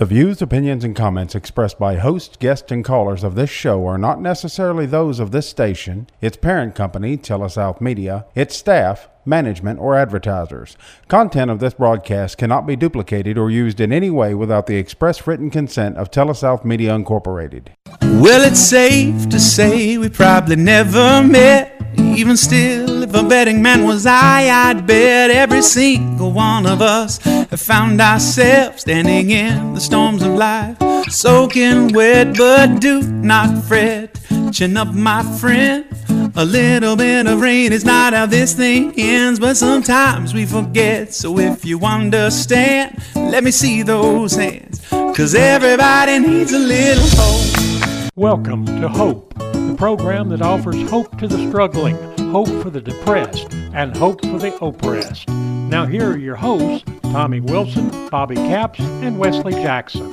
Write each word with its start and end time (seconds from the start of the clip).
The 0.00 0.06
views, 0.06 0.40
opinions, 0.40 0.82
and 0.82 0.96
comments 0.96 1.34
expressed 1.34 1.78
by 1.78 1.96
hosts, 1.96 2.38
guests, 2.38 2.72
and 2.72 2.82
callers 2.82 3.22
of 3.22 3.34
this 3.34 3.50
show 3.50 3.86
are 3.86 3.98
not 3.98 4.18
necessarily 4.18 4.86
those 4.86 5.20
of 5.20 5.30
this 5.30 5.46
station, 5.46 6.06
its 6.22 6.38
parent 6.38 6.74
company, 6.74 7.18
Telesouth 7.18 7.82
Media, 7.82 8.24
its 8.34 8.56
staff, 8.56 9.10
management, 9.24 9.78
or 9.78 9.96
advertisers. 9.96 10.76
Content 11.08 11.50
of 11.50 11.60
this 11.60 11.74
broadcast 11.74 12.38
cannot 12.38 12.66
be 12.66 12.76
duplicated 12.76 13.36
or 13.36 13.50
used 13.50 13.80
in 13.80 13.92
any 13.92 14.10
way 14.10 14.34
without 14.34 14.66
the 14.66 14.76
express 14.76 15.26
written 15.26 15.50
consent 15.50 15.96
of 15.96 16.10
Telesouth 16.10 16.64
Media 16.64 16.94
Incorporated. 16.94 17.72
Well, 18.02 18.42
it's 18.46 18.60
safe 18.60 19.28
to 19.28 19.40
say 19.40 19.98
we 19.98 20.08
probably 20.08 20.56
never 20.56 21.22
met. 21.22 21.76
Even 21.96 22.36
still, 22.36 23.02
if 23.02 23.14
a 23.14 23.22
betting 23.22 23.62
man 23.62 23.84
was 23.84 24.06
I, 24.06 24.48
I'd 24.48 24.86
bet 24.86 25.30
every 25.30 25.62
single 25.62 26.32
one 26.32 26.66
of 26.66 26.80
us 26.80 27.18
have 27.18 27.60
found 27.60 28.00
ourselves 28.00 28.82
standing 28.82 29.30
in 29.30 29.74
the 29.74 29.80
storms 29.80 30.22
of 30.22 30.32
life, 30.32 30.76
soaking 31.08 31.92
wet, 31.92 32.36
but 32.36 32.80
do 32.80 33.02
not 33.02 33.64
fret. 33.64 34.19
Chin 34.52 34.76
up, 34.76 34.92
my 34.92 35.22
friend. 35.38 35.86
A 36.34 36.44
little 36.44 36.96
bit 36.96 37.26
of 37.28 37.40
rain 37.40 37.72
is 37.72 37.84
not 37.84 38.12
how 38.12 38.26
this 38.26 38.52
thing 38.52 38.92
ends, 38.98 39.38
but 39.38 39.56
sometimes 39.56 40.34
we 40.34 40.44
forget. 40.44 41.14
So 41.14 41.38
if 41.38 41.64
you 41.64 41.80
understand, 41.80 43.00
let 43.14 43.44
me 43.44 43.52
see 43.52 43.82
those 43.82 44.34
hands. 44.34 44.84
Cause 44.90 45.36
everybody 45.36 46.18
needs 46.18 46.52
a 46.52 46.58
little 46.58 47.04
hope. 47.10 48.10
Welcome 48.16 48.66
to 48.66 48.88
Hope, 48.88 49.34
the 49.38 49.74
program 49.78 50.28
that 50.30 50.42
offers 50.42 50.88
hope 50.90 51.16
to 51.18 51.28
the 51.28 51.48
struggling, 51.48 51.96
hope 52.30 52.48
for 52.60 52.70
the 52.70 52.80
depressed, 52.80 53.52
and 53.72 53.96
hope 53.96 54.20
for 54.22 54.38
the 54.38 54.56
oppressed. 54.60 55.28
Now, 55.28 55.86
here 55.86 56.10
are 56.10 56.18
your 56.18 56.36
hosts, 56.36 56.84
Tommy 57.02 57.38
Wilson, 57.38 58.08
Bobby 58.08 58.34
Capps, 58.34 58.80
and 58.80 59.16
Wesley 59.16 59.52
Jackson. 59.52 60.10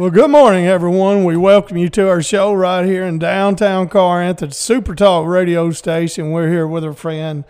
Well, 0.00 0.08
good 0.08 0.30
morning, 0.30 0.66
everyone. 0.66 1.24
We 1.24 1.36
welcome 1.36 1.76
you 1.76 1.90
to 1.90 2.08
our 2.08 2.22
show 2.22 2.54
right 2.54 2.86
here 2.86 3.04
in 3.04 3.18
downtown 3.18 3.90
Corinth 3.90 4.42
at 4.42 4.54
Super 4.54 4.94
Talk 4.94 5.26
radio 5.26 5.72
station. 5.72 6.30
We're 6.30 6.48
here 6.48 6.66
with 6.66 6.84
our 6.86 6.94
friend, 6.94 7.44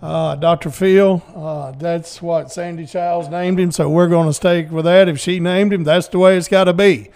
uh, 0.00 0.36
Dr. 0.36 0.70
Phil. 0.70 1.24
Uh, 1.34 1.72
that's 1.72 2.22
what 2.22 2.52
Sandy 2.52 2.86
Childs 2.86 3.28
named 3.28 3.58
him, 3.58 3.72
so 3.72 3.88
we're 3.88 4.06
going 4.06 4.28
to 4.28 4.32
stick 4.32 4.70
with 4.70 4.84
that. 4.84 5.08
If 5.08 5.18
she 5.18 5.40
named 5.40 5.72
him, 5.72 5.82
that's 5.82 6.06
the 6.06 6.20
way 6.20 6.36
it's 6.36 6.46
got 6.46 6.64
to 6.64 6.72
be. 6.72 7.10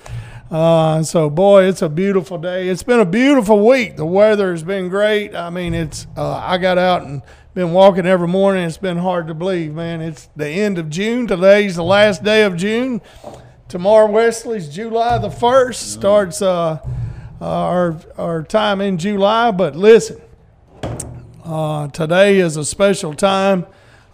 Uh, 0.50 1.04
so, 1.04 1.30
boy, 1.30 1.62
it's 1.62 1.82
a 1.82 1.88
beautiful 1.88 2.38
day. 2.38 2.68
It's 2.68 2.82
been 2.82 2.98
a 2.98 3.06
beautiful 3.06 3.64
week. 3.64 3.96
The 3.96 4.04
weather 4.04 4.50
has 4.50 4.64
been 4.64 4.88
great. 4.88 5.32
I 5.32 5.48
mean, 5.48 5.74
it's. 5.74 6.08
Uh, 6.16 6.34
I 6.44 6.58
got 6.58 6.76
out 6.76 7.02
and 7.02 7.22
been 7.54 7.72
walking 7.72 8.04
every 8.04 8.26
morning. 8.26 8.64
It's 8.64 8.78
been 8.78 8.98
hard 8.98 9.28
to 9.28 9.34
believe, 9.34 9.74
man. 9.74 10.00
It's 10.00 10.28
the 10.34 10.48
end 10.48 10.76
of 10.76 10.90
June. 10.90 11.28
Today's 11.28 11.76
the 11.76 11.84
last 11.84 12.24
day 12.24 12.42
of 12.42 12.56
June. 12.56 13.00
Tomorrow, 13.72 14.10
Wesley's 14.10 14.68
July 14.68 15.16
the 15.16 15.30
first. 15.30 15.94
Starts 15.94 16.42
uh, 16.42 16.78
our 17.40 17.96
our 18.18 18.42
time 18.42 18.82
in 18.82 18.98
July. 18.98 19.50
But 19.50 19.74
listen, 19.74 20.20
uh, 21.42 21.88
today 21.88 22.38
is 22.38 22.58
a 22.58 22.66
special 22.66 23.14
time, 23.14 23.64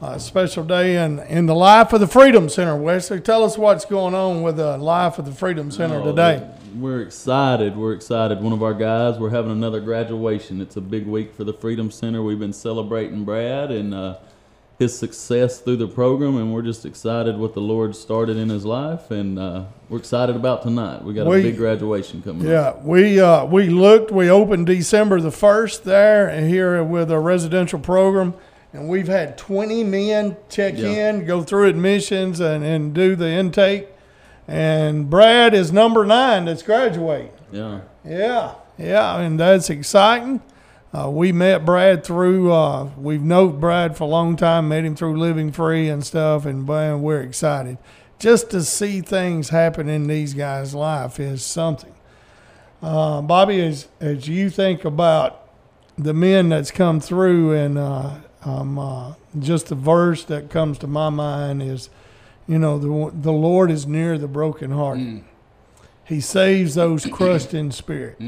a 0.00 0.20
special 0.20 0.62
day 0.62 1.04
in, 1.04 1.18
in 1.18 1.46
the 1.46 1.56
life 1.56 1.92
of 1.92 1.98
the 1.98 2.06
Freedom 2.06 2.48
Center. 2.48 2.76
Wesley, 2.76 3.18
tell 3.18 3.42
us 3.42 3.58
what's 3.58 3.84
going 3.84 4.14
on 4.14 4.42
with 4.42 4.58
the 4.58 4.78
life 4.78 5.18
of 5.18 5.24
the 5.24 5.32
Freedom 5.32 5.72
Center 5.72 6.02
Oh, 6.02 6.04
today. 6.04 6.48
We're 6.76 7.02
excited. 7.02 7.76
We're 7.76 7.94
excited. 7.94 8.40
One 8.40 8.52
of 8.52 8.62
our 8.62 8.74
guys, 8.74 9.18
we're 9.18 9.30
having 9.30 9.50
another 9.50 9.80
graduation. 9.80 10.60
It's 10.60 10.76
a 10.76 10.80
big 10.80 11.04
week 11.04 11.34
for 11.34 11.42
the 11.42 11.52
Freedom 11.52 11.90
Center. 11.90 12.22
We've 12.22 12.38
been 12.38 12.52
celebrating 12.52 13.24
Brad 13.24 13.72
and 13.72 13.92
uh, 13.92 14.18
his 14.78 14.96
success 14.96 15.58
through 15.60 15.76
the 15.76 15.88
program, 15.88 16.36
and 16.36 16.52
we're 16.54 16.62
just 16.62 16.86
excited 16.86 17.36
what 17.36 17.52
the 17.54 17.60
Lord 17.60 17.96
started 17.96 18.36
in 18.36 18.48
his 18.48 18.64
life, 18.64 19.10
and 19.10 19.36
uh, 19.38 19.64
we're 19.88 19.98
excited 19.98 20.36
about 20.36 20.62
tonight. 20.62 21.02
We 21.02 21.14
got 21.14 21.26
a 21.26 21.30
big 21.30 21.56
graduation 21.56 22.22
coming 22.22 22.42
up. 22.46 22.76
Yeah, 22.76 22.86
we 22.86 23.18
uh, 23.20 23.44
we 23.44 23.68
looked. 23.68 24.12
We 24.12 24.30
opened 24.30 24.66
December 24.66 25.20
the 25.20 25.32
first 25.32 25.82
there 25.84 26.28
and 26.28 26.48
here 26.48 26.82
with 26.84 27.10
a 27.10 27.18
residential 27.18 27.80
program, 27.80 28.34
and 28.72 28.88
we've 28.88 29.08
had 29.08 29.36
twenty 29.36 29.82
men 29.82 30.36
check 30.48 30.74
Yeah. 30.76 31.10
in, 31.10 31.24
go 31.26 31.42
through 31.42 31.66
admissions, 31.68 32.38
and, 32.38 32.62
and 32.64 32.94
do 32.94 33.16
the 33.16 33.28
intake. 33.28 33.88
And 34.46 35.10
Brad 35.10 35.54
is 35.54 35.72
number 35.72 36.06
nine 36.06 36.44
that's 36.46 36.62
graduating. 36.62 37.32
Yeah. 37.52 37.80
Yeah, 38.04 38.54
yeah, 38.78 39.18
and 39.18 39.38
that's 39.40 39.68
exciting. 39.70 40.40
Uh, 40.92 41.10
we 41.10 41.32
met 41.32 41.64
Brad 41.64 42.02
through. 42.02 42.50
Uh, 42.52 42.90
we've 42.96 43.22
known 43.22 43.60
Brad 43.60 43.96
for 43.96 44.04
a 44.04 44.08
long 44.08 44.36
time. 44.36 44.68
Met 44.68 44.84
him 44.84 44.96
through 44.96 45.18
Living 45.18 45.52
Free 45.52 45.88
and 45.88 46.04
stuff, 46.04 46.46
and 46.46 46.66
man, 46.66 47.02
we're 47.02 47.20
excited. 47.20 47.76
Just 48.18 48.50
to 48.50 48.62
see 48.64 49.00
things 49.00 49.50
happen 49.50 49.88
in 49.88 50.06
these 50.06 50.34
guys' 50.34 50.74
life 50.74 51.20
is 51.20 51.44
something. 51.44 51.94
Uh, 52.82 53.20
Bobby, 53.20 53.60
as 53.60 53.88
as 54.00 54.28
you 54.28 54.50
think 54.50 54.84
about 54.84 55.48
the 55.98 56.14
men 56.14 56.48
that's 56.48 56.70
come 56.70 57.00
through, 57.00 57.52
and 57.52 57.76
uh, 57.76 58.14
um, 58.44 58.78
uh, 58.78 59.14
just 59.38 59.66
the 59.66 59.74
verse 59.74 60.24
that 60.24 60.48
comes 60.48 60.78
to 60.78 60.86
my 60.86 61.10
mind 61.10 61.62
is, 61.62 61.90
you 62.46 62.58
know, 62.58 62.78
the 62.78 63.10
the 63.14 63.32
Lord 63.32 63.70
is 63.70 63.86
near 63.86 64.16
the 64.16 64.28
brokenhearted. 64.28 65.04
He 66.04 66.20
saves 66.22 66.74
those 66.76 67.04
crushed 67.04 67.52
in 67.52 67.70
spirit. 67.72 68.18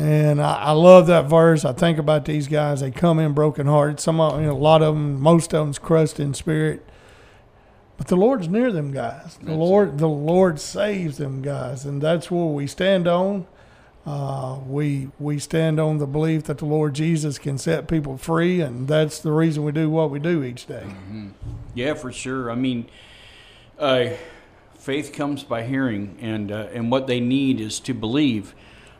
And 0.00 0.40
I, 0.40 0.54
I 0.54 0.70
love 0.70 1.08
that 1.08 1.26
verse. 1.26 1.62
I 1.62 1.74
think 1.74 1.98
about 1.98 2.24
these 2.24 2.48
guys. 2.48 2.80
They 2.80 2.90
come 2.90 3.18
in 3.18 3.34
brokenhearted. 3.34 4.00
Some 4.00 4.18
of 4.18 4.40
you 4.40 4.46
know, 4.46 4.52
a 4.52 4.54
lot 4.54 4.80
of 4.80 4.94
them, 4.94 5.20
most 5.20 5.52
of 5.52 5.66
them's 5.66 5.78
crushed 5.78 6.18
in 6.18 6.32
spirit. 6.32 6.86
But 7.98 8.06
the 8.06 8.16
Lord's 8.16 8.48
near 8.48 8.72
them 8.72 8.92
guys. 8.92 9.38
The 9.42 9.52
Lord, 9.52 9.98
the 9.98 10.08
Lord 10.08 10.58
saves 10.58 11.18
them 11.18 11.42
guys, 11.42 11.84
and 11.84 12.00
that's 12.00 12.30
where 12.30 12.46
we 12.46 12.66
stand 12.66 13.06
on. 13.06 13.46
Uh, 14.06 14.60
we 14.66 15.10
we 15.18 15.38
stand 15.38 15.78
on 15.78 15.98
the 15.98 16.06
belief 16.06 16.44
that 16.44 16.56
the 16.56 16.64
Lord 16.64 16.94
Jesus 16.94 17.38
can 17.38 17.58
set 17.58 17.86
people 17.86 18.16
free, 18.16 18.62
and 18.62 18.88
that's 18.88 19.18
the 19.18 19.32
reason 19.32 19.64
we 19.64 19.72
do 19.72 19.90
what 19.90 20.10
we 20.10 20.18
do 20.18 20.42
each 20.42 20.64
day. 20.64 20.86
Yeah, 21.74 21.92
for 21.92 22.10
sure. 22.10 22.50
I 22.50 22.54
mean, 22.54 22.88
uh, 23.78 24.06
faith 24.78 25.12
comes 25.12 25.44
by 25.44 25.64
hearing, 25.64 26.16
and 26.22 26.50
uh, 26.50 26.68
and 26.72 26.90
what 26.90 27.06
they 27.06 27.20
need 27.20 27.60
is 27.60 27.78
to 27.80 27.92
believe, 27.92 28.54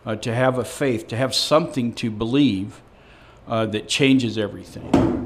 uh, 0.04 0.16
to 0.16 0.34
have 0.34 0.58
a 0.58 0.64
faith, 0.64 1.08
to 1.08 1.16
have 1.16 1.34
something 1.34 1.92
to 1.94 2.10
believe 2.10 2.80
uh, 3.46 3.66
that 3.66 3.88
changes 3.88 4.38
everything. 4.38 5.20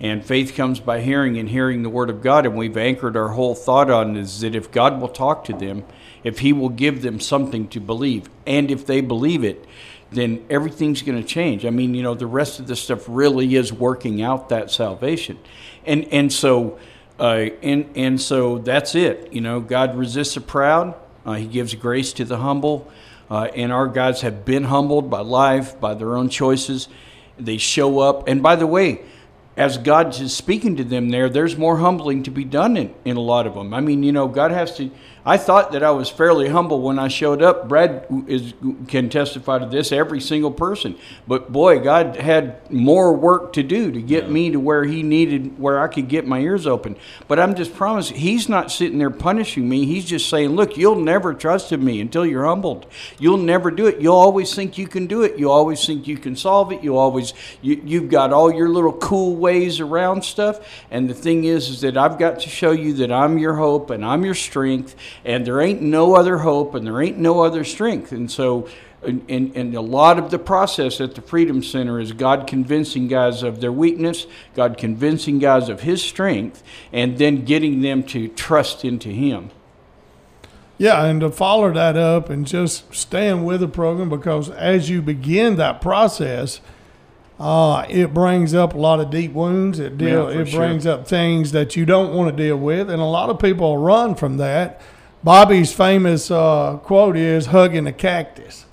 And 0.00 0.24
faith 0.24 0.56
comes 0.56 0.80
by 0.80 1.00
hearing, 1.00 1.38
and 1.38 1.48
hearing 1.48 1.82
the 1.82 1.88
word 1.88 2.10
of 2.10 2.22
God. 2.22 2.44
And 2.44 2.56
we've 2.56 2.76
anchored 2.76 3.16
our 3.16 3.28
whole 3.28 3.54
thought 3.54 3.88
on 3.88 4.16
is 4.16 4.40
that 4.40 4.54
if 4.56 4.72
God 4.72 5.00
will 5.00 5.08
talk 5.08 5.44
to 5.44 5.52
them, 5.52 5.84
if 6.24 6.40
He 6.40 6.52
will 6.52 6.70
give 6.70 7.02
them 7.02 7.20
something 7.20 7.68
to 7.68 7.80
believe, 7.80 8.28
and 8.46 8.70
if 8.70 8.84
they 8.84 9.00
believe 9.00 9.44
it, 9.44 9.64
then 10.10 10.44
everything's 10.50 11.02
going 11.02 11.20
to 11.20 11.26
change. 11.26 11.64
I 11.64 11.70
mean, 11.70 11.94
you 11.94 12.02
know, 12.02 12.14
the 12.14 12.26
rest 12.26 12.60
of 12.60 12.66
the 12.66 12.76
stuff 12.76 13.04
really 13.08 13.54
is 13.54 13.72
working 13.72 14.22
out 14.22 14.48
that 14.50 14.70
salvation, 14.70 15.38
and 15.86 16.04
and 16.12 16.32
so, 16.32 16.78
uh, 17.18 17.48
and 17.62 17.88
and 17.96 18.20
so 18.20 18.58
that's 18.58 18.94
it. 18.94 19.32
You 19.32 19.40
know, 19.40 19.60
God 19.60 19.96
resists 19.96 20.34
the 20.34 20.40
proud. 20.40 20.94
Uh, 21.24 21.34
he 21.34 21.46
gives 21.46 21.74
grace 21.74 22.12
to 22.14 22.24
the 22.24 22.38
humble, 22.38 22.90
uh, 23.32 23.44
and 23.54 23.72
our 23.72 23.88
guys 23.88 24.20
have 24.20 24.44
been 24.44 24.64
humbled 24.64 25.08
by 25.08 25.20
life, 25.20 25.80
by 25.80 25.94
their 25.94 26.16
own 26.16 26.28
choices. 26.28 26.86
They 27.38 27.56
show 27.56 27.98
up, 28.00 28.28
and 28.28 28.42
by 28.42 28.56
the 28.56 28.66
way. 28.66 29.00
As 29.54 29.76
God 29.76 30.18
is 30.18 30.34
speaking 30.34 30.76
to 30.76 30.84
them 30.84 31.10
there, 31.10 31.28
there's 31.28 31.58
more 31.58 31.76
humbling 31.76 32.22
to 32.22 32.30
be 32.30 32.42
done 32.42 32.74
in, 32.74 32.94
in 33.04 33.18
a 33.18 33.20
lot 33.20 33.46
of 33.46 33.52
them. 33.52 33.74
I 33.74 33.80
mean, 33.80 34.02
you 34.02 34.10
know, 34.10 34.26
God 34.26 34.50
has 34.50 34.74
to. 34.78 34.90
I 35.24 35.36
thought 35.36 35.72
that 35.72 35.82
I 35.84 35.92
was 35.92 36.08
fairly 36.08 36.48
humble 36.48 36.82
when 36.82 36.98
I 36.98 37.08
showed 37.08 37.42
up. 37.42 37.68
Brad 37.68 38.06
is 38.26 38.54
can 38.88 39.08
testify 39.08 39.58
to 39.58 39.66
this. 39.66 39.92
Every 39.92 40.20
single 40.20 40.50
person, 40.50 40.96
but 41.28 41.52
boy, 41.52 41.78
God 41.78 42.16
had 42.16 42.70
more 42.70 43.14
work 43.14 43.52
to 43.52 43.62
do 43.62 43.92
to 43.92 44.02
get 44.02 44.30
me 44.30 44.50
to 44.50 44.58
where 44.58 44.84
He 44.84 45.02
needed, 45.02 45.58
where 45.58 45.80
I 45.80 45.88
could 45.88 46.08
get 46.08 46.26
my 46.26 46.40
ears 46.40 46.66
open. 46.66 46.96
But 47.28 47.38
I'm 47.38 47.54
just 47.54 47.74
promising, 47.74 48.16
He's 48.16 48.48
not 48.48 48.72
sitting 48.72 48.98
there 48.98 49.10
punishing 49.10 49.68
me. 49.68 49.86
He's 49.86 50.04
just 50.04 50.28
saying, 50.28 50.50
"Look, 50.50 50.76
you'll 50.76 50.96
never 50.96 51.34
trust 51.34 51.72
in 51.72 51.84
me 51.84 52.00
until 52.00 52.26
you're 52.26 52.44
humbled. 52.44 52.86
You'll 53.18 53.36
never 53.36 53.70
do 53.70 53.86
it. 53.86 54.00
You'll 54.00 54.16
always 54.16 54.54
think 54.54 54.76
you 54.76 54.88
can 54.88 55.06
do 55.06 55.22
it. 55.22 55.38
You 55.38 55.50
always 55.50 55.86
think 55.86 56.08
you 56.08 56.18
can 56.18 56.34
solve 56.34 56.72
it. 56.72 56.82
You 56.82 56.96
always 56.96 57.32
you, 57.60 57.80
you've 57.84 58.10
got 58.10 58.32
all 58.32 58.52
your 58.52 58.68
little 58.68 58.92
cool 58.92 59.36
ways 59.36 59.80
around 59.80 60.24
stuff. 60.24 60.60
And 60.90 61.08
the 61.08 61.14
thing 61.14 61.44
is, 61.44 61.68
is 61.68 61.80
that 61.82 61.96
I've 61.96 62.18
got 62.18 62.40
to 62.40 62.48
show 62.48 62.72
you 62.72 62.94
that 62.94 63.12
I'm 63.12 63.38
your 63.38 63.54
hope 63.54 63.90
and 63.90 64.04
I'm 64.04 64.24
your 64.24 64.34
strength, 64.34 64.96
and 65.24 65.46
there 65.46 65.60
ain't 65.60 65.82
no 65.82 66.14
other 66.14 66.38
hope 66.38 66.74
and 66.74 66.86
there 66.86 67.00
ain't 67.02 67.18
no 67.18 67.42
other 67.42 67.64
strength. 67.64 68.12
And 68.12 68.30
so, 68.30 68.68
and, 69.02 69.56
and, 69.56 69.74
a 69.74 69.80
lot 69.80 70.18
of 70.18 70.30
the 70.30 70.38
process 70.38 71.00
at 71.00 71.14
the 71.14 71.22
Freedom 71.22 71.62
Center 71.62 71.98
is 71.98 72.12
God 72.12 72.46
convincing 72.46 73.08
guys 73.08 73.42
of 73.42 73.60
their 73.60 73.72
weakness, 73.72 74.26
God 74.54 74.78
convincing 74.78 75.38
guys 75.38 75.68
of 75.68 75.80
His 75.80 76.02
strength, 76.02 76.62
and 76.92 77.18
then 77.18 77.44
getting 77.44 77.80
them 77.80 78.04
to 78.04 78.28
trust 78.28 78.84
into 78.84 79.08
Him. 79.08 79.50
Yeah, 80.78 81.04
and 81.04 81.20
to 81.20 81.30
follow 81.30 81.72
that 81.72 81.96
up 81.96 82.30
and 82.30 82.46
just 82.46 82.92
stand 82.94 83.44
with 83.44 83.60
the 83.60 83.68
program 83.68 84.08
because 84.08 84.50
as 84.50 84.88
you 84.88 85.02
begin 85.02 85.56
that 85.56 85.80
process, 85.80 86.60
uh, 87.38 87.86
it 87.88 88.14
brings 88.14 88.54
up 88.54 88.74
a 88.74 88.78
lot 88.78 89.00
of 89.00 89.10
deep 89.10 89.32
wounds. 89.32 89.78
It 89.78 89.98
deal, 89.98 90.32
Yeah, 90.32 90.40
it 90.40 90.48
sure. 90.48 90.60
brings 90.60 90.86
up 90.86 91.06
things 91.06 91.52
that 91.52 91.76
you 91.76 91.84
don't 91.84 92.14
want 92.14 92.36
to 92.36 92.42
deal 92.42 92.56
with, 92.56 92.88
and 92.90 93.02
a 93.02 93.06
lot 93.06 93.30
of 93.30 93.38
people 93.38 93.78
run 93.78 94.14
from 94.14 94.36
that. 94.36 94.80
Bobby's 95.24 95.72
famous 95.72 96.30
uh, 96.30 96.78
quote 96.82 97.16
is 97.16 97.46
hugging 97.46 97.86
a 97.86 97.92
cactus. 97.92 98.66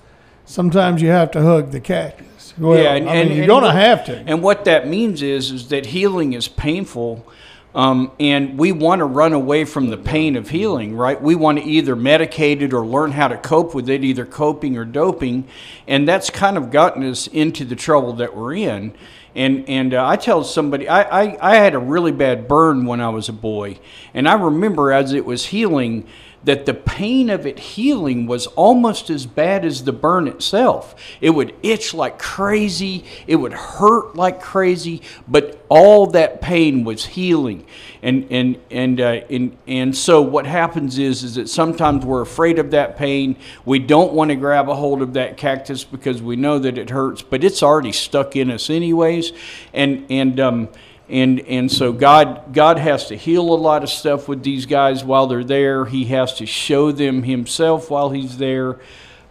Sometimes 0.44 1.00
you 1.00 1.08
have 1.08 1.30
to 1.32 1.42
hug 1.42 1.70
the 1.70 1.80
cactus. 1.80 2.54
Well, 2.58 2.76
Yeah, 2.76 2.94
and- 2.94 3.08
I 3.08 3.14
mean, 3.14 3.28
and- 3.28 3.36
you're 3.36 3.46
going 3.46 3.62
to 3.64 3.72
have 3.72 4.04
to. 4.06 4.22
And 4.26 4.42
what 4.42 4.64
that 4.64 4.88
means 4.88 5.22
is, 5.22 5.52
is 5.52 5.68
that 5.68 5.86
healing 5.86 6.32
is 6.32 6.48
painful, 6.48 7.24
um, 7.72 8.10
and 8.18 8.58
we 8.58 8.72
want 8.72 8.98
to 8.98 9.04
run 9.04 9.32
away 9.32 9.64
from 9.64 9.90
the 9.90 9.96
pain 9.96 10.34
of 10.34 10.50
healing, 10.50 10.96
right? 10.96 11.22
We 11.22 11.36
want 11.36 11.58
to 11.58 11.64
either 11.64 11.94
medicate 11.94 12.62
it 12.62 12.72
or 12.72 12.84
learn 12.84 13.12
how 13.12 13.28
to 13.28 13.36
cope 13.36 13.72
with 13.72 13.88
it, 13.88 14.02
either 14.02 14.26
coping 14.26 14.76
or 14.76 14.84
doping, 14.84 15.44
and 15.86 16.08
that's 16.08 16.30
kind 16.30 16.56
of 16.56 16.72
gotten 16.72 17.08
us 17.08 17.28
into 17.28 17.64
the 17.64 17.76
trouble 17.76 18.12
that 18.14 18.36
we're 18.36 18.54
in. 18.54 18.92
And 19.36 19.68
and 19.68 19.94
uh, 19.94 20.04
I 20.04 20.16
tell 20.16 20.42
somebody, 20.42 20.88
I, 20.88 21.02
I 21.02 21.52
I 21.52 21.54
had 21.54 21.76
a 21.76 21.78
really 21.78 22.10
bad 22.10 22.48
burn 22.48 22.84
when 22.86 23.00
I 23.00 23.10
was 23.10 23.28
a 23.28 23.32
boy, 23.32 23.78
and 24.12 24.28
I 24.28 24.32
remember 24.34 24.90
as 24.90 25.12
it 25.12 25.24
was 25.24 25.46
healing 25.46 26.04
that 26.44 26.64
the 26.66 26.74
pain 26.74 27.28
of 27.28 27.46
it 27.46 27.58
healing 27.58 28.26
was 28.26 28.46
almost 28.48 29.10
as 29.10 29.26
bad 29.26 29.64
as 29.64 29.84
the 29.84 29.92
burn 29.92 30.26
itself. 30.26 30.94
It 31.20 31.30
would 31.30 31.54
itch 31.62 31.92
like 31.92 32.18
crazy, 32.18 33.04
it 33.26 33.36
would 33.36 33.52
hurt 33.52 34.16
like 34.16 34.40
crazy, 34.40 35.02
but 35.28 35.64
all 35.68 36.06
that 36.08 36.40
pain 36.40 36.84
was 36.84 37.04
healing. 37.04 37.66
And 38.02 38.26
and 38.30 38.58
and 38.70 39.00
uh, 39.00 39.20
and 39.28 39.56
and 39.66 39.96
so 39.96 40.22
what 40.22 40.46
happens 40.46 40.98
is 40.98 41.22
is 41.22 41.34
that 41.34 41.48
sometimes 41.48 42.04
we're 42.04 42.22
afraid 42.22 42.58
of 42.58 42.70
that 42.70 42.96
pain. 42.96 43.36
We 43.66 43.78
don't 43.78 44.14
want 44.14 44.30
to 44.30 44.36
grab 44.36 44.70
a 44.70 44.74
hold 44.74 45.02
of 45.02 45.12
that 45.14 45.36
cactus 45.36 45.84
because 45.84 46.22
we 46.22 46.36
know 46.36 46.58
that 46.58 46.78
it 46.78 46.88
hurts, 46.88 47.20
but 47.20 47.44
it's 47.44 47.62
already 47.62 47.92
stuck 47.92 48.36
in 48.36 48.50
us 48.50 48.70
anyways. 48.70 49.32
And 49.74 50.06
and 50.08 50.40
um 50.40 50.68
and 51.10 51.40
and 51.40 51.70
so 51.70 51.92
God 51.92 52.54
God 52.54 52.78
has 52.78 53.08
to 53.08 53.16
heal 53.16 53.42
a 53.42 53.56
lot 53.56 53.82
of 53.82 53.90
stuff 53.90 54.28
with 54.28 54.42
these 54.42 54.66
guys 54.66 55.04
while 55.04 55.26
they're 55.26 55.44
there. 55.44 55.84
He 55.84 56.04
has 56.06 56.34
to 56.34 56.46
show 56.46 56.92
them 56.92 57.22
Himself 57.24 57.90
while 57.90 58.10
He's 58.10 58.38
there, 58.38 58.80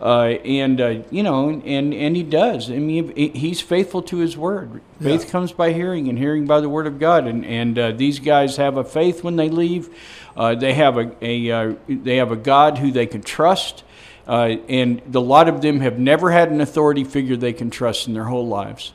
uh, 0.01 0.35
and 0.43 0.81
uh, 0.81 0.87
you 1.09 1.23
know, 1.23 1.49
and 1.49 1.93
and 1.93 2.15
He 2.15 2.23
does. 2.23 2.69
I 2.69 2.75
mean, 2.75 3.15
He's 3.15 3.61
faithful 3.61 4.01
to 4.03 4.17
His 4.17 4.37
word. 4.37 4.81
Faith 5.01 5.29
comes 5.29 5.51
by 5.51 5.71
hearing, 5.71 6.09
and 6.09 6.17
hearing 6.17 6.45
by 6.45 6.59
the 6.59 6.69
word 6.69 6.87
of 6.87 6.99
God. 6.99 7.27
And 7.27 7.45
and 7.45 7.79
uh, 7.79 7.91
these 7.91 8.19
guys 8.19 8.57
have 8.57 8.77
a 8.77 8.83
faith 8.83 9.23
when 9.23 9.37
they 9.37 9.49
leave. 9.49 9.89
Uh, 10.35 10.55
they 10.55 10.73
have 10.73 10.97
a, 10.97 11.15
a 11.21 11.51
uh, 11.51 11.75
they 11.87 12.17
have 12.17 12.31
a 12.31 12.37
God 12.37 12.77
who 12.77 12.91
they 12.91 13.05
can 13.05 13.21
trust. 13.21 13.83
Uh, 14.27 14.57
and 14.67 15.01
a 15.15 15.19
lot 15.19 15.49
of 15.49 15.61
them 15.61 15.79
have 15.79 15.97
never 15.97 16.29
had 16.29 16.51
an 16.51 16.61
authority 16.61 17.03
figure 17.03 17.35
they 17.35 17.53
can 17.53 17.71
trust 17.71 18.07
in 18.07 18.13
their 18.13 18.25
whole 18.25 18.47
lives. 18.47 18.93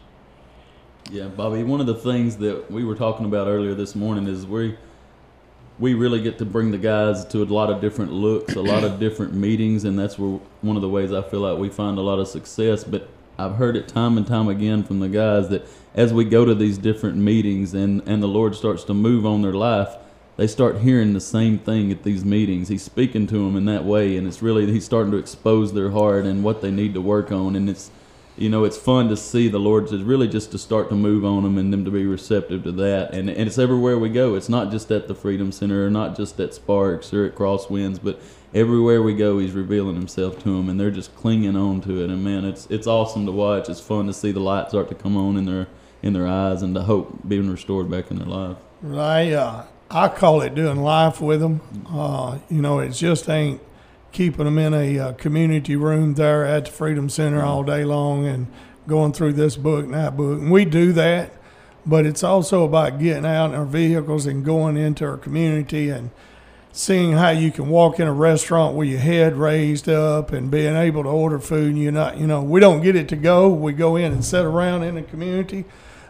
Yeah, 1.11 1.27
Bobby. 1.29 1.63
One 1.63 1.81
of 1.81 1.87
the 1.87 1.95
things 1.95 2.39
that 2.39 2.71
we 2.71 2.83
were 2.85 2.95
talking 2.95 3.27
about 3.27 3.47
earlier 3.47 3.75
this 3.75 3.95
morning 3.95 4.27
is 4.27 4.47
we 4.47 4.77
we 5.79 5.93
really 5.93 6.23
get 6.23 6.39
to 6.39 6.45
bring 6.45 6.71
the 6.71 6.79
guys 6.79 7.25
to 7.27 7.43
a 7.43 7.45
lot 7.45 7.69
of 7.69 7.81
different 7.81 8.13
looks, 8.13 8.55
a 8.55 8.63
lot 8.63 8.85
of 8.85 8.99
different 9.01 9.35
meetings, 9.35 9.85
and 9.85 9.99
that's 9.99 10.19
where 10.19 10.41
one 10.63 10.77
of 10.77 10.83
the 10.83 10.89
ways 10.89 11.13
I 11.13 11.21
feel 11.23 11.41
like 11.41 11.59
we 11.59 11.69
find 11.69 11.99
a 11.99 12.01
lot 12.01 12.19
of 12.19 12.29
success. 12.29 12.85
But 12.85 13.09
I've 13.39 13.57
heard 13.57 13.77
it 13.77 13.87
time 13.87 14.17
and 14.17 14.27
time 14.27 14.49
again 14.49 14.83
from 14.83 15.01
the 15.01 15.09
guys 15.09 15.51
that 15.51 15.67
as 15.95 16.13
we 16.13 16.25
go 16.25 16.45
to 16.45 16.55
these 16.55 16.79
different 16.79 17.17
meetings 17.17 17.75
and 17.75 18.03
and 18.07 18.23
the 18.23 18.29
Lord 18.29 18.55
starts 18.55 18.83
to 18.85 18.95
move 18.95 19.27
on 19.27 19.43
their 19.43 19.53
life, 19.53 19.95
they 20.39 20.47
start 20.47 20.79
hearing 20.79 21.13
the 21.13 21.21
same 21.21 21.59
thing 21.59 21.93
at 21.93 22.03
these 22.03 22.25
meetings. 22.25 22.69
He's 22.69 22.83
speaking 22.83 23.27
to 23.27 23.35
them 23.35 23.57
in 23.57 23.67
that 23.67 23.85
way, 23.85 24.17
and 24.17 24.27
it's 24.27 24.41
really 24.41 24.67
he's 24.73 24.87
starting 24.87 25.13
to 25.13 25.19
expose 25.19 25.75
their 25.75 25.91
heart 25.91 26.25
and 26.25 26.43
what 26.43 26.63
they 26.63 26.71
need 26.71 26.95
to 26.95 27.03
work 27.03 27.31
on, 27.31 27.57
and 27.57 27.69
it's 27.69 27.91
you 28.37 28.49
know, 28.49 28.65
it's 28.65 28.77
fun 28.77 29.09
to 29.09 29.17
see 29.17 29.49
the 29.49 29.61
Lord 29.61 29.93
is 29.93 30.03
really 30.03 30.27
just 30.27 30.51
to 30.53 30.59
start 30.59 30.89
to 30.89 30.97
move 30.97 31.25
on 31.25 31.45
them 31.45 31.57
and 31.57 31.73
them 31.73 31.85
to 31.85 31.91
be 31.91 32.05
receptive 32.05 32.65
to 32.65 32.73
that. 32.73 33.15
And, 33.15 33.31
and 33.31 33.47
it's 33.47 33.59
everywhere 33.59 33.99
we 33.99 34.09
go. 34.09 34.35
It's 34.35 34.49
not 34.49 34.73
just 34.73 34.91
at 34.91 35.07
the 35.07 35.15
Freedom 35.15 35.53
Center 35.53 35.87
or 35.87 35.91
not 35.91 36.17
just 36.17 36.41
at 36.41 36.53
Sparks 36.53 37.13
or 37.13 37.25
at 37.27 37.37
Crosswinds, 37.37 38.01
but 38.03 38.21
everywhere 38.53 39.03
we 39.03 39.15
go, 39.15 39.39
He's 39.39 39.53
revealing 39.53 39.95
Himself 39.95 40.39
to 40.43 40.57
them, 40.57 40.69
and 40.69 40.81
they're 40.81 40.91
just 40.91 41.15
clinging 41.15 41.57
on 41.57 41.81
to 41.83 42.03
it. 42.03 42.11
And 42.11 42.25
man, 42.25 42.45
it's 42.45 42.67
it's 42.67 42.87
awesome 42.87 43.25
to 43.27 43.33
watch. 43.33 43.69
It's 43.69 43.81
fun 43.81 44.07
to 44.07 44.13
see 44.13 44.33
the 44.33 44.41
light 44.41 44.69
start 44.69 44.89
to 44.89 44.95
come 44.95 45.17
on 45.17 45.37
in 45.37 45.45
their 45.45 45.69
in 46.03 46.13
their 46.13 46.27
eyes 46.27 46.63
and 46.63 46.75
the 46.75 46.83
hope 46.83 47.27
being 47.27 47.51
restored 47.51 47.91
back 47.91 48.11
in 48.11 48.19
their 48.19 48.29
life. 48.29 48.57
I 48.93 49.33
uh, 49.33 49.67
I 49.91 50.09
call 50.09 50.43
it 50.43 50.55
doing 50.55 50.83
life 50.83 51.21
with 51.21 51.41
them. 51.41 51.61
Uh, 51.89 52.39
you 52.51 52.61
know, 52.61 52.81
it 52.81 52.91
just 52.91 53.29
ain't 53.29 53.61
keeping 54.15 54.47
them 54.47 54.57
in 54.59 54.73
a 54.73 54.99
uh, 54.99 55.13
community 55.15 55.77
room 55.77 56.15
there 56.15 56.45
at 56.47 56.65
the 56.67 56.71
Freedom 56.71 57.09
Center 57.11 57.43
all 57.43 57.63
day 57.65 57.85
long 57.85 58.27
and 58.27 58.47
going 58.87 59.13
through 59.13 59.35
this 59.35 59.57
book 59.57 59.85
and 59.85 59.93
that 59.95 60.17
book. 60.17 60.41
And 60.41 60.51
we 60.51 60.65
do 60.65 60.93
that, 60.93 61.33
but 61.85 62.07
it's 62.07 62.23
also 62.23 62.65
about 62.65 62.99
getting 62.99 63.27
out 63.27 63.47
in 63.51 63.55
our 63.57 63.65
vehicles 63.67 64.25
and 64.27 64.45
going 64.45 64.77
into 64.79 65.05
our 65.05 65.17
community 65.19 65.91
and 65.91 66.11
seeing 66.73 67.13
how 67.13 67.31
you 67.31 67.51
can 67.53 67.69
walk 67.69 68.01
in 68.01 68.07
a 68.09 68.13
restaurant 68.13 68.75
with 68.77 68.89
your 68.89 68.99
head 69.01 69.37
raised 69.37 69.89
up 69.89 70.33
and 70.33 70.51
being 70.51 70.75
able 70.75 71.03
to 71.05 71.09
order 71.09 71.39
food 71.39 71.69
and 71.73 71.79
you're 71.79 71.93
not 71.93 72.19
you 72.19 72.27
know 72.27 72.43
we 72.43 72.59
don't 72.59 72.83
get 72.83 72.97
it 72.97 73.09
to 73.09 73.15
go 73.15 73.49
we 73.49 73.73
go 73.73 73.95
in 73.95 74.11
and 74.11 74.25
sit 74.25 74.45
around 74.45 74.83
in 74.83 74.97
the 74.97 75.03
community 75.03 75.65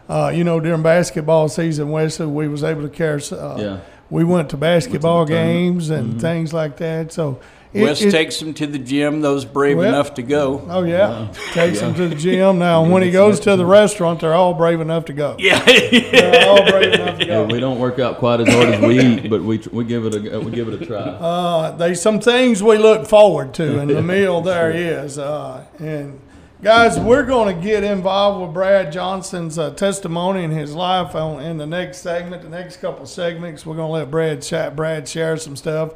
uh, 0.09 0.31
you 0.33 0.43
know 0.43 0.59
during 0.59 0.81
basketball 0.81 1.47
season 1.47 1.91
wesley 1.91 2.25
we 2.25 2.47
was 2.47 2.63
able 2.63 2.81
to 2.81 2.89
carry 2.89 3.21
uh, 3.31 3.55
Yeah. 3.59 3.79
we 4.09 4.23
went 4.23 4.49
to 4.49 4.57
basketball 4.57 5.27
tournament. 5.27 5.51
games 5.51 5.89
and 5.91 6.19
things 6.19 6.51
like 6.51 6.77
that 6.77 7.13
so 7.13 7.39
it- 7.75 7.83
Wes 7.83 8.01
it- 8.01 8.11
takes 8.11 8.39
them 8.39 8.53
to 8.55 8.65
the 8.67 8.79
gym. 8.79 9.21
Those 9.21 9.45
brave 9.45 9.77
Well- 9.77 9.87
enough 9.89 10.13
to 10.15 10.21
go. 10.21 10.61
oh 10.69 10.83
yeah 10.83 11.27
takes 11.53 11.79
them 11.81 11.93
to 11.95 12.07
the 12.07 12.15
gym 12.15 12.57
now 12.59 12.83
when 12.83 13.03
he 13.03 13.11
goes 13.11 13.39
to 13.41 13.55
the 13.55 13.65
restaurant 13.65 14.19
they're 14.21 14.33
all 14.33 14.53
brave 14.53 14.81
enough 14.81 15.05
to 15.05 15.13
go 15.13 15.35
Yeah. 15.39 15.59
they're 15.65 16.49
all 16.49 16.69
brave 16.71 16.93
enough 16.93 17.19
to 17.19 17.25
Yeah, 17.27 17.33
go 17.43 17.45
we 17.45 17.59
don't 17.59 17.79
work 17.79 17.99
out 17.99 18.17
quite 18.19 18.39
as 18.41 18.47
hard 18.53 18.69
as 18.69 18.81
we 18.81 18.99
eat, 18.99 19.29
but 19.29 19.41
we 19.43 19.59
we 19.71 19.83
give 19.83 20.05
it 20.05 20.15
a 20.33 20.39
we 20.39 20.51
give 20.51 20.67
it 20.67 20.81
a 20.81 20.85
try. 20.85 20.99
Uh, 20.99 21.71
there's 21.77 22.01
some 22.01 22.19
things 22.19 22.61
we 22.63 22.77
look 22.77 23.07
forward 23.07 23.53
to, 23.55 23.79
and 23.79 23.89
the 23.89 24.01
meal 24.01 24.41
there 24.51 24.71
is. 24.71 25.17
Uh, 25.17 25.63
and 25.79 26.19
guys, 26.63 26.99
we're 26.99 27.23
going 27.25 27.55
to 27.55 27.61
get 27.61 27.83
involved 27.83 28.41
with 28.45 28.53
Brad 28.53 28.91
Johnson's 28.91 29.57
uh, 29.59 29.71
testimony 29.71 30.43
and 30.43 30.53
his 30.53 30.73
life 30.73 31.15
on, 31.15 31.41
in 31.41 31.57
the 31.57 31.65
next 31.67 31.99
segment, 31.99 32.41
the 32.43 32.49
next 32.49 32.77
couple 32.77 33.05
segments. 33.05 33.65
We're 33.65 33.75
going 33.75 33.89
to 33.89 33.93
let 33.93 34.11
Brad 34.11 34.41
chat, 34.41 34.75
Brad 34.75 35.07
share 35.07 35.37
some 35.37 35.55
stuff. 35.55 35.93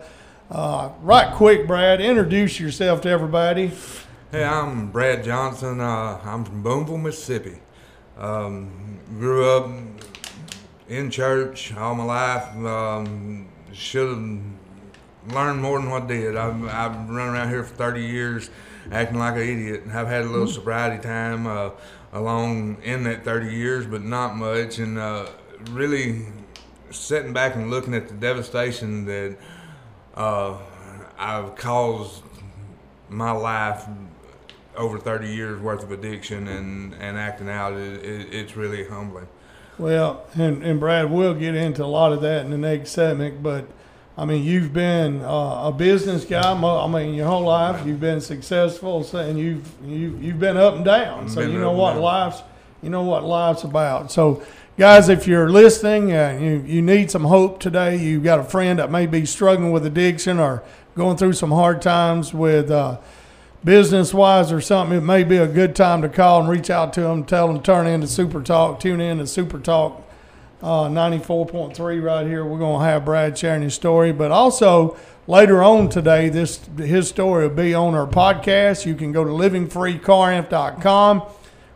Uh, 0.50 0.90
right 1.04 1.36
quick, 1.36 1.68
Brad, 1.68 2.02
introduce 2.02 2.60
yourself 2.60 3.02
to 3.02 3.10
everybody. 3.10 3.72
Hey, 4.32 4.44
I'm 4.44 4.90
Brad 4.90 5.24
Johnson. 5.24 5.80
Uh, 5.80 6.20
I'm 6.24 6.44
from 6.44 6.64
Booneville, 6.64 6.98
Mississippi. 6.98 7.60
Um, 8.18 9.00
grew 9.20 9.48
up 9.48 9.70
in 10.88 11.12
church 11.12 11.76
all 11.76 11.94
my 11.94 12.04
life. 12.04 12.56
Um, 12.66 13.48
should 13.74 14.10
have 14.10 15.36
learned 15.36 15.62
more 15.62 15.80
than 15.80 15.92
what 15.92 16.04
I 16.04 16.08
did. 16.08 16.36
I've, 16.36 16.64
I've 16.66 17.08
run 17.08 17.30
around 17.30 17.50
here 17.50 17.64
for 17.64 17.76
30 17.76 18.04
years 18.04 18.50
acting 18.92 19.20
like 19.20 19.36
an 19.36 19.42
idiot. 19.42 19.84
I've 19.94 20.08
had 20.08 20.24
a 20.24 20.30
little 20.30 20.48
sobriety 20.48 21.00
time 21.04 21.46
uh, 21.46 21.70
along 22.12 22.82
in 22.82 23.04
that 23.04 23.24
30 23.24 23.54
years, 23.54 23.86
but 23.86 24.02
not 24.02 24.36
much. 24.36 24.80
And 24.80 24.98
uh, 24.98 25.28
really 25.70 26.26
sitting 26.90 27.34
back 27.34 27.54
and 27.54 27.70
looking 27.70 27.94
at 27.94 28.08
the 28.08 28.16
devastation 28.16 29.06
that 29.06 29.38
uh, 30.16 30.58
I've 31.18 31.56
caused 31.56 32.24
my 33.10 33.32
life 33.32 33.86
over 34.76 34.98
30 34.98 35.28
years 35.28 35.60
worth 35.60 35.84
of 35.84 35.92
addiction 35.92 36.48
and, 36.48 36.94
and 36.96 37.18
acting 37.18 37.50
out, 37.50 37.74
it, 37.74 38.04
it, 38.04 38.34
it's 38.34 38.56
really 38.56 38.86
humbling. 38.86 39.28
Well, 39.78 40.26
and, 40.36 40.64
and 40.64 40.80
Brad, 40.80 41.12
we'll 41.12 41.34
get 41.34 41.56
into 41.56 41.84
a 41.84 41.88
lot 41.88 42.12
of 42.14 42.22
that 42.22 42.46
in 42.46 42.52
the 42.52 42.58
next 42.58 42.92
segment, 42.92 43.42
but 43.42 43.66
I 44.18 44.26
mean, 44.26 44.44
you've 44.44 44.74
been 44.74 45.22
uh, 45.22 45.68
a 45.68 45.72
business 45.72 46.26
guy. 46.26 46.52
I 46.52 46.88
mean, 46.88 47.14
your 47.14 47.28
whole 47.28 47.44
life 47.44 47.86
you've 47.88 48.02
been 48.02 48.20
successful, 48.20 49.08
and 49.16 49.40
you've 49.40 49.66
you, 49.82 50.18
you've 50.20 50.40
been 50.40 50.58
up 50.58 50.76
and 50.76 50.84
down. 50.84 51.30
So 51.30 51.40
you 51.40 51.58
know 51.58 51.72
what 51.72 51.98
life's 51.98 52.42
you 52.82 52.90
know 52.90 53.04
what 53.04 53.24
life's 53.24 53.64
about. 53.64 54.12
So, 54.12 54.44
guys, 54.80 55.10
if 55.10 55.28
you're 55.28 55.50
listening, 55.50 56.14
uh, 56.14 56.38
you 56.40 56.64
you 56.66 56.82
need 56.82 57.12
some 57.12 57.26
hope 57.26 57.60
today. 57.60 57.98
You've 57.98 58.24
got 58.24 58.40
a 58.40 58.46
friend 58.46 58.80
that 58.80 58.90
may 58.90 59.08
be 59.08 59.26
struggling 59.26 59.74
with 59.74 59.86
addiction 59.86 60.40
or 60.40 60.64
going 60.96 61.18
through 61.18 61.34
some 61.34 61.52
hard 61.52 61.82
times 61.82 62.34
with. 62.34 62.72
Uh, 62.72 62.98
business 63.62 64.14
wise 64.14 64.54
or 64.54 64.62
something, 64.62 64.98
it 64.98 65.02
may 65.02 65.22
be 65.22 65.36
a 65.36 65.46
good 65.46 65.76
time 65.76 66.02
to 66.02 66.08
call 66.08 66.40
and 66.40 66.48
reach 66.48 66.70
out 66.70 66.94
to 66.94 67.02
them, 67.02 67.26
tell 67.26 67.46
them 67.48 67.62
turn 67.62 67.86
into 67.86 68.08
Super 68.08 68.42
Talk, 68.42 68.80
tune 68.80 69.02
in 69.02 69.18
to 69.18 69.28
Super 69.28 69.60
Talk 69.60 70.02
uh, 70.62 70.86
94.3 70.86 72.02
right 72.02 72.26
here. 72.26 72.46
We're 72.46 72.60
going 72.60 72.80
to 72.80 72.86
have 72.86 73.04
Brad 73.04 73.38
sharing 73.38 73.64
his 73.64 73.74
story, 73.74 74.14
but 74.14 74.32
also 74.32 74.98
later 75.28 75.62
on 75.62 75.90
today, 75.90 76.30
this 76.30 76.62
his 76.78 77.10
story 77.10 77.50
will 77.50 77.56
be 77.56 77.74
on 77.74 77.96
our 77.96 78.08
podcast. 78.08 78.86
You 78.86 78.96
can 78.96 79.12
go 79.12 79.26
to 79.26 79.30
livingfreecorinth.com, 79.30 81.24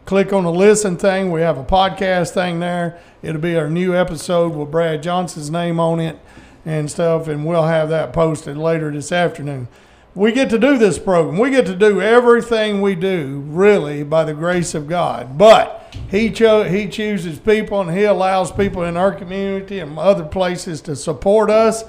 click 0.06 0.34
on 0.34 0.44
the 0.44 0.52
listen 0.52 0.98
thing. 0.98 1.32
We 1.32 1.42
have 1.42 1.58
a 1.58 1.64
podcast 1.64 2.32
thing 2.34 2.60
there. 2.60 3.00
It'll 3.22 3.42
be 3.42 3.56
our 3.56 3.70
new 3.70 3.96
episode 3.96 4.56
with 4.56 4.72
Brad 4.72 5.02
Johnson's 5.04 5.50
name 5.50 5.80
on 5.80 6.00
it 6.00 6.20
and 6.66 6.90
stuff, 6.90 7.28
and 7.28 7.46
we'll 7.46 7.64
have 7.68 7.90
that 7.90 8.14
posted 8.14 8.58
later 8.58 8.92
this 8.92 9.12
afternoon. 9.12 9.68
We 10.16 10.32
get 10.32 10.50
to 10.52 10.60
do 10.60 10.78
this 10.78 11.00
program. 11.00 11.40
We 11.40 11.50
get 11.50 11.66
to 11.66 11.76
do 11.76 12.00
everything 12.00 12.82
we 12.82 12.94
do, 12.94 13.44
really, 13.48 14.04
by 14.04 14.24
the 14.24 14.34
grace 14.34 14.76
of 14.76 14.88
God. 14.88 15.38
But 15.38 15.96
He 16.12 16.30
cho- 16.30 16.66
He 16.66 16.88
chooses 16.88 17.40
people, 17.40 17.82
and 17.82 17.98
He 17.98 18.04
allows 18.04 18.52
people 18.52 18.84
in 18.84 18.96
our 18.96 19.12
community 19.12 19.80
and 19.80 19.98
other 19.98 20.24
places 20.24 20.82
to 20.82 20.96
support 20.96 21.50
us. 21.50 21.84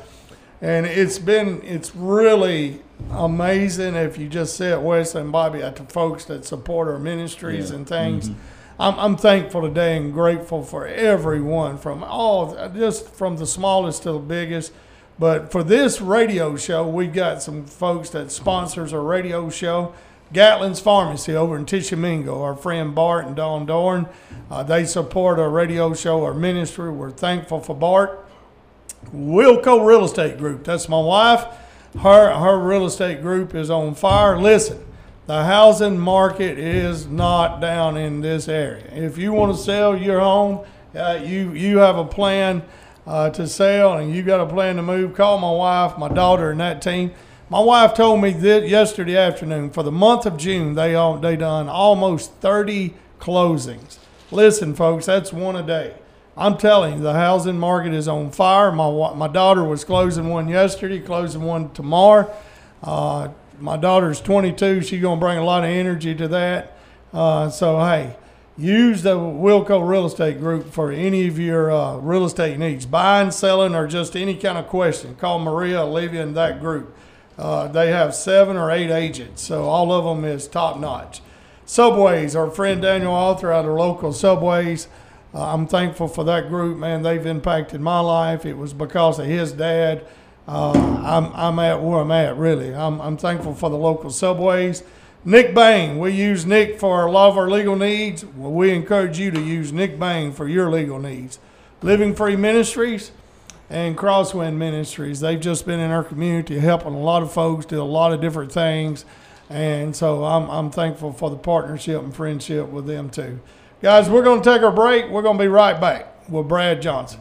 And 0.65 0.87
it's 0.87 1.19
been 1.19 1.61
it's 1.63 1.95
really 1.95 2.81
amazing 3.11 3.95
if 3.95 4.17
you 4.19 4.29
just 4.29 4.59
at 4.61 4.83
Wesley 4.83 5.21
and 5.21 5.31
Bobby 5.31 5.63
at 5.63 5.77
the 5.77 5.85
folks 5.85 6.25
that 6.27 6.45
support 6.45 6.89
our 6.89 6.99
ministries 6.99 7.71
Yeah. 7.71 7.77
and 7.77 7.87
things. 7.87 8.31
I'm, 8.79 8.99
I'm 8.99 9.17
thankful 9.17 9.63
today 9.63 9.97
and 9.97 10.13
grateful 10.13 10.63
for 10.65 10.87
everyone 10.87 11.77
from 11.79 12.03
all, 12.03 12.57
just 12.75 13.09
from 13.15 13.37
the 13.37 13.47
smallest 13.47 14.03
to 14.05 14.13
the 14.13 14.19
biggest. 14.19 14.73
But 15.19 15.53
for 15.53 15.63
this 15.63 16.01
radio 16.01 16.57
show, 16.57 16.89
we 16.89 17.07
got 17.07 17.43
some 17.43 17.67
folks 17.67 18.11
that 18.11 18.33
sponsors 18.33 18.93
our 18.93 19.03
radio 19.03 19.49
show. 19.51 19.93
Gatlin's 20.33 20.81
Pharmacy 20.81 21.37
over 21.37 21.57
in 21.57 21.67
Tishomingo, 21.67 22.43
our 22.43 22.57
friend 22.57 22.95
Bart 22.95 23.27
and 23.27 23.37
Don 23.37 23.67
Dorn. 23.67 24.09
Uh, 24.51 24.65
they 24.65 24.85
support 24.87 25.39
our 25.39 25.51
radio 25.51 25.95
show, 25.95 26.25
our 26.25 26.35
ministry. 26.35 26.91
We're 26.91 27.11
thankful 27.13 27.61
for 27.61 27.77
Bart. 27.77 28.24
Wilco 29.13 29.85
Real 29.85 30.05
Estate 30.05 30.39
Group. 30.39 30.65
That's 30.65 30.89
my 30.89 31.01
wife. 31.01 31.47
Her 32.01 32.35
her 32.35 32.59
real 32.59 32.87
estate 32.87 33.23
group 33.23 33.55
is 33.55 33.71
on 33.71 33.95
fire. 33.95 34.37
Listen, 34.37 34.85
the 35.27 35.45
housing 35.45 35.99
market 35.99 36.59
is 36.59 37.07
not 37.07 37.61
down 37.61 37.97
in 37.97 38.21
this 38.21 38.49
area. 38.49 38.85
If 38.93 39.17
you 39.17 39.33
want 39.33 39.57
to 39.57 39.63
sell 39.63 39.97
your 39.97 40.19
home, 40.19 40.67
uh, 40.95 41.21
you 41.25 41.53
you 41.53 41.79
have 41.79 41.97
a 41.97 42.05
plan 42.05 42.63
uh, 43.07 43.31
to 43.31 43.47
sell 43.47 43.99
and 43.99 44.13
you 44.13 44.25
got 44.25 44.41
a 44.41 44.47
plan 44.47 44.77
to 44.77 44.83
move. 44.83 45.15
Call 45.15 45.39
my 45.39 45.51
wife, 45.53 45.97
my 45.97 46.09
daughter, 46.09 46.51
and 46.51 46.59
that 46.59 46.83
team. 46.83 47.13
My 47.49 47.61
wife 47.61 47.95
told 47.95 48.21
me 48.21 48.33
that 48.33 48.69
yesterday 48.69 49.17
afternoon 49.17 49.71
for 49.71 49.85
the 49.85 49.93
month 49.93 50.27
of 50.27 50.37
June 50.37 50.75
they 50.75 50.97
all 50.97 51.17
they 51.17 51.37
done 51.37 51.69
almost 51.69 52.33
30 52.41 52.93
closings. 53.21 53.99
Listen, 54.33 54.75
folks, 54.75 55.07
that's 55.07 55.33
one 55.33 55.55
a 55.55 55.63
day. 55.63 55.95
I'm 56.37 56.59
telling 56.59 56.97
you, 56.97 57.01
the 57.01 57.13
housing 57.13 57.59
market 57.59 57.93
is 57.93 58.09
on 58.09 58.31
fire. 58.31 58.73
My 58.73 59.15
my 59.15 59.29
daughter 59.29 59.63
was 59.63 59.85
closing 59.85 60.29
one 60.29 60.49
yesterday, 60.49 60.99
closing 60.99 61.43
one 61.43 61.71
tomorrow. 61.71 62.35
Uh, 62.83 63.29
my 63.61 63.77
daughter's 63.77 64.21
22. 64.21 64.83
She's 64.83 65.01
gonna 65.01 65.21
bring 65.21 65.39
a 65.39 65.45
lot 65.45 65.63
of 65.63 65.71
energy 65.71 66.15
to 66.17 66.27
that. 66.29 66.77
Uh, 67.13 67.49
so 67.51 67.79
hey, 67.79 68.17
use 68.59 69.03
the 69.03 69.17
Wilco 69.17 69.89
Real 69.89 70.07
Estate 70.07 70.41
Group 70.41 70.73
for 70.73 70.91
any 70.91 71.29
of 71.29 71.39
your 71.39 71.71
uh, 71.71 71.97
real 71.99 72.25
estate 72.25 72.59
needs, 72.59 72.85
buying, 72.85 73.31
selling, 73.31 73.75
or 73.75 73.87
just 73.87 74.17
any 74.17 74.35
kind 74.35 74.59
of 74.59 74.67
question. 74.67 75.15
Call 75.15 75.39
Maria, 75.39 75.83
Olivia, 75.83 76.23
and 76.23 76.37
that 76.37 76.61
group. 76.61 76.97
Uh, 77.39 77.69
they 77.69 77.91
have 77.91 78.15
seven 78.15 78.57
or 78.57 78.71
eight 78.71 78.91
agents, 78.91 79.43
so 79.43 79.65
all 79.65 79.93
of 79.93 80.05
them 80.05 80.25
is 80.25 80.49
top 80.49 80.79
notch. 80.79 81.21
Subways, 81.65 82.37
our 82.37 82.51
friend 82.51 82.83
Daniel 82.83 83.13
Arthur 83.13 83.53
out 83.53 83.65
of 83.65 83.75
local 83.75 84.13
Subways. 84.13 84.89
Uh, 85.35 85.53
I'm 85.53 85.67
thankful 85.67 86.07
for 86.07 86.23
that 86.25 86.49
group, 86.49 86.79
man. 86.79 87.03
They've 87.03 87.27
impacted 87.27 87.81
my 87.81 87.99
life. 87.99 88.47
It 88.47 88.57
was 88.57 88.73
because 88.73 89.19
of 89.19 89.27
his 89.27 89.53
dad. 89.53 90.07
Uh, 90.47 90.73
I'm, 90.73 91.33
I'm 91.35 91.59
at 91.59 91.83
where 91.83 92.01
I'm 92.01 92.13
at, 92.13 92.37
really. 92.37 92.75
I'm, 92.75 93.01
I'm 93.01 93.17
thankful 93.17 93.55
for 93.55 93.69
the 93.69 93.77
local 93.77 94.11
Subways. 94.11 94.85
Nick 95.25 95.55
Bain, 95.55 95.99
we 95.99 96.13
use 96.13 96.45
Nick 96.45 96.79
for 96.79 97.07
a 97.07 97.11
lot 97.11 97.31
of 97.31 97.39
our 97.39 97.51
legal 97.51 97.77
needs. 97.77 98.25
Well, 98.25 98.53
we 98.53 98.71
encourage 98.73 99.19
you 99.19 99.31
to 99.31 99.41
use 99.41 99.73
Nick 99.73 99.99
Bain 99.99 100.33
for 100.33 100.47
your 100.47 100.71
legal 100.71 100.99
needs. 100.99 101.39
Living 101.83 102.15
Free 102.15 102.37
Ministries 102.37 103.11
and 103.71 103.97
Crosswind 103.97 104.57
Ministries. 104.57 105.21
They've 105.21 105.41
just 105.41 105.67
been 105.67 105.81
in 105.81 105.91
our 105.91 106.05
community 106.05 106.59
helping 106.59 106.95
a 106.95 107.01
lot 107.01 107.23
of 107.23 107.33
folks 107.33 107.65
do 107.65 107.81
a 107.81 107.83
lot 107.83 108.13
of 108.13 108.21
different 108.21 108.53
things. 108.53 109.05
And 109.49 109.97
so 109.97 110.25
I'm, 110.25 110.49
I'm 110.51 110.71
thankful 110.71 111.13
for 111.13 111.31
the 111.31 111.37
partnership 111.37 112.03
and 112.03 112.15
friendship 112.15 112.69
with 112.69 112.87
them 112.87 113.11
too. 113.11 113.41
Guys, 113.85 114.09
we're 114.09 114.23
going 114.23 114.41
to 114.41 114.51
take 114.51 114.63
our 114.63 114.73
break. 114.73 115.11
We're 115.11 115.21
going 115.21 115.37
to 115.37 115.45
be 115.45 115.47
right 115.47 115.79
back 115.79 116.31
with 116.31 116.49
Brad 116.49 116.81
Johnson. 116.81 117.21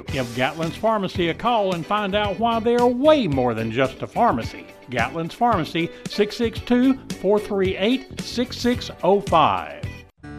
Give 0.07 0.25
Gatlin's 0.35 0.77
Pharmacy 0.77 1.29
a 1.29 1.33
call 1.33 1.75
and 1.75 1.85
find 1.85 2.15
out 2.15 2.39
why 2.39 2.59
they 2.59 2.75
are 2.75 2.87
way 2.87 3.27
more 3.27 3.53
than 3.53 3.71
just 3.71 4.01
a 4.01 4.07
pharmacy. 4.07 4.65
Gatlin's 4.89 5.33
Pharmacy, 5.33 5.89
662 6.07 6.95
438 7.21 8.21
6605. 8.21 9.85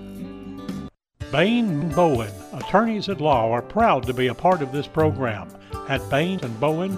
Bain 1.31 1.89
Bowen, 1.89 2.31
attorneys 2.53 3.09
at 3.09 3.21
law, 3.21 3.51
are 3.51 3.61
proud 3.61 4.05
to 4.07 4.13
be 4.13 4.27
a 4.27 4.33
part 4.33 4.61
of 4.61 4.71
this 4.71 4.87
program. 4.87 5.49
At 5.87 6.07
Bain 6.09 6.39
and 6.41 6.59
Bowen, 6.59 6.97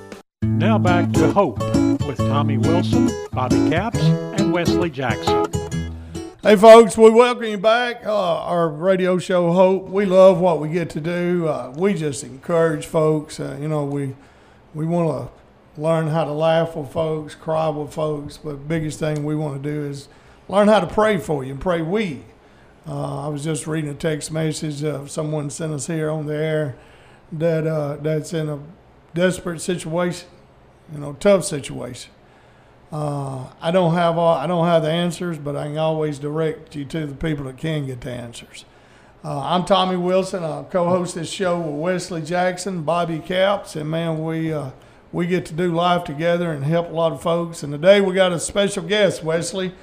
Now 0.43 0.79
back 0.79 1.11
to 1.13 1.31
Hope 1.31 1.59
with 1.59 2.17
Tommy 2.17 2.57
Wilson, 2.57 3.11
Bobby 3.31 3.69
Capps, 3.69 3.99
and 3.99 4.51
Wesley 4.51 4.89
Jackson. 4.89 5.45
Hey, 6.41 6.55
folks, 6.55 6.97
we 6.97 7.11
welcome 7.11 7.43
you 7.43 7.59
back. 7.59 8.03
Uh, 8.07 8.39
our 8.39 8.67
radio 8.67 9.19
show, 9.19 9.53
Hope. 9.53 9.87
We 9.87 10.05
love 10.05 10.39
what 10.39 10.59
we 10.59 10.69
get 10.69 10.89
to 10.91 10.99
do. 10.99 11.47
Uh, 11.47 11.71
we 11.77 11.93
just 11.93 12.23
encourage 12.23 12.87
folks. 12.87 13.39
Uh, 13.39 13.55
you 13.61 13.67
know, 13.67 13.85
we 13.85 14.15
we 14.73 14.87
want 14.87 15.29
to 15.29 15.81
learn 15.81 16.07
how 16.07 16.23
to 16.23 16.31
laugh 16.31 16.75
with 16.75 16.91
folks, 16.91 17.35
cry 17.35 17.69
with 17.69 17.93
folks, 17.93 18.37
but 18.37 18.67
biggest 18.67 18.97
thing 18.97 19.23
we 19.23 19.35
want 19.35 19.61
to 19.61 19.69
do 19.69 19.85
is 19.85 20.07
learn 20.47 20.67
how 20.67 20.79
to 20.79 20.87
pray 20.87 21.19
for 21.19 21.43
you 21.43 21.51
and 21.51 21.61
pray 21.61 21.83
we. 21.83 22.23
Uh, 22.87 23.25
I 23.25 23.27
was 23.27 23.43
just 23.43 23.67
reading 23.67 23.91
a 23.91 23.95
text 23.95 24.31
message 24.31 24.83
of 24.83 25.11
someone 25.11 25.51
sent 25.51 25.71
us 25.71 25.85
here 25.85 26.09
on 26.09 26.25
the 26.25 26.35
air 26.35 26.75
that 27.31 27.67
uh, 27.67 27.97
that's 27.97 28.33
in 28.33 28.49
a 28.49 28.59
desperate 29.13 29.61
situation, 29.61 30.27
you 30.91 30.99
know, 30.99 31.13
tough 31.13 31.45
situation. 31.45 32.11
Uh, 32.91 33.47
I 33.61 33.71
don't 33.71 33.93
have 33.93 34.17
all, 34.17 34.35
I 34.35 34.47
don't 34.47 34.65
have 34.65 34.83
the 34.83 34.91
answers, 34.91 35.37
but 35.37 35.55
I 35.55 35.67
can 35.67 35.77
always 35.77 36.19
direct 36.19 36.75
you 36.75 36.83
to 36.85 37.05
the 37.05 37.15
people 37.15 37.45
that 37.45 37.57
can 37.57 37.85
get 37.85 38.01
the 38.01 38.11
answers. 38.11 38.65
Uh, 39.23 39.39
I'm 39.39 39.65
Tommy 39.65 39.97
Wilson. 39.97 40.43
I 40.43 40.63
co-host 40.63 41.15
this 41.15 41.31
show 41.31 41.59
with 41.59 41.75
Wesley 41.75 42.21
Jackson, 42.21 42.81
Bobby 42.81 43.19
Capps, 43.19 43.75
and 43.75 43.89
man, 43.89 44.23
we 44.23 44.51
uh, 44.51 44.71
we 45.11 45.27
get 45.27 45.45
to 45.45 45.53
do 45.53 45.71
life 45.73 46.03
together 46.03 46.51
and 46.51 46.63
help 46.65 46.89
a 46.89 46.93
lot 46.93 47.11
of 47.11 47.21
folks. 47.21 47.63
And 47.63 47.71
today 47.71 48.01
we 48.01 48.13
got 48.15 48.31
a 48.31 48.39
special 48.39 48.83
guest, 48.83 49.23
Wesley. 49.23 49.73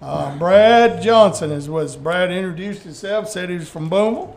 Uh, 0.00 0.38
Brad 0.38 1.02
Johnson 1.02 1.50
is 1.50 1.68
was 1.68 1.96
Brad 1.96 2.30
introduced 2.30 2.82
himself, 2.82 3.28
said 3.28 3.50
he 3.50 3.56
was 3.56 3.68
from 3.68 3.90
Booneville. 3.90 4.36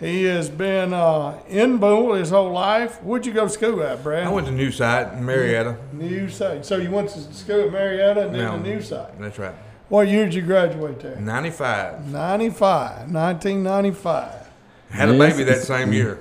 He 0.00 0.24
has 0.24 0.50
been 0.50 0.92
uh, 0.92 1.38
in 1.48 1.78
Booneville 1.78 2.14
his 2.18 2.30
whole 2.30 2.50
life. 2.50 3.00
Where'd 3.02 3.24
you 3.26 3.32
go 3.32 3.44
to 3.44 3.48
school 3.50 3.82
at, 3.82 4.02
Brad? 4.02 4.26
I 4.26 4.30
went 4.30 4.46
to 4.48 4.52
New 4.52 4.70
Site 4.72 5.12
in 5.12 5.24
Marietta. 5.24 5.76
New 5.92 6.28
site. 6.28 6.66
So 6.66 6.76
you 6.78 6.90
went 6.90 7.10
to 7.10 7.20
school 7.32 7.66
at 7.66 7.72
Marietta 7.72 8.26
and 8.26 8.34
then 8.34 8.44
No. 8.44 8.52
the 8.58 8.68
new 8.68 8.82
site. 8.82 9.18
That's 9.20 9.38
right. 9.38 9.54
What 9.88 10.08
year 10.08 10.24
did 10.24 10.34
you 10.34 10.42
graduate 10.42 10.98
there? 11.00 11.16
95. 11.16 12.06
95, 12.10 13.10
1995. 13.12 14.32
Had 14.90 15.08
a 15.10 15.14
Yes. 15.14 15.32
baby 15.36 15.44
that 15.44 15.62
same 15.62 15.92
year. 15.92 16.18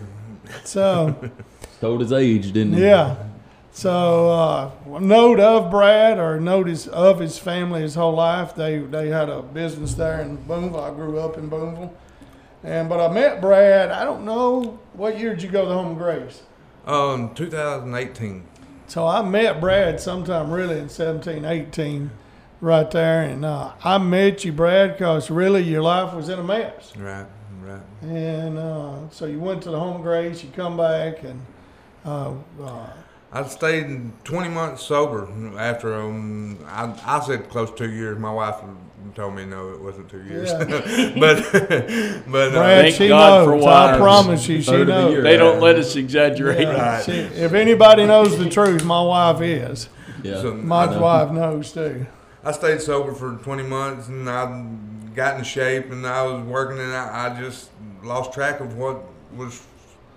So, 0.63 1.15
Told 1.81 2.01
his 2.01 2.13
age, 2.13 2.51
didn't 2.51 2.73
he? 2.73 2.83
yeah. 2.83 3.15
So, 3.71 4.29
uh, 4.29 4.69
note 4.99 5.39
of 5.39 5.71
Brad 5.71 6.19
or 6.19 6.39
notice 6.39 6.85
of 6.87 7.19
his 7.19 7.39
family 7.39 7.81
his 7.81 7.95
whole 7.95 8.13
life. 8.13 8.53
They 8.55 8.77
they 8.77 9.07
had 9.09 9.29
a 9.29 9.41
business 9.41 9.95
there 9.95 10.21
in 10.21 10.35
Booneville. 10.47 10.79
I 10.79 10.91
grew 10.93 11.19
up 11.19 11.37
in 11.39 11.49
Booneville. 11.49 11.91
And 12.63 12.87
but 12.87 12.99
I 12.99 13.13
met 13.13 13.41
Brad. 13.41 13.91
I 13.91 14.05
don't 14.05 14.23
know 14.23 14.79
what 14.93 15.19
year 15.19 15.35
did 15.35 15.43
you 15.43 15.49
go 15.49 15.65
to 15.65 15.73
Home 15.73 15.91
of 15.91 15.97
Grace. 15.97 16.43
Um, 16.85 17.33
2018. 17.35 18.43
So 18.87 19.07
I 19.07 19.21
met 19.21 19.59
Brad 19.59 19.99
sometime 19.99 20.51
really 20.51 20.77
in 20.77 20.89
17, 20.89 21.45
18, 21.45 22.11
right 22.61 22.89
there. 22.91 23.23
And 23.23 23.43
uh, 23.43 23.73
I 23.83 23.97
met 23.97 24.45
you, 24.45 24.51
Brad, 24.51 24.93
because 24.93 25.29
really 25.29 25.63
your 25.63 25.81
life 25.81 26.13
was 26.13 26.29
in 26.29 26.39
a 26.39 26.43
mess. 26.43 26.95
Right, 26.95 27.25
right. 27.61 27.81
And 28.01 28.57
uh, 28.57 29.09
so 29.09 29.25
you 29.25 29.39
went 29.39 29.63
to 29.63 29.71
the 29.71 29.79
home 29.79 29.97
of 29.97 30.01
grace, 30.03 30.43
you 30.43 30.49
come 30.51 30.77
back, 30.77 31.23
and 31.23 31.41
uh, 32.05 32.33
uh, 32.61 32.89
I 33.31 33.43
stayed 33.47 34.11
20 34.25 34.49
months 34.49 34.83
sober 34.83 35.27
after, 35.57 35.95
um, 35.95 36.59
I, 36.67 36.93
I 37.03 37.19
said 37.21 37.49
close 37.49 37.71
to 37.71 37.75
two 37.75 37.91
years. 37.91 38.19
My 38.19 38.31
wife 38.31 38.57
told 39.15 39.35
me 39.35 39.45
no, 39.45 39.69
it 39.73 39.81
wasn't 39.81 40.09
two 40.09 40.23
years. 40.23 40.49
Yeah. 40.51 40.59
but, 41.19 41.51
but, 41.51 42.47
uh, 42.47 42.51
Brad, 42.51 42.81
Thank 42.85 42.95
she 42.95 43.07
God 43.09 43.45
for 43.45 43.55
knows. 43.55 43.65
I 43.65 43.97
promise 43.97 44.47
you, 44.47 44.61
she 44.61 44.71
Third 44.71 44.81
of 44.81 44.87
the 44.87 44.93
knows. 44.93 45.11
year. 45.11 45.21
They 45.21 45.37
don't 45.37 45.59
let 45.61 45.75
us 45.75 45.95
exaggerate. 45.95 46.61
Yeah, 46.61 47.01
she- 47.01 47.11
if 47.11 47.53
anybody 47.53 48.05
knows 48.05 48.37
the 48.37 48.49
truth, 48.49 48.83
my 48.83 49.01
wife 49.01 49.41
is. 49.41 49.89
Yeah. 50.23 50.41
So, 50.41 50.53
My 50.53 50.85
I- 50.85 50.97
wife 50.97 51.31
knows 51.31 51.71
too. 51.71 52.05
I 52.45 52.51
stayed 52.51 52.81
sober 52.81 53.13
for 53.13 53.35
20 53.35 53.63
months 53.63 54.07
and 54.09 54.29
I 54.29 54.65
got 55.15 55.37
in 55.37 55.43
shape 55.45 55.91
and 55.91 56.05
I 56.05 56.23
was 56.23 56.43
working 56.45 56.79
and 56.79 56.91
I, 56.93 57.29
I 57.33 57.39
just 57.41 57.69
lost 58.03 58.33
track 58.33 58.59
of 58.59 58.75
what 58.77 59.01
was 59.35 59.61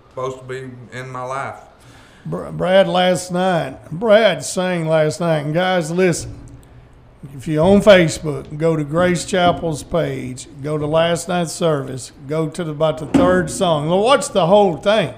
supposed 0.09 0.39
to 0.39 0.43
be 0.43 0.69
in 0.97 1.09
my 1.09 1.23
life. 1.23 1.55
Br- 2.25 2.49
Brad 2.49 2.87
last 2.89 3.31
night, 3.31 3.77
Brad 3.91 4.43
sang 4.43 4.87
last 4.87 5.21
night, 5.21 5.45
and 5.45 5.53
guys, 5.53 5.89
listen. 5.91 6.37
If 7.35 7.47
you're 7.47 7.65
on 7.65 7.81
Facebook, 7.81 8.57
go 8.57 8.75
to 8.75 8.83
Grace 8.83 9.25
Chapel's 9.25 9.83
page, 9.83 10.47
go 10.61 10.77
to 10.77 10.85
last 10.85 11.27
night's 11.27 11.51
service, 11.51 12.11
go 12.27 12.49
to 12.49 12.63
the, 12.63 12.71
about 12.71 12.97
the 12.97 13.07
third 13.07 13.49
song. 13.49 13.89
Now 13.89 13.97
watch 13.97 14.29
the 14.29 14.47
whole 14.47 14.77
thing. 14.77 15.13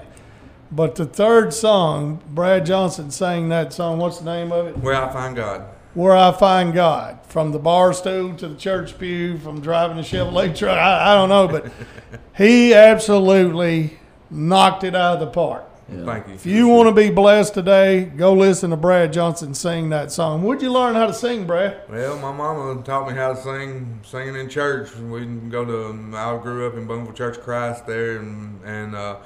But 0.72 0.94
the 0.94 1.06
third 1.06 1.52
song, 1.52 2.22
Brad 2.28 2.66
Johnson 2.66 3.10
sang 3.10 3.48
that 3.48 3.72
song. 3.72 3.98
What's 3.98 4.18
the 4.18 4.24
name 4.24 4.52
of 4.52 4.66
it? 4.66 4.78
Where 4.78 4.94
I 4.94 5.12
find 5.12 5.34
God. 5.34 5.64
Where 5.94 6.16
I 6.16 6.32
Find 6.32 6.72
God. 6.72 7.18
From 7.26 7.52
the 7.52 7.58
bar 7.58 7.92
stool 7.92 8.34
to 8.36 8.48
the 8.48 8.56
church 8.56 8.98
pew, 8.98 9.38
from 9.38 9.60
driving 9.60 9.98
a 9.98 10.02
Chevrolet 10.02 10.56
truck. 10.56 10.78
I, 10.78 11.12
I 11.12 11.14
don't 11.14 11.28
know, 11.28 11.48
but 11.48 11.72
he 12.36 12.74
absolutely 12.74 13.98
knocked 14.30 14.84
it 14.84 14.94
out 14.94 15.14
of 15.14 15.20
the 15.20 15.26
park. 15.26 15.64
Yeah. 15.92 16.04
Thank 16.04 16.28
you. 16.28 16.34
If 16.34 16.46
you 16.46 16.68
want 16.68 16.88
to 16.88 16.94
be 16.94 17.10
blessed 17.10 17.54
today, 17.54 18.04
go 18.04 18.32
listen 18.32 18.70
to 18.70 18.76
Brad 18.76 19.12
Johnson 19.12 19.54
sing 19.54 19.90
that 19.90 20.12
song. 20.12 20.42
Where'd 20.42 20.62
you 20.62 20.70
learn 20.70 20.94
how 20.94 21.06
to 21.06 21.14
sing, 21.14 21.46
Brad? 21.46 21.82
Well, 21.88 22.16
my 22.18 22.32
mama 22.32 22.80
taught 22.82 23.08
me 23.08 23.14
how 23.14 23.32
to 23.34 23.40
sing, 23.40 24.00
singing 24.04 24.36
in 24.36 24.48
church. 24.48 24.94
We 24.96 25.26
go 25.26 25.64
to. 25.64 26.16
I 26.16 26.38
grew 26.40 26.66
up 26.66 26.74
in 26.74 26.86
Booneville 26.86 27.14
Church 27.14 27.38
of 27.38 27.42
Christ 27.42 27.86
there, 27.86 28.18
and 28.18 28.60
and 28.64 28.94
uh, 28.94 29.16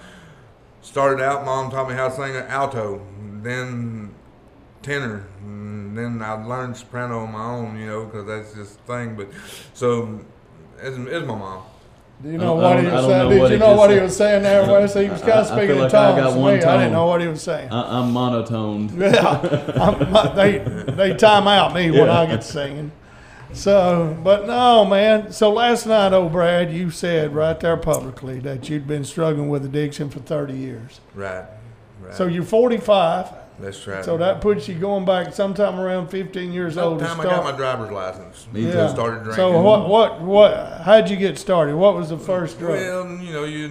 started 0.80 1.22
out. 1.22 1.44
Mom 1.44 1.70
taught 1.70 1.88
me 1.88 1.94
how 1.94 2.08
to 2.08 2.14
sing 2.14 2.34
alto, 2.34 3.06
then 3.42 4.14
tenor, 4.82 5.26
and 5.42 5.96
then 5.96 6.22
I 6.22 6.32
learned 6.32 6.76
soprano 6.78 7.20
on 7.20 7.32
my 7.32 7.44
own. 7.44 7.78
You 7.78 7.86
know, 7.86 8.04
because 8.06 8.26
that's 8.26 8.54
just 8.54 8.86
the 8.86 8.92
thing. 8.92 9.16
But 9.16 9.28
so, 9.74 10.20
it's, 10.78 10.96
it's 10.96 11.26
my 11.26 11.34
mom. 11.34 11.62
Do 12.24 12.30
you 12.30 12.36
I 12.36 12.38
know 12.38 12.46
don't- 12.54 12.62
what 12.62 12.80
he 12.80 12.86
I 12.88 12.92
was 12.94 13.02
don't 13.02 13.10
saying? 13.10 13.22
know 13.22 13.28
Did 13.28 13.36
you 13.38 13.46
he 13.48 13.58
know 13.58 13.66
just 13.66 13.78
what 13.78 13.90
he 13.90 13.96
said. 13.96 14.02
was 14.02 14.16
saying 14.16 14.42
there, 14.44 14.62
Wes? 14.80 14.94
He 14.94 15.08
was 15.10 15.22
I- 15.22 15.26
kind 15.26 15.32
I- 15.32 15.40
of 15.40 15.44
I 15.46 15.48
speaking 15.50 15.66
feel 15.68 15.76
in 15.76 15.82
like 15.82 15.94
I 15.94 15.98
tongues 16.10 16.20
got 16.22 16.32
to 16.32 16.38
one 16.40 16.54
me. 16.56 16.62
I 16.64 16.76
didn't 16.78 16.92
know 16.92 17.06
what 17.06 17.20
he 17.20 17.26
was 17.28 17.42
saying. 17.42 17.70
I, 17.70 17.98
I'm 18.00 18.12
monotoned. 18.12 18.90
Yeah, 18.98 19.74
I'm, 19.80 20.34
they 20.36 20.58
they 20.92 21.14
time 21.14 21.46
out 21.46 21.74
me 21.74 21.90
when 21.90 22.08
I 22.08 22.24
get 22.26 22.42
singing. 22.42 22.92
So, 23.52 24.16
but 24.24 24.46
no, 24.46 24.84
man. 24.84 25.30
So 25.32 25.52
last 25.52 25.86
night, 25.86 26.12
old 26.12 26.32
Brad, 26.32 26.72
you 26.72 26.90
said 26.90 27.34
right 27.34 27.60
there 27.60 27.76
publicly 27.76 28.40
that 28.40 28.68
you'd 28.68 28.86
been 28.88 29.04
struggling 29.04 29.48
with 29.48 29.64
addiction 29.64 30.08
for 30.10 30.18
30 30.20 30.54
years. 30.54 31.00
Right. 31.14 31.44
Right. 32.00 32.14
So 32.14 32.26
you're 32.26 32.42
45. 32.42 33.28
That's 33.58 33.86
right. 33.86 34.04
So 34.04 34.16
that 34.18 34.40
puts 34.40 34.66
you 34.66 34.74
going 34.74 35.04
back 35.04 35.32
sometime 35.32 35.78
around 35.78 36.08
15 36.08 36.52
years 36.52 36.76
old. 36.76 36.98
time 37.00 37.20
I 37.20 37.24
got 37.24 37.44
my 37.44 37.56
driver's 37.56 37.90
license. 37.90 38.48
Me 38.52 38.62
too. 38.62 38.88
started 38.88 39.24
drinking. 39.24 39.34
So 39.36 39.60
what 39.60 39.88
what 39.88 40.20
what? 40.20 40.80
How'd 40.82 41.08
you 41.08 41.16
get 41.16 41.38
started? 41.38 41.76
What 41.76 41.94
was 41.94 42.10
the 42.10 42.18
first 42.18 42.58
drug? 42.58 42.72
Well, 42.72 43.22
you 43.22 43.32
know, 43.32 43.44
you 43.44 43.68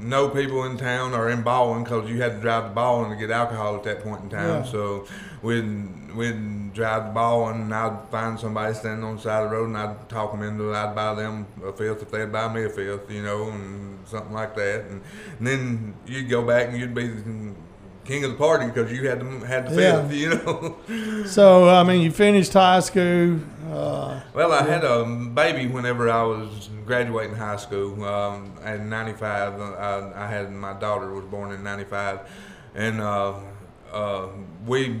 know 0.00 0.28
people 0.28 0.64
in 0.64 0.76
town 0.76 1.14
or 1.14 1.30
in 1.30 1.42
Baldwyn 1.42 1.84
because 1.84 2.10
you 2.10 2.20
had 2.20 2.32
to 2.32 2.40
drive 2.40 2.64
to 2.64 2.70
Baldwyn 2.70 3.10
to 3.10 3.16
get 3.16 3.30
alcohol 3.30 3.76
at 3.76 3.84
that 3.84 4.02
point 4.02 4.24
in 4.24 4.30
time. 4.30 4.48
Yeah. 4.48 4.62
So 4.64 5.06
we'd, 5.42 6.14
we'd 6.14 6.72
drive 6.72 7.06
to 7.06 7.10
Baldwyn 7.10 7.62
and 7.62 7.74
I'd 7.74 8.08
find 8.10 8.38
somebody 8.38 8.74
standing 8.74 9.04
on 9.04 9.16
the 9.16 9.22
side 9.22 9.44
of 9.44 9.50
the 9.50 9.56
road 9.56 9.68
and 9.68 9.78
I'd 9.78 10.08
talk 10.08 10.32
them 10.32 10.42
into 10.42 10.72
it. 10.72 10.76
I'd 10.76 10.94
buy 10.94 11.14
them 11.14 11.46
a 11.64 11.72
fifth 11.72 12.02
if 12.02 12.10
they'd 12.10 12.32
buy 12.32 12.52
me 12.52 12.64
a 12.64 12.70
fifth, 12.70 13.10
you 13.10 13.22
know, 13.22 13.50
and 13.50 14.06
something 14.08 14.32
like 14.32 14.54
that. 14.56 14.86
And, 14.86 15.02
and 15.38 15.46
then 15.46 15.94
you'd 16.06 16.28
go 16.28 16.44
back 16.44 16.68
and 16.68 16.78
you'd 16.78 16.94
be 16.94 17.10
king 18.04 18.24
of 18.24 18.30
the 18.32 18.36
party 18.36 18.66
because 18.66 18.90
you 18.92 19.08
had 19.08 19.20
the, 19.20 19.46
had 19.46 19.68
the 19.68 19.80
Yeah. 19.80 20.02
fifth, 20.02 20.12
you 20.22 20.28
know. 20.30 21.24
So 21.26 21.68
I 21.68 21.82
mean, 21.84 22.00
you 22.00 22.10
finished 22.10 22.52
high 22.52 22.80
school. 22.80 23.40
Uh, 23.70 24.20
Well, 24.34 24.52
I 24.52 24.62
had 24.64 24.84
a 24.84 25.04
baby 25.04 25.66
whenever 25.66 26.08
I 26.10 26.22
was 26.22 26.68
graduating 26.86 27.36
high 27.36 27.56
school. 27.56 28.02
Um, 28.04 28.52
in 28.64 28.88
'95, 28.88 29.60
I, 29.60 30.12
I 30.16 30.26
had 30.26 30.50
my 30.52 30.72
daughter 30.72 31.12
was 31.12 31.24
born 31.24 31.52
in 31.52 31.62
'95, 31.62 32.20
and 32.74 33.00
uh, 33.00 33.34
uh, 33.92 34.26
we. 34.66 35.00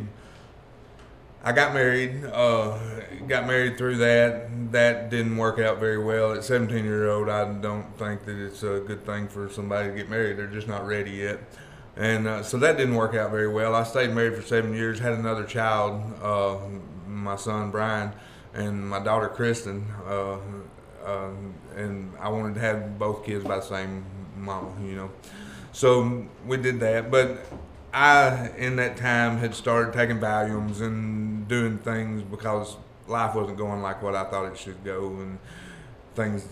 I 1.42 1.52
got 1.52 1.72
married. 1.72 2.22
Uh, 2.26 2.76
got 3.26 3.46
married 3.46 3.78
through 3.78 3.96
that. 3.96 4.72
That 4.72 5.08
didn't 5.10 5.36
work 5.38 5.58
out 5.58 5.78
very 5.80 5.96
well. 5.98 6.32
At 6.34 6.44
17 6.44 6.84
year 6.84 7.08
old, 7.08 7.30
I 7.30 7.50
don't 7.50 7.86
think 7.98 8.24
that 8.26 8.36
it's 8.36 8.62
a 8.62 8.82
good 8.86 9.06
thing 9.06 9.26
for 9.26 9.48
somebody 9.48 9.88
to 9.88 9.94
get 9.96 10.10
married. 10.10 10.36
They're 10.36 10.46
just 10.46 10.68
not 10.68 10.86
ready 10.86 11.12
yet. 11.12 11.38
And 11.96 12.26
uh, 12.26 12.42
so 12.42 12.56
that 12.58 12.76
didn't 12.76 12.94
work 12.94 13.14
out 13.14 13.30
very 13.30 13.48
well. 13.48 13.74
I 13.74 13.82
stayed 13.82 14.10
married 14.10 14.36
for 14.36 14.42
seven 14.42 14.74
years, 14.74 14.98
had 14.98 15.12
another 15.12 15.44
child, 15.44 16.02
uh, 16.22 16.56
my 17.06 17.36
son 17.36 17.70
Brian, 17.70 18.12
and 18.54 18.88
my 18.88 19.00
daughter 19.00 19.28
Kristen. 19.28 19.86
Uh, 20.06 20.38
uh, 21.04 21.30
and 21.76 22.12
I 22.20 22.28
wanted 22.28 22.54
to 22.54 22.60
have 22.60 22.98
both 22.98 23.24
kids 23.24 23.44
by 23.44 23.56
the 23.56 23.62
same 23.62 24.04
mama, 24.36 24.72
you 24.82 24.94
know. 24.94 25.10
So 25.72 26.26
we 26.46 26.56
did 26.56 26.80
that. 26.80 27.10
But 27.10 27.44
I, 27.92 28.50
in 28.56 28.76
that 28.76 28.96
time, 28.96 29.38
had 29.38 29.54
started 29.54 29.92
taking 29.92 30.18
Valiums 30.18 30.80
and 30.80 31.48
doing 31.48 31.78
things 31.78 32.22
because 32.22 32.76
life 33.08 33.34
wasn't 33.34 33.58
going 33.58 33.82
like 33.82 34.02
what 34.02 34.14
I 34.14 34.24
thought 34.24 34.50
it 34.52 34.58
should 34.58 34.82
go, 34.84 35.08
and 35.08 35.38
things. 36.14 36.46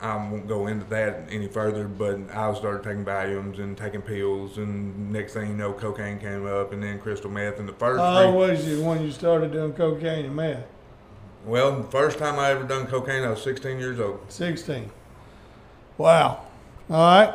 I 0.00 0.16
won't 0.16 0.46
go 0.48 0.66
into 0.66 0.84
that 0.90 1.28
any 1.30 1.48
further, 1.48 1.86
but 1.88 2.18
I 2.34 2.52
started 2.54 2.82
taking 2.82 3.04
Valiums 3.04 3.58
and 3.58 3.76
taking 3.76 4.02
pills, 4.02 4.58
and 4.58 5.10
next 5.12 5.32
thing 5.32 5.48
you 5.50 5.56
know, 5.56 5.72
cocaine 5.72 6.18
came 6.18 6.46
up, 6.46 6.72
and 6.72 6.82
then 6.82 6.98
crystal 6.98 7.30
meth. 7.30 7.58
And 7.58 7.68
the 7.68 7.72
first 7.72 8.00
how 8.00 8.16
three- 8.18 8.26
old 8.26 8.34
was 8.36 8.66
you 8.66 8.82
when 8.82 9.02
you 9.02 9.10
started 9.12 9.52
doing 9.52 9.72
cocaine 9.72 10.26
and 10.26 10.36
meth? 10.36 10.64
Well, 11.46 11.76
the 11.76 11.90
first 11.90 12.18
time 12.18 12.38
I 12.38 12.50
ever 12.50 12.64
done 12.64 12.86
cocaine, 12.86 13.22
I 13.22 13.30
was 13.30 13.42
16 13.42 13.78
years 13.78 14.00
old. 14.00 14.20
16. 14.28 14.90
Wow. 15.98 16.40
All 16.90 16.96
right. 16.96 17.34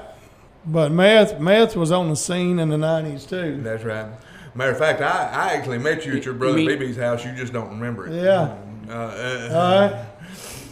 But 0.66 0.92
meth, 0.92 1.40
meth 1.40 1.76
was 1.76 1.92
on 1.92 2.10
the 2.10 2.16
scene 2.16 2.60
in 2.60 2.70
the 2.70 2.78
90s 2.78 3.28
too. 3.28 3.60
That's 3.64 3.84
right. 3.84 4.08
Matter 4.54 4.72
of 4.72 4.78
fact, 4.78 5.02
I, 5.02 5.30
I 5.32 5.54
actually 5.54 5.78
met 5.78 6.06
you 6.06 6.18
at 6.18 6.26
your 6.26 6.34
brother 6.34 6.58
Me- 6.58 6.68
BB's 6.68 6.98
house. 6.98 7.24
You 7.24 7.32
just 7.34 7.54
don't 7.54 7.70
remember 7.70 8.08
it. 8.08 8.22
Yeah. 8.22 8.56
Uh, 8.90 8.92
uh, 8.92 9.50
All 9.54 9.90
right. 9.90 10.06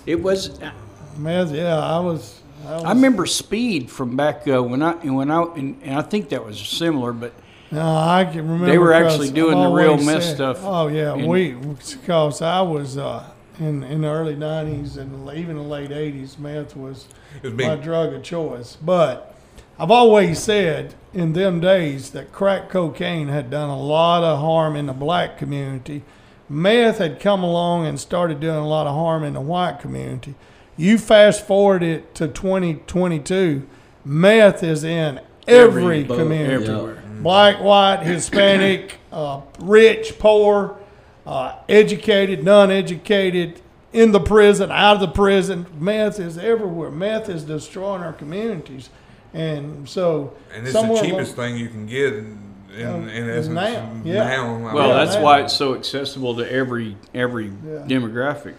It 0.06 0.22
was. 0.22 0.60
Meth, 1.18 1.52
yeah, 1.52 1.78
I 1.78 2.00
was. 2.00 2.42
I, 2.66 2.74
was, 2.76 2.84
I 2.86 2.90
remember 2.90 3.26
Speed 3.26 3.90
from 3.90 4.16
back 4.18 4.48
uh, 4.48 4.62
when 4.64 4.82
I 4.82 4.94
when 4.94 5.30
I 5.32 5.44
and, 5.44 5.80
and 5.84 5.96
I 5.98 6.02
think 6.02 6.30
that 6.30 6.44
was 6.44 6.60
similar, 6.60 7.14
but 7.14 7.34
No, 7.72 7.82
I 7.82 8.26
can 8.26 8.42
remember. 8.44 8.66
They 8.66 8.78
were 8.78 8.94
actually 8.94 9.30
doing 9.30 9.60
the 9.60 9.70
real 9.70 9.92
always 9.92 10.06
meth 10.06 10.24
said- 10.24 10.36
stuff. 10.36 10.60
Oh 10.62 10.88
yeah, 10.88 11.14
And- 11.14 11.28
we 11.28 11.52
because 11.52 12.42
I 12.42 12.62
was 12.62 12.98
uh, 12.98 13.24
in 13.60 13.84
in 13.84 14.02
the 14.02 14.10
early 14.10 14.36
'90s 14.36 14.98
and 14.98 15.30
even 15.38 15.56
the 15.56 15.62
late 15.62 15.92
'80s. 15.92 16.40
Meth 16.40 16.76
was 16.76 17.08
was 17.44 17.54
my 17.54 17.76
drug 17.76 18.14
of 18.14 18.24
choice. 18.24 18.76
But 18.76 19.36
I've 19.80 19.92
always 19.92 20.40
said 20.40 20.96
in 21.14 21.34
them 21.34 21.60
days 21.60 22.10
that 22.12 22.32
crack 22.32 22.70
cocaine 22.70 23.28
had 23.28 23.50
done 23.52 23.70
a 23.70 23.80
lot 23.80 24.24
of 24.24 24.40
harm 24.40 24.76
in 24.76 24.88
the 24.88 24.94
black 24.94 25.38
community. 25.38 26.04
Meth 26.50 26.98
had 26.98 27.20
come 27.20 27.44
along 27.44 27.86
and 27.86 28.00
started 28.00 28.40
doing 28.40 28.56
a 28.56 28.68
lot 28.68 28.88
of 28.88 28.96
harm 28.96 29.24
in 29.24 29.34
the 29.34 29.42
white 29.42 29.80
community. 29.80 30.36
You 30.78 30.98
fast 30.98 31.46
forward 31.46 31.82
it 31.84 32.14
to 32.16 32.28
2022, 32.28 33.64
meth 34.06 34.64
is 34.64 34.84
in 34.84 35.20
every, 35.48 36.02
Every- 36.02 36.04
community 36.06 36.54
everywhere. 36.66 36.98
black, 37.22 37.62
white, 37.64 38.04
Hispanic, 38.04 38.96
uh, 39.12 39.42
rich, 39.60 40.20
poor, 40.20 40.76
uh, 41.26 41.54
educated, 41.68 42.44
non-educated, 42.44 43.60
in 43.94 44.12
the 44.12 44.20
prison, 44.20 44.70
out 44.72 44.96
of 44.96 45.00
the 45.00 45.08
prison. 45.08 45.66
Meth 45.80 46.20
is 46.20 46.38
everywhere. 46.38 46.92
Meth 46.92 47.30
is 47.30 47.44
destroying 47.44 48.04
our 48.04 48.14
communities, 48.14 48.90
and 49.34 49.88
so 49.90 50.34
and 50.54 50.64
it's 50.68 50.74
the 50.74 50.82
cheapest 51.02 51.36
along- 51.36 51.52
thing 51.54 51.58
you 51.58 51.70
can 51.70 51.88
get 51.88 52.14
in, 52.14 52.38
in, 52.78 52.86
Um, 52.88 53.08
in 53.10 53.30
essence 53.30 53.48
now, 53.56 53.90
yeah. 54.04 54.24
now. 54.26 54.72
Well, 54.76 54.88
mean, 54.90 54.98
that's 54.98 55.16
that- 55.16 55.24
why 55.24 55.40
it's 55.42 55.54
so 55.54 55.74
accessible 55.74 56.36
to 56.36 56.52
every 56.52 56.98
every 57.16 57.46
Yeah. 57.48 57.80
demographic. 57.88 58.54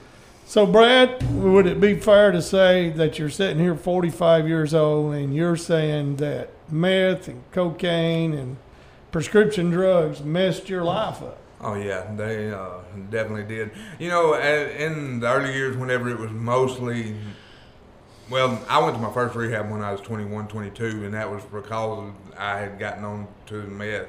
So, 0.49 0.65
Brad, 0.65 1.23
would 1.35 1.67
it 1.67 1.79
be 1.79 1.95
fair 1.95 2.33
to 2.33 2.41
say 2.41 2.89
that 2.93 3.19
you're 3.19 3.29
sitting 3.29 3.59
here 3.63 3.75
45 3.75 4.49
years 4.49 4.73
old 4.73 5.15
and 5.15 5.37
you're 5.37 5.57
saying 5.59 6.17
that 6.17 6.49
meth 6.73 7.29
and 7.29 7.43
cocaine 7.53 8.33
and 8.33 8.57
prescription 9.13 9.69
drugs 9.69 10.23
messed 10.23 10.71
your 10.71 10.85
life 10.85 11.21
up? 11.23 11.37
Oh 11.61 11.75
yeah, 11.75 12.11
they 12.17 12.51
uh, 12.51 12.79
definitely 13.11 13.45
did. 13.45 13.73
You 13.99 14.09
know, 14.09 14.33
in 14.37 15.21
the 15.21 15.31
early 15.31 15.53
years, 15.53 15.77
whenever 15.77 16.09
it 16.09 16.19
was 16.19 16.31
mostly, 16.31 17.15
well, 18.31 18.59
I 18.71 18.83
went 18.83 18.97
to 18.97 19.03
my 19.03 19.13
first 19.13 19.35
rehab 19.35 19.71
when 19.71 19.83
I 19.83 19.93
was 19.93 20.01
21, 20.01 20.49
22, 20.49 21.05
and 21.05 21.13
that 21.13 21.31
was 21.31 21.43
because 21.45 22.11
I 22.39 22.57
had 22.61 22.79
gotten 22.79 23.05
on 23.05 23.29
to 23.49 23.65
meth 23.65 24.07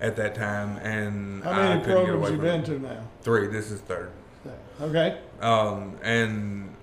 at 0.00 0.14
that 0.14 0.36
time, 0.36 0.76
and 0.84 1.42
How 1.42 1.50
I 1.50 1.68
many 1.70 1.84
couldn't 1.84 2.06
get 2.06 2.14
away 2.14 2.30
you 2.30 2.36
been 2.38 2.60
it. 2.60 2.66
to 2.66 2.78
now? 2.78 3.02
Three. 3.22 3.48
This 3.48 3.72
is 3.72 3.80
third. 3.80 4.12
Okay. 4.80 5.18
Um, 5.40 5.98
and 6.02 6.74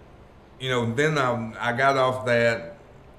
you 0.60 0.69
know, 0.69 0.93
then 0.93 1.17
I, 1.17 1.53
I 1.60 1.73
got 1.73 1.97
off 1.97 2.25
that. 2.25 2.77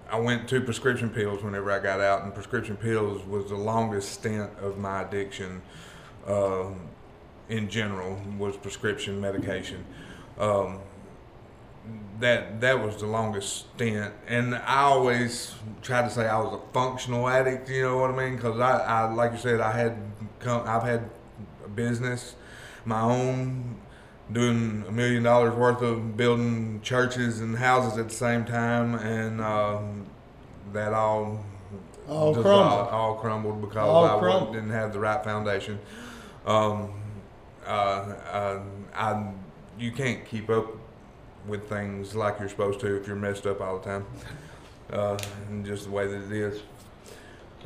I 0.08 0.20
went 0.20 0.48
to 0.50 0.60
prescription 0.60 1.10
pills 1.10 1.42
whenever 1.42 1.72
I 1.72 1.80
got 1.80 2.00
out, 2.00 2.22
and 2.22 2.32
prescription 2.32 2.76
pills 2.76 3.26
was 3.26 3.48
the 3.48 3.56
longest 3.56 4.12
stint 4.12 4.50
of 4.60 4.78
my 4.78 5.02
addiction. 5.02 5.62
Um, 6.26 6.80
in 7.48 7.68
general, 7.68 8.20
was 8.38 8.56
prescription 8.56 9.20
medication. 9.20 9.84
Um, 10.38 10.80
that 12.18 12.60
that 12.60 12.82
was 12.82 12.96
the 12.96 13.06
longest 13.06 13.66
stint, 13.74 14.12
and 14.26 14.54
I 14.54 14.82
always 14.82 15.54
try 15.82 16.02
to 16.02 16.10
say 16.10 16.26
I 16.26 16.38
was 16.38 16.54
a 16.60 16.72
functional 16.72 17.28
addict. 17.28 17.68
You 17.68 17.82
know 17.82 17.98
what 17.98 18.10
I 18.10 18.16
mean? 18.16 18.36
Because 18.36 18.58
I, 18.58 18.78
I, 18.78 19.12
like 19.12 19.32
you 19.32 19.38
said, 19.38 19.60
I 19.60 19.72
had, 19.72 19.96
come, 20.40 20.62
I've 20.66 20.82
had 20.82 21.08
a 21.64 21.68
business, 21.68 22.34
my 22.84 23.00
own, 23.02 23.76
doing 24.32 24.84
a 24.88 24.92
million 24.92 25.22
dollars 25.22 25.54
worth 25.54 25.82
of 25.82 26.16
building 26.16 26.80
churches 26.82 27.40
and 27.40 27.56
houses 27.56 27.98
at 27.98 28.08
the 28.08 28.14
same 28.14 28.44
time, 28.44 28.94
and 28.96 29.40
um, 29.40 30.06
that 30.72 30.92
all 30.92 31.44
All 32.08 32.32
crumbled. 32.34 32.88
all 32.88 33.14
crumbled 33.16 33.60
because 33.60 33.76
All 33.88 34.04
I 34.04 34.18
crumbled. 34.18 34.52
didn't 34.54 34.70
have 34.70 34.92
the 34.92 34.98
right 35.00 35.22
foundation. 35.22 35.78
Um, 36.46 36.92
uh, 37.66 37.70
uh, 37.70 38.60
I, 38.94 39.28
you 39.78 39.90
can't 39.92 40.24
keep 40.24 40.48
up 40.50 40.66
with 41.46 41.68
things 41.68 42.14
like 42.14 42.38
you're 42.40 42.48
supposed 42.48 42.80
to 42.80 42.96
if 42.96 43.06
you're 43.06 43.16
messed 43.16 43.46
up 43.46 43.60
all 43.60 43.78
the 43.78 43.84
time, 43.84 44.06
uh, 44.92 45.16
and 45.48 45.64
just 45.66 45.84
the 45.84 45.90
way 45.90 46.06
that 46.06 46.22
it 46.26 46.32
is. 46.32 46.60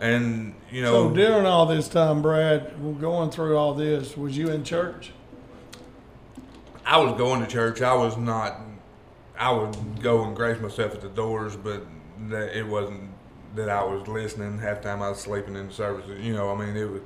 And 0.01 0.55
you 0.70 0.83
know, 0.83 1.09
So 1.09 1.14
during 1.14 1.44
all 1.46 1.66
this 1.66 1.88
time, 1.88 2.23
Brad, 2.23 2.73
going 3.01 3.31
through 3.31 3.57
all 3.59 3.75
this, 3.75 4.16
was 4.16 4.37
you 4.37 4.49
in 4.51 4.64
church? 4.64 5.12
I 6.85 6.99
was 6.99 7.16
going 7.16 7.40
to 7.40 7.47
church. 7.47 7.83
I 7.83 7.95
was 7.95 8.16
not. 8.16 8.61
I 9.38 9.51
would 9.53 10.03
go 10.03 10.25
and 10.25 10.37
grace 10.37 10.61
myself 10.61 10.95
at 10.95 11.01
the 11.01 11.09
doors, 11.09 11.57
but 11.57 11.85
that 12.29 12.57
it 12.57 12.66
wasn't 12.66 13.11
that 13.57 13.69
I 13.69 13.83
was 13.83 14.07
listening. 14.07 14.59
Half 14.59 14.83
time 14.83 15.03
I 15.03 15.09
was 15.11 15.21
sleeping 15.21 15.57
in 15.57 15.69
the 15.69 15.73
services. 15.73 16.21
You 16.21 16.35
know, 16.35 16.51
I 16.51 16.57
mean, 16.66 16.77
it 16.77 16.90
was. 16.90 17.01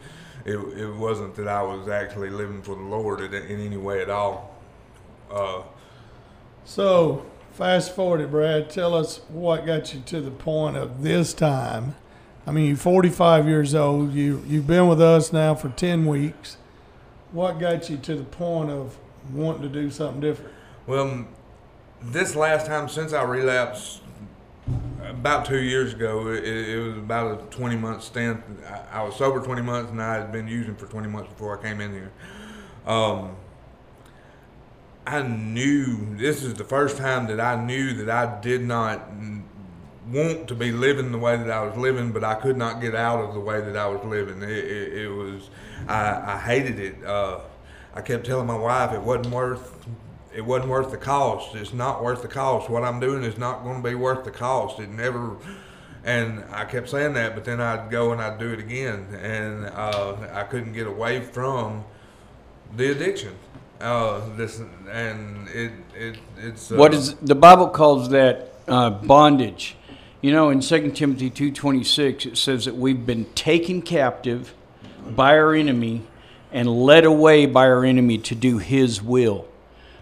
It, 0.47 0.59
it 0.59 0.95
wasn't 0.97 1.35
that 1.37 1.49
I 1.49 1.63
was 1.63 1.89
actually 1.89 2.29
living 2.29 2.61
for 2.61 2.75
the 2.75 2.83
Lord 2.83 3.21
in, 3.23 3.33
in 3.33 3.61
any 3.61 3.79
way 3.79 4.03
at 4.03 4.11
all. 4.11 4.55
Uh, 5.31 5.63
So 6.67 7.25
fast 7.53 7.95
forward 7.95 8.21
it, 8.21 8.31
Brad. 8.31 8.69
Tell 8.69 8.95
us 8.95 9.21
what 9.29 9.65
got 9.65 9.95
you 9.95 10.01
to 10.01 10.21
the 10.21 10.31
point 10.31 10.77
of 10.77 11.03
this 11.03 11.33
time. 11.33 11.95
I 12.47 12.51
mean, 12.51 12.67
you're 12.69 12.77
45 12.77 13.49
years 13.49 13.75
old. 13.75 14.13
You 14.13 14.43
you've 14.47 14.67
been 14.67 14.87
with 14.87 15.01
us 15.01 15.33
now 15.33 15.55
for 15.55 15.71
10 15.71 16.05
weeks. 16.05 16.59
What 17.33 17.59
got 17.59 17.89
you 17.89 17.97
to 17.97 18.15
the 18.15 18.25
point 18.25 18.71
of 18.71 18.99
wanting 19.33 19.63
to 19.63 19.69
do 19.69 19.91
something 19.91 20.21
different? 20.21 20.53
Well, 20.87 21.27
this 22.03 22.37
last 22.37 22.67
time 22.67 22.89
since 22.89 23.13
I 23.13 23.23
relapsed, 23.23 24.03
about 25.09 25.45
two 25.45 25.63
years 25.63 25.93
ago, 25.93 26.29
it, 26.29 26.45
it 26.45 26.79
was 26.79 26.97
about 26.97 27.41
a 27.41 27.45
20 27.47 27.77
month 27.77 28.03
stint. 28.03 28.43
I, 28.67 29.01
I 29.01 29.03
was 29.03 29.17
sober 29.17 29.41
20 29.41 29.63
months 29.63 29.91
and 29.91 30.03
I 30.03 30.15
had 30.15 30.33
been 30.33 30.49
using 30.49 30.75
for 30.75 30.87
20 30.87 31.09
months 31.09 31.31
before 31.31 31.59
I 31.59 31.63
came 31.63 31.81
in 31.81 31.93
here. 31.93 32.13
Um, 32.87 33.37
I 35.07 35.23
knew 35.23 36.17
this 36.17 36.43
is 36.43 36.55
the 36.55 36.65
first 36.65 36.97
time 36.97 37.27
that 37.27 37.41
I 37.41 37.63
knew 37.63 37.93
that 38.05 38.11
I 38.11 38.41
did 38.41 38.63
not 38.63 39.11
want 40.11 40.49
to 40.49 40.55
be 40.55 40.73
living 40.73 41.13
the 41.13 41.19
way 41.19 41.37
that 41.37 41.51
I 41.51 41.63
was 41.65 41.77
living, 41.77 42.13
but 42.13 42.25
I 42.25 42.35
could 42.35 42.57
not 42.57 42.81
get 42.81 42.95
out 42.95 43.21
of 43.21 43.35
the 43.35 43.41
way 43.41 43.61
that 43.61 43.77
I 43.77 43.87
was 43.87 44.05
living. 44.05 44.43
It, 44.43 44.51
it, 44.51 44.93
it 45.05 45.09
was, 45.09 45.51
I, 45.89 46.35
I 46.35 46.39
hated 46.39 46.79
it. 46.79 47.05
Uh, 47.05 47.41
I 47.95 48.01
kept 48.01 48.27
telling 48.27 48.47
my 48.47 48.59
wife 48.59 48.93
it 48.93 49.01
wasn't 49.01 49.35
worth, 49.35 49.87
it 50.35 50.45
wasn't 50.45 50.71
worth 50.71 50.91
the 50.91 50.97
cost. 50.97 51.55
It's 51.55 51.73
not 51.73 52.03
worth 52.03 52.23
the 52.23 52.29
cost. 52.29 52.69
What 52.69 52.83
I'm 52.83 52.99
doing 52.99 53.23
is 53.23 53.39
not 53.39 53.63
going 53.63 53.83
to 53.83 53.89
be 53.89 53.95
worth 53.95 54.25
the 54.25 54.33
cost. 54.33 54.81
It 54.81 54.91
never, 54.91 55.37
and 56.03 56.45
I 56.51 56.65
kept 56.65 56.89
saying 56.89 57.15
that, 57.15 57.35
but 57.35 57.45
then 57.45 57.61
I'd 57.61 57.91
go 57.91 58.13
and 58.13 58.21
I'd 58.21 58.39
do 58.39 58.53
it 58.53 58.59
again, 58.59 59.07
and 59.15 59.67
uh, 59.67 60.17
I 60.33 60.43
couldn't 60.43 60.73
get 60.73 60.89
away 60.89 61.21
from 61.21 61.85
the 62.77 62.91
addiction. 62.91 63.35
Uh, 63.81 64.23
this 64.37 64.61
and 64.91 65.49
it, 65.49 65.73
it 65.95 66.19
it's 66.39 66.73
uh, 66.73 66.77
What 66.77 66.95
is 66.95 67.15
the 67.15 67.35
Bible 67.35 67.69
calls 67.69 68.09
that 68.11 68.55
uh, 68.67 68.91
bondage? 68.91 69.77
You 70.21 70.33
know, 70.33 70.49
in 70.51 70.61
2 70.61 70.93
Timothy 70.93 71.29
two 71.29 71.53
twenty 71.53 71.85
six, 71.85 72.25
it 72.25 72.39
says 72.39 72.65
that 72.65 72.77
we've 72.77 73.05
been 73.05 73.27
taken 73.35 73.83
captive 73.83 74.55
by 75.15 75.37
our 75.37 75.55
enemy 75.55 76.03
and 76.55 76.69
led 76.69 77.05
away 77.05 77.45
by 77.45 77.67
our 77.67 77.85
enemy 77.85 78.17
to 78.17 78.35
do 78.35 78.59
His 78.59 79.03
will. 79.03 79.47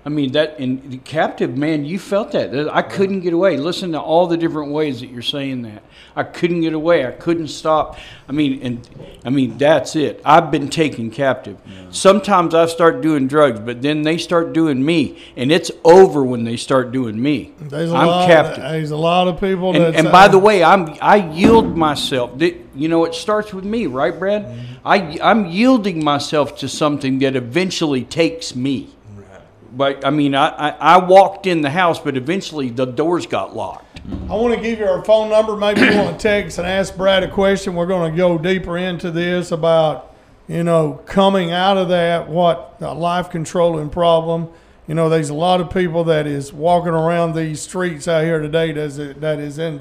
I 0.04 0.08
mean 0.08 0.32
that 0.32 0.58
in 0.58 0.90
the 0.90 0.98
captive 0.98 1.56
man, 1.56 1.84
you 1.84 1.96
felt 1.96 2.32
that. 2.32 2.68
I 2.72 2.82
couldn't 2.82 3.20
get 3.20 3.32
away. 3.32 3.56
Listen 3.56 3.92
to 3.92 4.00
all 4.00 4.26
the 4.26 4.36
different 4.36 4.72
ways 4.72 5.00
that 5.00 5.10
you're 5.10 5.22
saying 5.22 5.62
that. 5.62 5.84
I 6.16 6.24
couldn't 6.24 6.62
get 6.62 6.72
away. 6.72 7.06
I 7.06 7.12
couldn't 7.12 7.48
stop. 7.48 7.98
I 8.28 8.32
mean, 8.32 8.60
and 8.62 8.88
I 9.24 9.30
mean 9.30 9.58
that's 9.58 9.94
it. 9.94 10.20
I've 10.24 10.50
been 10.50 10.68
taken 10.68 11.12
captive. 11.12 11.56
Sometimes 11.90 12.52
I 12.52 12.66
start 12.66 13.00
doing 13.00 13.28
drugs, 13.28 13.60
but 13.60 13.80
then 13.80 14.02
they 14.02 14.18
start 14.18 14.52
doing 14.52 14.84
me, 14.84 15.22
and 15.36 15.52
it's 15.52 15.70
over 15.84 16.24
when 16.24 16.42
they 16.42 16.56
start 16.56 16.90
doing 16.90 17.22
me. 17.22 17.52
There's 17.60 17.92
a 17.92 17.96
I'm 17.96 18.08
lot. 18.08 18.26
captive. 18.26 18.64
There's 18.64 18.90
a 18.90 18.96
lot 18.96 19.28
of 19.28 19.38
people. 19.38 19.76
And, 19.76 19.84
that 19.84 19.94
and 19.94 20.10
by 20.10 20.26
the 20.26 20.38
uh, 20.38 20.40
way, 20.40 20.64
I'm 20.64 20.96
I 21.00 21.30
yield 21.32 21.76
myself. 21.76 22.32
You 22.40 22.88
know, 22.88 23.04
it 23.04 23.14
starts 23.14 23.54
with 23.54 23.64
me, 23.64 23.86
right, 23.86 24.18
Brad? 24.18 24.46
Mm-hmm. 24.46 24.88
I 24.88 25.18
I'm 25.22 25.46
yielding 25.46 26.02
myself 26.02 26.58
to 26.58 26.68
something 26.68 27.20
that 27.20 27.36
eventually 27.36 28.02
takes 28.02 28.56
me. 28.56 28.90
But 29.74 30.04
I 30.04 30.10
mean, 30.10 30.34
I, 30.34 30.48
I, 30.48 30.68
I 30.70 30.96
walked 30.98 31.46
in 31.46 31.62
the 31.62 31.70
house, 31.70 31.98
but 31.98 32.16
eventually 32.16 32.68
the 32.68 32.84
doors 32.84 33.26
got 33.26 33.56
locked. 33.56 34.00
I 34.28 34.34
want 34.34 34.54
to 34.54 34.60
give 34.60 34.78
you 34.78 34.86
our 34.86 35.04
phone 35.04 35.30
number. 35.30 35.56
Maybe 35.56 35.80
you 35.80 35.96
want 35.96 36.18
to 36.18 36.22
text 36.22 36.58
and 36.58 36.66
ask 36.66 36.96
Brad 36.96 37.22
a 37.22 37.30
question. 37.30 37.74
We're 37.74 37.86
going 37.86 38.10
to 38.10 38.16
go 38.16 38.36
deeper 38.36 38.76
into 38.76 39.10
this 39.10 39.50
about, 39.52 40.14
you 40.48 40.62
know, 40.62 41.00
coming 41.06 41.52
out 41.52 41.78
of 41.78 41.88
that, 41.88 42.28
what 42.28 42.76
a 42.80 42.92
life 42.92 43.30
controlling 43.30 43.90
problem, 43.90 44.48
You 44.88 44.96
know, 44.96 45.08
there's 45.08 45.30
a 45.30 45.34
lot 45.34 45.60
of 45.60 45.70
people 45.70 46.04
that 46.04 46.26
is 46.26 46.52
walking 46.52 46.92
around 46.92 47.34
these 47.34 47.60
streets 47.60 48.08
out 48.08 48.24
here 48.24 48.40
today 48.40 48.72
that 48.72 49.20
that 49.20 49.38
is 49.38 49.58
in 49.58 49.80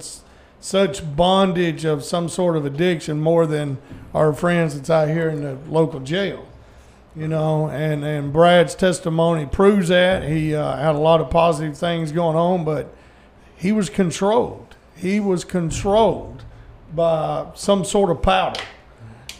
such 0.59 1.15
bondage 1.15 1.85
of 1.85 2.03
some 2.03 2.29
sort 2.29 2.55
of 2.55 2.65
addiction 2.65 3.19
more 3.19 3.47
than 3.47 3.79
our 4.13 4.31
friends 4.31 4.75
that's 4.75 4.91
out 4.91 5.07
here 5.07 5.27
in 5.27 5.41
the 5.41 5.57
local 5.69 5.99
jail 5.99 6.47
you 7.15 7.27
know, 7.27 7.67
and, 7.67 8.03
and 8.03 8.31
Brad's 8.31 8.75
testimony 8.75 9.45
proves 9.45 9.89
that. 9.89 10.23
He 10.23 10.55
uh, 10.55 10.77
had 10.77 10.95
a 10.95 10.99
lot 10.99 11.19
of 11.19 11.29
positive 11.29 11.77
things 11.77 12.11
going 12.11 12.37
on, 12.37 12.63
but 12.63 12.93
he 13.55 13.71
was 13.71 13.89
controlled. 13.89 14.75
He 14.95 15.19
was 15.19 15.43
controlled 15.43 16.43
by 16.93 17.47
some 17.55 17.83
sort 17.83 18.09
of 18.09 18.21
powder 18.21 18.61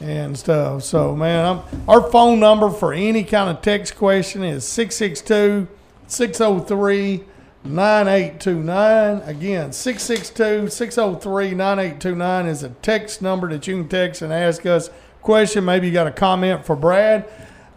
and 0.02 0.38
stuff. 0.38 0.84
So, 0.84 1.16
man, 1.16 1.46
I'm, 1.46 1.84
our 1.88 2.10
phone 2.12 2.40
number 2.40 2.70
for 2.70 2.94
any 2.94 3.24
kind 3.24 3.50
of 3.50 3.62
text 3.62 3.96
question 3.96 4.44
is 4.44 4.68
662 4.68 5.68
603 6.08 7.24
9829. 7.64 9.22
Again, 9.30 9.72
662 9.72 10.70
603 10.70 11.52
9829 11.52 12.46
is 12.48 12.64
a 12.64 12.70
text 12.70 13.22
number 13.22 13.48
that 13.50 13.68
you 13.68 13.76
can 13.78 13.88
text 13.88 14.22
and 14.22 14.34
ask 14.34 14.66
us 14.66 14.90
question. 15.22 15.64
Maybe 15.64 15.88
you 15.88 15.94
got 15.94 16.08
a 16.08 16.12
comment 16.12 16.66
for 16.66 16.76
Brad. 16.76 17.30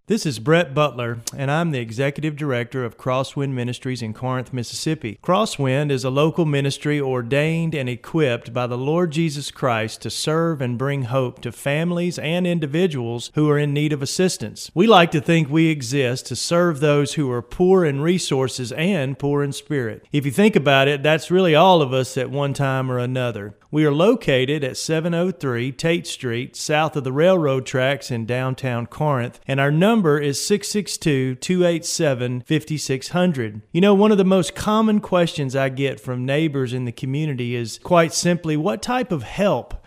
This 0.09 0.25
is 0.25 0.39
Brett 0.39 0.73
Butler, 0.73 1.19
and 1.37 1.51
I'm 1.51 1.71
the 1.71 1.81
Executive 1.81 2.35
Director 2.35 2.83
of 2.83 2.97
Crosswind 2.97 3.53
Ministries 3.53 4.01
in 4.01 4.15
Corinth, 4.15 4.55
Mississippi. 4.55 5.19
Crosswind 5.23 5.91
is 5.91 6.03
a 6.03 6.09
local 6.09 6.47
ministry 6.47 6.99
ordained 6.99 7.75
and 7.75 7.91
equipped 7.91 8.55
by 8.55 8.67
the 8.67 8.79
Lord 8.79 9.11
Jesus 9.11 9.51
Christ 9.51 10.01
to 10.01 10.09
serve 10.09 10.63
and 10.63 10.79
bring 10.79 11.03
hope 11.03 11.43
to 11.43 11.53
families 11.53 12.19
and 12.19 12.47
individuals 12.47 13.31
who 13.35 13.51
are 13.51 13.59
in 13.59 13.75
need 13.75 13.93
of 13.93 14.01
assistance. 14.01 14.71
We 14.73 14.87
like 14.87 15.11
to 15.11 15.21
think 15.21 15.51
we 15.51 15.67
exist 15.69 16.25
to 16.29 16.37
serve 16.37 16.81
those 16.81 17.13
who 17.13 17.31
are 17.31 17.43
poor 17.43 17.85
in 17.85 18.01
resources 18.01 18.73
and 18.73 19.19
poor 19.19 19.43
in 19.43 19.53
spirit. 19.53 20.07
If 20.11 20.25
you 20.25 20.33
think 20.33 20.57
about 20.57 20.89
it, 20.89 21.03
that's 21.03 21.31
really 21.31 21.55
all 21.55 21.83
of 21.83 21.93
us 21.93 22.17
at 22.17 22.31
one 22.31 22.55
time 22.55 22.91
or 22.91 22.99
another. 22.99 23.59
We 23.71 23.85
are 23.85 23.93
located 23.93 24.65
at 24.65 24.79
703 24.79 25.73
Tate 25.73 26.07
Street, 26.07 26.57
south 26.57 26.97
of 26.97 27.05
the 27.05 27.13
railroad 27.13 27.67
tracks 27.67 28.11
in 28.11 28.25
downtown 28.25 28.87
Corinth, 28.87 29.41
and 29.47 29.61
our 29.61 29.71
number 29.71 30.19
is 30.19 30.43
662 30.43 31.35
287 31.35 32.41
5600. 32.41 33.61
You 33.71 33.83
know, 33.83 33.93
one 33.93 34.11
of 34.11 34.17
the 34.17 34.25
most 34.25 34.55
common 34.55 35.01
questions 35.01 35.55
I 35.55 35.69
get 35.69 36.01
from 36.01 36.25
neighbors 36.25 36.73
in 36.73 36.87
the 36.87 36.93
community 36.93 37.55
is 37.55 37.79
quite 37.83 38.15
simply 38.15 38.57
what 38.57 38.81
type 38.81 39.13
of 39.13 39.25
help 39.25 39.87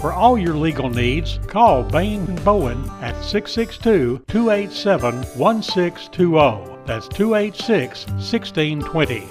For 0.00 0.12
all 0.12 0.38
your 0.38 0.54
legal 0.54 0.88
needs, 0.88 1.40
call 1.48 1.82
Bain 1.82 2.24
Bowen 2.44 2.88
at 3.00 3.20
662 3.24 4.22
287 4.28 5.24
1620. 5.36 6.78
That's 6.86 7.08
286 7.08 8.06
1620. 8.06 9.26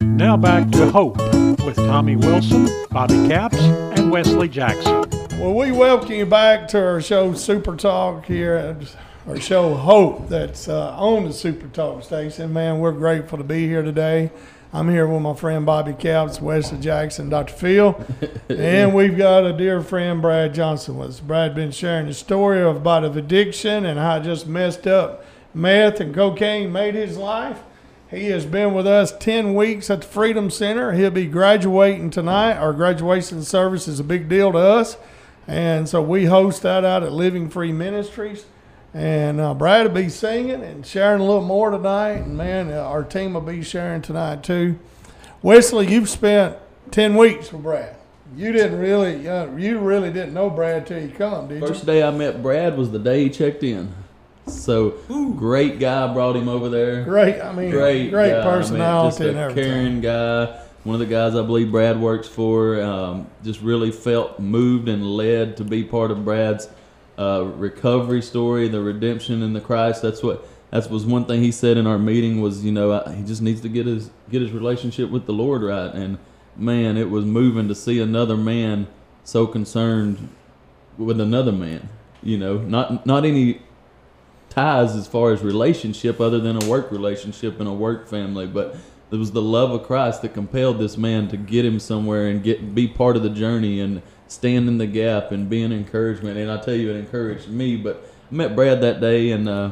Now 0.00 0.36
back 0.36 0.68
to 0.72 0.90
Hope 0.90 1.18
with 1.64 1.76
Tommy 1.76 2.16
Wilson, 2.16 2.68
Bobby 2.90 3.28
Capps, 3.28 3.60
and 3.60 4.10
Wesley 4.10 4.48
Jackson. 4.48 5.04
Well, 5.38 5.54
we 5.54 5.70
welcome 5.70 6.10
you 6.10 6.26
back 6.26 6.66
to 6.68 6.84
our 6.84 7.00
show 7.00 7.32
Super 7.34 7.76
Talk 7.76 8.26
here 8.26 8.54
at 8.54 8.96
our 9.28 9.40
show 9.40 9.74
Hope 9.74 10.28
that's 10.28 10.66
uh, 10.66 10.96
on 10.96 11.26
the 11.26 11.32
Super 11.32 11.68
Talk 11.68 12.02
station. 12.02 12.52
Man, 12.52 12.80
we're 12.80 12.90
grateful 12.90 13.38
to 13.38 13.44
be 13.44 13.68
here 13.68 13.82
today. 13.82 14.32
I'm 14.70 14.90
here 14.90 15.06
with 15.06 15.22
my 15.22 15.32
friend 15.32 15.64
Bobby 15.64 15.94
Capps, 15.94 16.42
Wesley 16.42 16.78
Jackson, 16.78 17.30
Dr. 17.30 17.54
Phil, 17.54 18.04
and 18.50 18.94
we've 18.94 19.16
got 19.16 19.46
a 19.46 19.54
dear 19.54 19.80
friend 19.80 20.20
Brad 20.20 20.52
Johnson 20.52 20.98
with 20.98 21.08
us. 21.08 21.20
Brad 21.20 21.54
been 21.54 21.70
sharing 21.70 22.06
the 22.06 22.12
story 22.12 22.60
of 22.60 22.76
about 22.76 23.02
of 23.02 23.16
addiction 23.16 23.86
and 23.86 23.98
how 23.98 24.18
it 24.18 24.24
just 24.24 24.46
messed 24.46 24.86
up 24.86 25.24
meth 25.54 26.00
and 26.00 26.14
cocaine 26.14 26.70
made 26.70 26.94
his 26.94 27.16
life. 27.16 27.60
He 28.10 28.26
has 28.26 28.44
been 28.44 28.74
with 28.74 28.86
us 28.86 29.10
10 29.18 29.54
weeks 29.54 29.88
at 29.88 30.02
the 30.02 30.06
Freedom 30.06 30.50
Center. 30.50 30.92
He'll 30.92 31.10
be 31.10 31.26
graduating 31.26 32.10
tonight. 32.10 32.58
Our 32.58 32.74
graduation 32.74 33.42
service 33.44 33.88
is 33.88 34.00
a 34.00 34.04
big 34.04 34.28
deal 34.28 34.52
to 34.52 34.58
us. 34.58 34.98
And 35.46 35.88
so 35.88 36.02
we 36.02 36.26
host 36.26 36.60
that 36.62 36.84
out 36.84 37.02
at 37.02 37.12
Living 37.12 37.48
Free 37.48 37.72
Ministries. 37.72 38.44
And 38.94 39.40
uh, 39.40 39.54
Brad 39.54 39.86
will 39.86 39.94
be 39.94 40.08
singing 40.08 40.62
and 40.62 40.84
sharing 40.84 41.20
a 41.20 41.24
little 41.24 41.44
more 41.44 41.70
tonight. 41.70 42.22
And 42.22 42.36
man, 42.36 42.72
uh, 42.72 42.76
our 42.80 43.04
team 43.04 43.34
will 43.34 43.40
be 43.42 43.62
sharing 43.62 44.02
tonight 44.02 44.42
too. 44.42 44.78
Wesley, 45.42 45.90
you've 45.92 46.08
spent 46.08 46.56
10 46.90 47.14
weeks 47.14 47.52
with 47.52 47.62
Brad. 47.62 47.96
You 48.36 48.52
didn't 48.52 48.78
really, 48.78 49.28
uh, 49.28 49.54
you 49.56 49.78
really 49.78 50.10
didn't 50.10 50.34
know 50.34 50.50
Brad 50.50 50.86
till 50.86 51.00
you 51.00 51.08
come, 51.08 51.48
did 51.48 51.60
First 51.60 51.82
you? 51.82 51.86
day 51.86 52.02
I 52.02 52.10
met 52.10 52.42
Brad 52.42 52.76
was 52.76 52.90
the 52.90 52.98
day 52.98 53.24
he 53.24 53.30
checked 53.30 53.62
in. 53.62 53.92
So 54.46 54.90
great 55.36 55.78
guy 55.78 56.12
brought 56.12 56.36
him 56.36 56.48
over 56.48 56.68
there. 56.68 57.04
Great, 57.04 57.40
I 57.40 57.52
mean, 57.52 57.70
great, 57.70 58.10
great 58.10 58.30
guy, 58.32 58.42
personality 58.42 59.08
just 59.10 59.20
a 59.20 59.28
and 59.28 59.38
everything. 59.38 59.64
caring 59.64 60.00
guy. 60.00 60.60
One 60.84 60.94
of 60.94 61.00
the 61.00 61.06
guys 61.06 61.34
I 61.34 61.42
believe 61.42 61.70
Brad 61.70 62.00
works 62.00 62.28
for. 62.28 62.80
Um, 62.80 63.26
just 63.44 63.60
really 63.60 63.90
felt 63.90 64.40
moved 64.40 64.88
and 64.88 65.04
led 65.06 65.56
to 65.58 65.64
be 65.64 65.84
part 65.84 66.10
of 66.10 66.24
Brad's 66.24 66.68
uh, 67.18 67.44
recovery 67.56 68.22
story, 68.22 68.68
the 68.68 68.80
redemption 68.80 69.42
in 69.42 69.52
the 69.52 69.60
Christ. 69.60 70.02
That's 70.02 70.22
what 70.22 70.46
that 70.70 70.90
was 70.90 71.04
one 71.04 71.24
thing 71.24 71.42
he 71.42 71.52
said 71.52 71.76
in 71.76 71.86
our 71.86 71.98
meeting 71.98 72.40
was 72.40 72.64
you 72.64 72.72
know 72.72 72.98
he 73.16 73.22
just 73.24 73.42
needs 73.42 73.60
to 73.62 73.68
get 73.68 73.86
his 73.86 74.10
get 74.30 74.42
his 74.42 74.52
relationship 74.52 75.10
with 75.10 75.26
the 75.26 75.32
Lord 75.32 75.62
right 75.62 75.92
and. 75.94 76.18
man, 76.58 76.96
it 76.96 77.08
was 77.08 77.24
moving 77.24 77.68
to 77.68 77.74
see 77.74 78.00
another 78.00 78.36
man 78.36 78.86
so 79.24 79.46
concerned 79.46 80.28
with 80.96 81.20
another 81.20 81.52
man. 81.52 81.88
You 82.22 82.36
know, 82.36 82.58
not 82.58 83.06
not 83.06 83.24
any 83.24 83.62
ties 84.50 84.96
as 84.96 85.06
far 85.06 85.32
as 85.32 85.42
relationship 85.42 86.20
other 86.20 86.40
than 86.40 86.60
a 86.60 86.66
work 86.68 86.90
relationship 86.90 87.60
and 87.60 87.68
a 87.68 87.72
work 87.72 88.08
family, 88.08 88.46
but 88.46 88.76
it 89.10 89.16
was 89.16 89.30
the 89.32 89.42
love 89.42 89.70
of 89.70 89.84
Christ 89.84 90.22
that 90.22 90.34
compelled 90.34 90.78
this 90.78 90.96
man 90.98 91.28
to 91.28 91.36
get 91.36 91.64
him 91.64 91.78
somewhere 91.78 92.26
and 92.26 92.42
get 92.42 92.74
be 92.74 92.88
part 92.88 93.16
of 93.16 93.22
the 93.22 93.30
journey 93.30 93.80
and 93.80 94.02
stand 94.28 94.68
in 94.68 94.78
the 94.78 94.86
gap 94.86 95.32
and 95.32 95.50
being 95.50 95.72
encouragement. 95.72 96.38
And 96.38 96.50
I 96.50 96.58
tell 96.58 96.74
you, 96.74 96.90
it 96.90 96.96
encouraged 96.96 97.48
me. 97.48 97.76
But 97.76 98.08
I 98.30 98.34
met 98.34 98.54
Brad 98.54 98.80
that 98.82 99.00
day, 99.00 99.32
and 99.32 99.48
uh, 99.48 99.70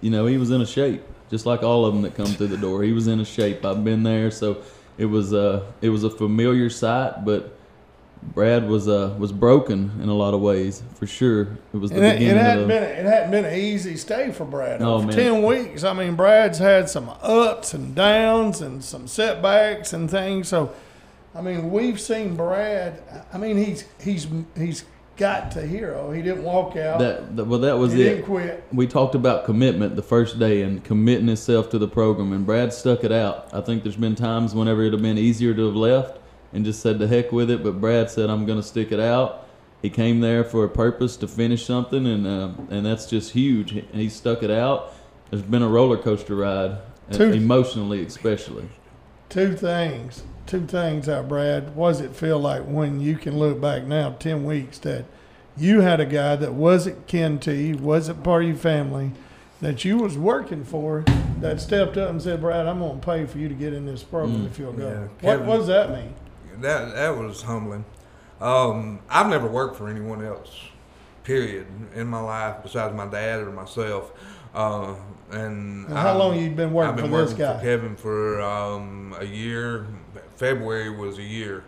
you 0.00 0.10
know, 0.10 0.26
he 0.26 0.36
was 0.36 0.50
in 0.50 0.60
a 0.60 0.66
shape, 0.66 1.02
just 1.30 1.46
like 1.46 1.62
all 1.62 1.84
of 1.84 1.94
them 1.94 2.02
that 2.02 2.14
come 2.14 2.26
through 2.26 2.48
the 2.48 2.56
door. 2.56 2.82
He 2.82 2.92
was 2.92 3.06
in 3.06 3.20
a 3.20 3.24
shape. 3.24 3.64
I've 3.64 3.84
been 3.84 4.02
there, 4.02 4.30
so 4.30 4.62
it 4.96 5.06
was 5.06 5.32
uh, 5.32 5.64
it 5.80 5.90
was 5.90 6.02
a 6.04 6.10
familiar 6.10 6.68
sight, 6.70 7.24
but. 7.24 7.54
Brad 8.20 8.68
was 8.68 8.88
uh, 8.88 9.14
was 9.16 9.30
broken 9.30 9.92
in 10.02 10.08
a 10.08 10.12
lot 10.12 10.34
of 10.34 10.40
ways, 10.40 10.82
for 10.96 11.06
sure. 11.06 11.56
It 11.72 11.76
was 11.76 11.92
the 11.92 11.98
it, 11.98 12.04
it 12.04 12.18
beginning 12.18 12.36
hadn't 12.42 12.62
of 12.62 12.68
the, 12.68 12.74
been 12.74 12.82
it 12.82 13.04
hadn't 13.04 13.30
been 13.30 13.44
an 13.44 13.54
easy 13.54 13.96
stay 13.96 14.32
for 14.32 14.44
Brad. 14.44 14.82
Oh, 14.82 14.98
for 15.00 15.06
man. 15.06 15.16
ten 15.16 15.42
weeks, 15.44 15.84
I 15.84 15.92
mean, 15.92 16.16
Brad's 16.16 16.58
had 16.58 16.90
some 16.90 17.10
ups 17.22 17.74
and 17.74 17.94
downs 17.94 18.60
and 18.60 18.82
some 18.82 19.06
setbacks 19.06 19.92
and 19.92 20.10
things. 20.10 20.48
So, 20.48 20.74
I 21.34 21.40
mean, 21.42 21.70
we've 21.70 22.00
seen 22.00 22.36
Brad. 22.36 23.02
I 23.32 23.38
mean, 23.38 23.56
he's 23.56 23.84
he's 24.00 24.26
he's 24.56 24.84
got 25.16 25.50
to 25.52 25.66
hero. 25.66 26.10
He 26.12 26.22
didn't 26.22 26.44
walk 26.44 26.76
out. 26.76 27.00
that, 27.00 27.36
that 27.36 27.44
well 27.44 27.60
that 27.60 27.76
was 27.78 27.92
he 27.92 28.02
it. 28.02 28.08
didn't 28.10 28.24
quit. 28.24 28.64
we 28.72 28.86
talked 28.86 29.14
about 29.14 29.44
commitment 29.44 29.96
the 29.96 30.02
first 30.02 30.38
day 30.38 30.62
and 30.62 30.82
committing 30.84 31.26
himself 31.26 31.70
to 31.70 31.78
the 31.78 31.88
program, 31.88 32.32
and 32.32 32.46
Brad 32.46 32.72
stuck 32.72 33.04
it 33.04 33.12
out. 33.12 33.48
I 33.52 33.60
think 33.60 33.82
there's 33.82 33.96
been 33.96 34.14
times 34.14 34.54
whenever 34.54 34.80
it'd 34.82 34.94
have 34.94 35.02
been 35.02 35.18
easier 35.18 35.54
to 35.54 35.66
have 35.66 35.76
left 35.76 36.18
and 36.52 36.64
just 36.64 36.80
said 36.80 36.98
the 36.98 37.06
heck 37.06 37.30
with 37.30 37.50
it, 37.50 37.62
but 37.62 37.80
Brad 37.80 38.10
said 38.10 38.30
I'm 38.30 38.46
going 38.46 38.58
to 38.58 38.66
stick 38.66 38.90
it 38.92 39.00
out. 39.00 39.46
He 39.82 39.90
came 39.90 40.20
there 40.20 40.42
for 40.44 40.64
a 40.64 40.68
purpose 40.68 41.16
to 41.18 41.28
finish 41.28 41.64
something, 41.66 42.06
and 42.06 42.26
uh, 42.26 42.50
and 42.70 42.86
that's 42.86 43.06
just 43.06 43.32
huge. 43.32 43.72
He, 43.72 43.80
he 43.92 44.08
stuck 44.08 44.42
it 44.42 44.50
out. 44.50 44.94
There's 45.30 45.42
been 45.42 45.62
a 45.62 45.68
roller 45.68 45.98
coaster 45.98 46.34
ride, 46.36 46.78
Two- 47.12 47.32
emotionally 47.32 48.04
especially. 48.04 48.68
Two 49.28 49.54
things. 49.54 50.22
Two 50.46 50.66
things 50.66 51.08
out, 51.08 51.28
Brad. 51.28 51.76
What 51.76 51.90
does 51.90 52.00
it 52.00 52.16
feel 52.16 52.38
like 52.38 52.62
when 52.62 53.00
you 53.00 53.16
can 53.16 53.38
look 53.38 53.60
back 53.60 53.84
now, 53.84 54.12
10 54.18 54.44
weeks, 54.44 54.78
that 54.78 55.04
you 55.56 55.82
had 55.82 56.00
a 56.00 56.06
guy 56.06 56.36
that 56.36 56.54
wasn't 56.54 57.06
kin 57.06 57.38
to 57.40 57.52
you, 57.52 57.76
wasn't 57.76 58.22
part 58.24 58.44
of 58.44 58.48
your 58.48 58.56
family, 58.56 59.12
that 59.60 59.84
you 59.84 59.98
was 59.98 60.16
working 60.16 60.64
for, 60.64 61.04
that 61.40 61.60
stepped 61.60 61.96
up 61.96 62.10
and 62.10 62.22
said, 62.22 62.40
Brad, 62.40 62.66
I'm 62.66 62.78
going 62.78 63.00
to 63.00 63.04
pay 63.04 63.26
for 63.26 63.38
you 63.38 63.48
to 63.48 63.54
get 63.54 63.74
in 63.74 63.84
this 63.84 64.02
program 64.02 64.46
if 64.46 64.58
you'll 64.58 64.72
go. 64.72 65.08
Yeah, 65.20 65.36
what, 65.36 65.44
what 65.44 65.56
does 65.58 65.66
that 65.66 65.90
mean? 65.90 66.14
That 66.60 66.94
that 66.94 67.16
was 67.16 67.42
humbling. 67.42 67.84
Um, 68.40 69.00
I've 69.10 69.28
never 69.28 69.46
worked 69.46 69.76
for 69.76 69.88
anyone 69.88 70.24
else, 70.24 70.50
period, 71.24 71.66
in 71.94 72.06
my 72.06 72.20
life 72.20 72.56
besides 72.62 72.94
my 72.94 73.06
dad 73.06 73.40
or 73.40 73.50
myself. 73.50 74.12
Uh, 74.54 74.94
and 75.30 75.86
And 75.86 75.96
how 75.98 76.08
I'm- 76.08 76.18
long 76.18 76.38
you 76.38 76.50
been 76.50 76.72
working 76.72 76.90
I've 76.90 76.96
been 76.96 77.10
for 77.10 77.18
this 77.22 77.30
working 77.32 77.44
guy? 77.46 77.56
For 77.58 77.62
Kevin 77.64 77.96
for 77.96 78.40
um, 78.40 79.14
a 79.18 79.24
year. 79.24 79.86
February 80.36 80.90
was 80.90 81.18
a 81.18 81.22
year. 81.22 81.64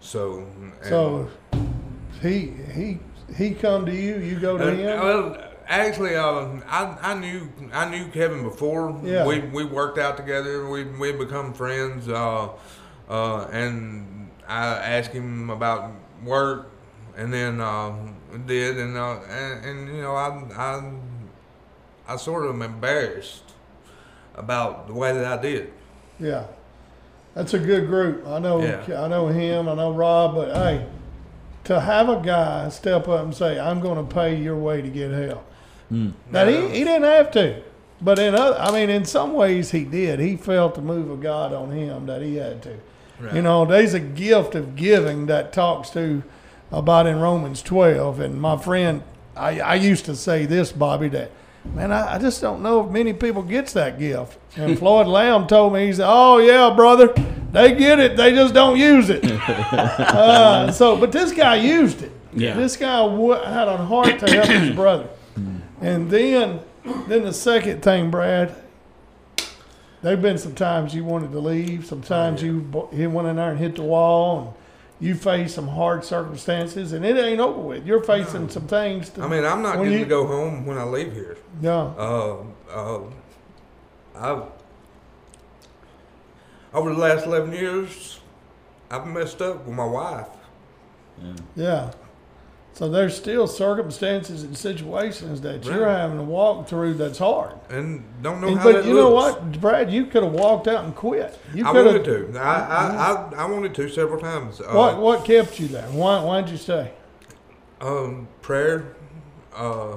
So. 0.00 0.46
So 0.82 1.28
he 2.20 2.52
he 2.74 2.98
he 3.36 3.50
come 3.54 3.86
to 3.86 3.94
you, 3.94 4.16
you 4.16 4.38
go 4.40 4.58
to 4.58 4.64
Uh, 4.64 4.70
him? 4.70 5.00
Well, 5.00 5.36
actually, 5.68 6.16
um, 6.16 6.62
I, 6.68 6.96
I 7.02 7.14
knew 7.14 7.48
I 7.72 7.88
knew 7.88 8.06
Kevin 8.08 8.42
before. 8.42 8.98
Yeah. 9.04 9.26
We 9.26 9.40
we 9.40 9.64
worked 9.64 9.98
out 9.98 10.16
together. 10.16 10.68
We 10.68 10.84
we 10.84 11.12
become 11.12 11.52
friends. 11.52 12.08
Uh, 12.08 12.48
uh, 13.08 13.46
and 13.52 14.30
I 14.48 14.66
asked 14.66 15.12
him 15.12 15.50
about 15.50 15.90
work, 16.24 16.70
and 17.16 17.32
then 17.32 17.60
um, 17.60 18.16
did, 18.46 18.78
and, 18.78 18.96
uh, 18.96 19.18
and 19.28 19.64
and 19.64 19.96
you 19.96 20.02
know 20.02 20.14
I 20.14 20.28
I 20.56 20.92
I 22.08 22.16
sort 22.16 22.44
of 22.44 22.54
am 22.54 22.62
embarrassed 22.62 23.52
about 24.34 24.86
the 24.86 24.94
way 24.94 25.12
that 25.12 25.24
I 25.24 25.40
did. 25.40 25.72
Yeah, 26.18 26.44
that's 27.34 27.54
a 27.54 27.58
good 27.58 27.86
group. 27.86 28.26
I 28.26 28.38
know, 28.38 28.62
Yeah. 28.62 29.02
I 29.02 29.08
know 29.08 29.28
him. 29.28 29.68
I 29.68 29.74
know 29.74 29.92
Rob. 29.92 30.34
But 30.34 30.54
hey, 30.54 30.86
to 31.64 31.80
have 31.80 32.08
a 32.08 32.20
guy 32.20 32.68
step 32.68 33.08
up 33.08 33.24
and 33.24 33.34
say, 33.34 33.58
"I'm 33.58 33.80
going 33.80 34.06
to 34.06 34.14
pay 34.14 34.36
your 34.36 34.56
way 34.56 34.82
to 34.82 34.88
get 34.88 35.10
help," 35.10 35.44
hmm. 35.88 36.10
now 36.30 36.46
he, 36.46 36.68
he 36.68 36.84
didn't 36.84 37.04
have 37.04 37.30
to, 37.32 37.62
but 38.00 38.18
in 38.18 38.34
other, 38.34 38.58
I 38.58 38.72
mean, 38.72 38.90
in 38.90 39.04
some 39.04 39.32
ways 39.32 39.70
he 39.70 39.84
did. 39.84 40.18
He 40.18 40.36
felt 40.36 40.74
the 40.74 40.82
move 40.82 41.10
of 41.10 41.20
God 41.20 41.52
on 41.52 41.70
him 41.70 42.06
that 42.06 42.22
he 42.22 42.36
had 42.36 42.62
to. 42.62 42.78
Right. 43.20 43.34
You 43.34 43.42
know, 43.42 43.64
there's 43.64 43.94
a 43.94 44.00
gift 44.00 44.56
of 44.56 44.74
giving 44.74 45.26
that 45.26 45.52
talks 45.52 45.90
to 45.90 46.24
about 46.72 47.06
in 47.06 47.20
Romans 47.20 47.62
12. 47.62 48.18
And 48.18 48.40
my 48.40 48.56
friend, 48.56 49.02
I, 49.36 49.60
I 49.60 49.74
used 49.76 50.04
to 50.06 50.16
say 50.16 50.46
this, 50.46 50.72
Bobby, 50.72 51.08
that 51.10 51.30
man, 51.74 51.92
I, 51.92 52.14
I 52.14 52.18
just 52.18 52.40
don't 52.40 52.62
know 52.62 52.84
if 52.84 52.90
many 52.90 53.12
people 53.12 53.42
gets 53.42 53.72
that 53.74 53.98
gift. 53.98 54.38
And 54.56 54.78
Floyd 54.78 55.06
Lamb 55.06 55.46
told 55.46 55.72
me, 55.72 55.86
he 55.86 55.92
said, 55.92 56.06
"Oh 56.08 56.38
yeah, 56.38 56.74
brother, 56.74 57.08
they 57.52 57.74
get 57.74 57.98
it, 57.98 58.16
they 58.16 58.32
just 58.32 58.54
don't 58.54 58.78
use 58.78 59.10
it." 59.10 59.24
uh, 59.48 60.70
so, 60.72 60.96
but 60.96 61.12
this 61.12 61.32
guy 61.32 61.56
used 61.56 62.02
it. 62.02 62.12
Yeah. 62.34 62.54
This 62.54 62.76
guy 62.76 62.98
w- 62.98 63.32
had 63.32 63.68
a 63.68 63.76
heart 63.76 64.18
to 64.20 64.30
help 64.30 64.46
his 64.48 64.74
brother. 64.74 65.08
And 65.80 66.10
then, 66.10 66.60
then 67.08 67.24
the 67.24 67.32
second 67.32 67.82
thing, 67.82 68.10
Brad. 68.10 68.54
There've 70.02 70.20
been 70.20 70.38
some 70.38 70.54
times 70.56 70.94
you 70.94 71.04
wanted 71.04 71.30
to 71.30 71.38
leave. 71.38 71.86
Sometimes 71.86 72.42
you 72.42 72.60
bo- 72.60 72.88
you 72.92 73.08
went 73.08 73.28
in 73.28 73.36
there 73.36 73.50
and 73.50 73.58
hit 73.58 73.76
the 73.76 73.82
wall, 73.82 74.40
and 74.40 74.48
you 75.02 75.14
face 75.16 75.52
some 75.54 75.66
hard 75.68 76.04
circumstances, 76.04 76.92
and 76.92 77.04
it 77.04 77.16
ain't 77.18 77.40
over 77.40 77.60
with. 77.60 77.84
You're 77.84 78.02
facing 78.04 78.48
some 78.48 78.66
things. 78.68 79.10
To, 79.10 79.22
I 79.22 79.28
mean, 79.28 79.44
I'm 79.44 79.60
not 79.60 79.76
going 79.76 79.90
to 79.90 80.04
go 80.04 80.26
home 80.26 80.64
when 80.64 80.78
I 80.78 80.84
leave 80.84 81.12
here. 81.12 81.36
No, 81.60 82.54
Uh, 82.70 82.72
uh, 82.72 83.00
I've 84.14 84.44
over 86.72 86.90
the 86.94 86.98
last 86.98 87.26
eleven 87.26 87.52
years, 87.52 88.20
I've 88.90 89.06
messed 89.06 89.42
up 89.42 89.66
with 89.66 89.74
my 89.74 89.84
wife. 89.84 90.28
yeah. 91.56 91.90
So 92.74 92.88
there's 92.88 93.14
still 93.14 93.46
circumstances 93.46 94.42
and 94.44 94.56
situations 94.56 95.42
that 95.42 95.62
you're 95.64 95.84
Right. 95.84 95.98
having 95.98 96.16
to 96.16 96.22
walk 96.22 96.68
through 96.68 96.94
that's 96.94 97.18
hard. 97.18 97.52
and 97.68 98.02
don't 98.22 98.40
know 98.40 98.48
And- 98.48 98.58
how 98.58 98.72
but 98.72 98.84
you 98.86 98.94
know 98.94 99.10
what, 99.10 99.60
Brad? 99.60 99.90
You 99.90 100.06
could 100.06 100.22
have 100.22 100.32
walked 100.32 100.66
out 100.68 100.84
and 100.84 100.94
quit. 100.96 101.38
You 101.54 101.66
I 101.66 101.72
wanted 101.72 102.04
to. 102.04 102.38
I, 102.38 102.40
I, 102.40 102.86
I, 103.38 103.42
I 103.42 103.44
wanted 103.46 103.74
to 103.74 103.88
several 103.90 104.18
times. 104.20 104.60
Uh, 104.60 104.72
What 104.72 104.98
what 104.98 105.24
kept 105.24 105.60
you 105.60 105.68
there? 105.68 105.86
Why 105.88 106.22
why'd 106.24 106.48
you 106.48 106.56
stay? 106.56 106.92
Um, 107.80 108.28
prayer, 108.40 108.96
uh, 109.54 109.96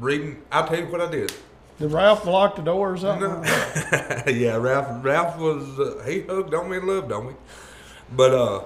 reading. 0.00 0.42
I'll 0.50 0.66
tell 0.66 0.78
you 0.78 0.86
what 0.86 1.00
I 1.00 1.10
did. 1.10 1.32
Did 1.78 1.92
Ralph 1.92 2.26
lock 2.26 2.56
the 2.56 2.62
door 2.62 2.92
or 2.92 2.96
something? 2.96 3.28
No. 3.30 4.22
yeah, 4.26 4.56
Ralph. 4.56 5.04
Ralph 5.04 5.38
was 5.38 5.78
uh, 5.78 6.02
he 6.06 6.22
hugged 6.22 6.54
on 6.54 6.68
me 6.70 6.78
and 6.78 6.86
loved 6.88 7.12
on 7.12 7.28
me. 7.28 7.32
But 8.12 8.34
uh, 8.34 8.60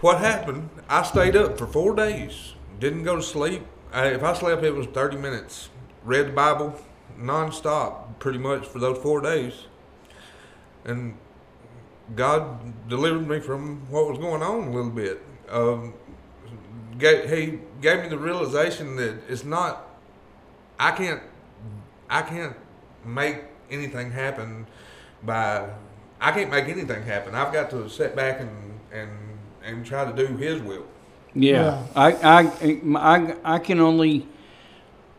what 0.00 0.18
happened? 0.18 0.70
I 0.88 1.02
stayed 1.02 1.36
up 1.36 1.58
for 1.58 1.66
four 1.66 1.94
days. 1.94 2.54
Didn't 2.78 3.04
go 3.04 3.16
to 3.16 3.22
sleep. 3.22 3.62
I, 3.92 4.08
if 4.08 4.22
I 4.22 4.34
slept, 4.34 4.62
it 4.62 4.74
was 4.74 4.86
thirty 4.86 5.16
minutes. 5.16 5.68
Read 6.04 6.28
the 6.28 6.32
Bible 6.32 6.78
nonstop, 7.18 8.18
pretty 8.18 8.38
much 8.38 8.66
for 8.66 8.78
those 8.78 8.98
four 8.98 9.20
days. 9.20 9.66
And 10.84 11.16
God 12.14 12.88
delivered 12.88 13.28
me 13.28 13.40
from 13.40 13.90
what 13.90 14.08
was 14.08 14.18
going 14.18 14.42
on 14.42 14.68
a 14.68 14.70
little 14.70 14.90
bit. 14.90 15.22
Um, 15.48 15.94
gave, 16.98 17.28
he 17.28 17.60
gave 17.80 18.02
me 18.02 18.08
the 18.08 18.18
realization 18.18 18.96
that 18.96 19.18
it's 19.28 19.44
not. 19.44 19.88
I 20.78 20.92
can't. 20.92 21.22
I 22.08 22.22
can't 22.22 22.56
make 23.04 23.42
anything 23.70 24.12
happen 24.12 24.66
by. 25.22 25.68
I 26.20 26.32
can't 26.32 26.50
make 26.50 26.68
anything 26.68 27.02
happen. 27.02 27.34
I've 27.34 27.52
got 27.52 27.70
to 27.70 27.88
sit 27.88 28.14
back 28.14 28.40
and 28.40 28.80
and 28.92 29.10
and 29.64 29.84
try 29.84 30.10
to 30.10 30.12
do 30.12 30.36
His 30.36 30.62
will. 30.62 30.86
Yeah, 31.38 31.84
I, 31.94 32.12
I, 32.14 32.80
I, 32.96 33.36
I 33.44 33.58
can 33.60 33.80
only. 33.80 34.26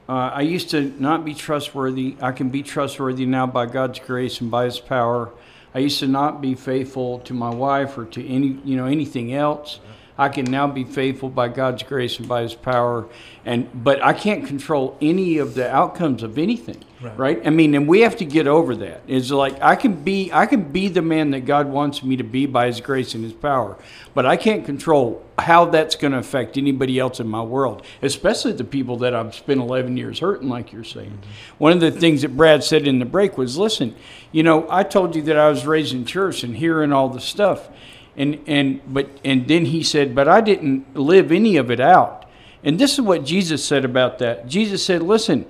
Uh, 0.08 0.32
I 0.34 0.42
used 0.42 0.72
to 0.72 0.82
not 1.00 1.24
be 1.24 1.34
trustworthy. 1.34 2.16
I 2.20 2.32
can 2.32 2.50
be 2.50 2.62
trustworthy 2.64 3.26
now 3.26 3.46
by 3.48 3.68
God's 3.68 4.00
grace 4.00 4.42
and 4.42 4.52
by 4.52 4.66
His 4.66 4.80
power. 4.80 5.30
I 5.74 5.80
used 5.80 6.00
to 6.00 6.08
not 6.08 6.42
be 6.42 6.56
faithful 6.56 7.20
to 7.20 7.34
my 7.34 7.52
wife 7.52 7.98
or 7.98 8.06
to 8.06 8.28
any, 8.28 8.60
you 8.66 8.76
know, 8.76 8.88
anything 8.88 9.34
else. 9.34 9.80
I 10.18 10.28
can 10.28 10.46
now 10.46 10.68
be 10.68 10.84
faithful 10.84 11.30
by 11.30 11.48
God's 11.48 11.84
grace 11.84 12.20
and 12.20 12.28
by 12.28 12.42
His 12.42 12.54
power, 12.56 13.08
and 13.46 13.70
but 13.74 14.04
I 14.04 14.12
can't 14.12 14.46
control 14.46 14.98
any 15.00 15.38
of 15.38 15.54
the 15.54 15.74
outcomes 15.74 16.24
of 16.24 16.38
anything, 16.38 16.84
right? 17.16 17.42
I 17.46 17.50
mean, 17.50 17.74
and 17.76 17.88
we 17.88 18.02
have 18.02 18.18
to 18.18 18.26
get 18.26 18.48
over 18.48 18.76
that. 18.76 19.02
It's 19.08 19.32
like 19.32 19.62
I 19.62 19.76
can 19.76 20.04
be, 20.04 20.32
I 20.34 20.46
can 20.46 20.64
be 20.64 20.88
the 20.90 21.02
man 21.02 21.32
that 21.32 21.42
God 21.42 21.68
wants 21.68 22.04
me 22.04 22.18
to 22.18 22.24
be 22.24 22.46
by 22.46 22.68
His 22.68 22.82
grace 22.82 23.16
and 23.16 23.24
His 23.24 23.34
power, 23.34 23.78
but 24.14 24.26
I 24.26 24.36
can't 24.36 24.66
control 24.66 25.24
how 25.38 25.66
that's 25.66 25.96
going 25.96 26.12
to 26.12 26.18
affect 26.18 26.58
anybody 26.58 27.00
else 27.00 27.20
in 27.20 27.28
my 27.28 27.42
world, 27.42 27.86
especially 28.02 28.52
the 28.52 28.64
people 28.64 28.98
that 28.98 29.16
I've 29.16 29.34
spent 29.34 29.62
11 29.62 29.96
years 29.96 30.20
hurting, 30.20 30.50
like 30.50 30.74
you're 30.74 30.84
saying. 30.84 31.12
Mm-hmm. 31.12 31.56
One 31.58 31.72
of 31.72 31.80
the 31.80 31.92
things 31.92 32.24
that 32.24 32.36
Brad 32.36 32.64
said 32.64 32.88
in 32.88 33.00
the 33.00 33.06
break 33.06 33.38
was, 33.38 33.58
listen, 33.58 33.96
you 34.32 34.44
know, 34.44 34.68
I 34.70 34.84
told 34.84 35.16
you 35.16 35.22
that 35.24 35.38
I 35.38 35.50
was 35.50 35.66
raised 35.66 35.94
in 35.94 36.06
church 36.06 36.44
and 36.44 36.56
hearing 36.56 36.92
all 36.92 37.10
the 37.10 37.22
stuff. 37.22 37.70
And 38.18 38.44
and 38.48 38.82
but 38.92 39.08
and 39.24 39.48
then 39.48 39.66
he 39.66 39.82
said, 39.82 40.14
"But 40.14 40.28
I 40.28 40.42
didn't 40.42 40.98
live 40.98 41.32
any 41.32 41.56
of 41.56 41.72
it 41.72 41.80
out." 41.80 42.26
And 42.66 42.78
this 42.78 42.94
is 42.94 43.02
what 43.02 43.24
Jesus 43.24 43.64
said 43.64 43.86
about 43.86 44.20
that. 44.20 44.46
Jesus 44.46 44.84
said, 44.84 45.02
"Listen, 45.02 45.46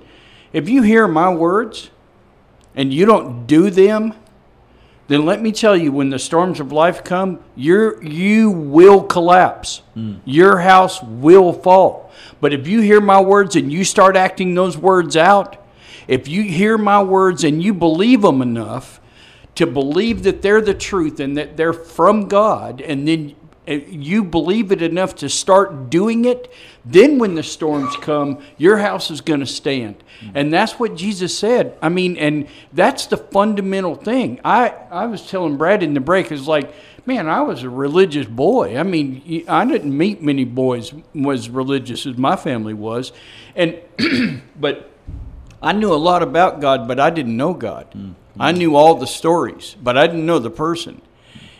if 0.52 0.68
you 0.68 0.82
hear 0.82 1.06
my 1.06 1.32
words 1.32 1.90
and 2.74 2.92
you 2.92 3.06
don't 3.06 3.46
do 3.46 3.70
them, 3.70 4.14
then 5.08 5.26
let 5.26 5.42
me 5.42 5.50
tell 5.50 5.76
you, 5.76 5.90
when 5.90 6.10
the 6.10 6.20
storms 6.20 6.60
of 6.60 6.70
life 6.70 7.02
come, 7.02 7.40
you're, 7.56 8.00
you 8.00 8.48
will 8.50 9.02
collapse. 9.02 9.82
Hmm. 9.94 10.18
Your 10.24 10.58
house 10.58 11.02
will 11.02 11.52
fall. 11.52 12.12
But 12.40 12.52
if 12.52 12.68
you 12.68 12.80
hear 12.80 13.00
my 13.00 13.20
words 13.20 13.56
and 13.56 13.72
you 13.72 13.82
start 13.82 14.16
acting 14.16 14.54
those 14.54 14.78
words 14.78 15.16
out, 15.16 15.56
if 16.06 16.28
you 16.28 16.42
hear 16.42 16.78
my 16.78 17.02
words 17.02 17.42
and 17.42 17.60
you 17.60 17.74
believe 17.74 18.22
them 18.22 18.40
enough 18.40 19.00
to 19.56 19.66
believe 19.66 20.22
that 20.22 20.42
they're 20.42 20.60
the 20.60 20.74
truth 20.74 21.18
and 21.18 21.36
that 21.36 21.56
they're 21.56 21.72
from 21.72 22.28
God, 22.28 22.80
and 22.80 23.06
then 23.06 23.34
you 23.70 24.24
believe 24.24 24.72
it 24.72 24.82
enough 24.82 25.14
to 25.16 25.28
start 25.28 25.90
doing 25.90 26.24
it, 26.24 26.52
then 26.84 27.18
when 27.18 27.34
the 27.34 27.42
storms 27.42 27.96
come, 27.96 28.42
your 28.58 28.78
house 28.78 29.10
is 29.10 29.20
going 29.20 29.40
to 29.40 29.46
stand. 29.46 30.02
And 30.34 30.52
that's 30.52 30.72
what 30.72 30.96
Jesus 30.96 31.36
said. 31.36 31.76
I 31.80 31.88
mean, 31.88 32.16
and 32.16 32.48
that's 32.72 33.06
the 33.06 33.16
fundamental 33.16 33.94
thing. 33.94 34.40
I, 34.44 34.68
I 34.90 35.06
was 35.06 35.28
telling 35.28 35.56
Brad 35.56 35.82
in 35.82 35.94
the 35.94 36.00
break, 36.00 36.30
it's 36.32 36.46
like, 36.46 36.72
man, 37.06 37.28
I 37.28 37.42
was 37.42 37.62
a 37.62 37.70
religious 37.70 38.26
boy. 38.26 38.78
I 38.78 38.82
mean, 38.82 39.44
I 39.48 39.64
didn't 39.64 39.96
meet 39.96 40.22
many 40.22 40.44
boys 40.44 40.92
was 41.14 41.48
religious 41.48 42.06
as 42.06 42.16
my 42.16 42.36
family 42.36 42.74
was. 42.74 43.12
And, 43.54 43.78
but 44.60 44.90
I 45.62 45.72
knew 45.72 45.92
a 45.92 45.96
lot 45.96 46.22
about 46.22 46.60
God, 46.60 46.88
but 46.88 46.98
I 46.98 47.10
didn't 47.10 47.36
know 47.36 47.54
God. 47.54 47.90
Mm-hmm. 47.90 48.12
I 48.38 48.52
knew 48.52 48.76
all 48.76 48.94
the 48.94 49.06
stories, 49.06 49.76
but 49.82 49.98
I 49.98 50.06
didn't 50.06 50.24
know 50.24 50.38
the 50.38 50.50
person. 50.50 51.02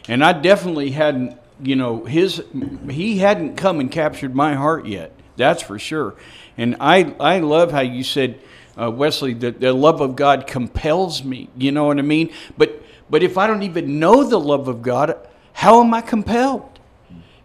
And 0.08 0.24
I 0.24 0.32
definitely 0.32 0.92
hadn't, 0.92 1.38
you 1.62 1.76
know, 1.76 2.04
his 2.04 2.42
he 2.88 3.18
hadn't 3.18 3.56
come 3.56 3.80
and 3.80 3.90
captured 3.90 4.34
my 4.34 4.54
heart 4.54 4.86
yet. 4.86 5.12
That's 5.36 5.62
for 5.62 5.78
sure. 5.78 6.14
And 6.56 6.76
I 6.80 7.14
I 7.20 7.38
love 7.40 7.72
how 7.72 7.80
you 7.80 8.02
said, 8.02 8.40
uh, 8.80 8.90
Wesley, 8.90 9.34
that 9.34 9.60
the 9.60 9.72
love 9.72 10.00
of 10.00 10.16
God 10.16 10.46
compels 10.46 11.22
me. 11.22 11.48
You 11.56 11.72
know 11.72 11.84
what 11.84 11.98
I 11.98 12.02
mean? 12.02 12.32
But 12.56 12.82
but 13.08 13.22
if 13.22 13.38
I 13.38 13.46
don't 13.46 13.62
even 13.62 13.98
know 13.98 14.24
the 14.24 14.40
love 14.40 14.68
of 14.68 14.82
God, 14.82 15.16
how 15.52 15.82
am 15.82 15.92
I 15.94 16.00
compelled? 16.00 16.79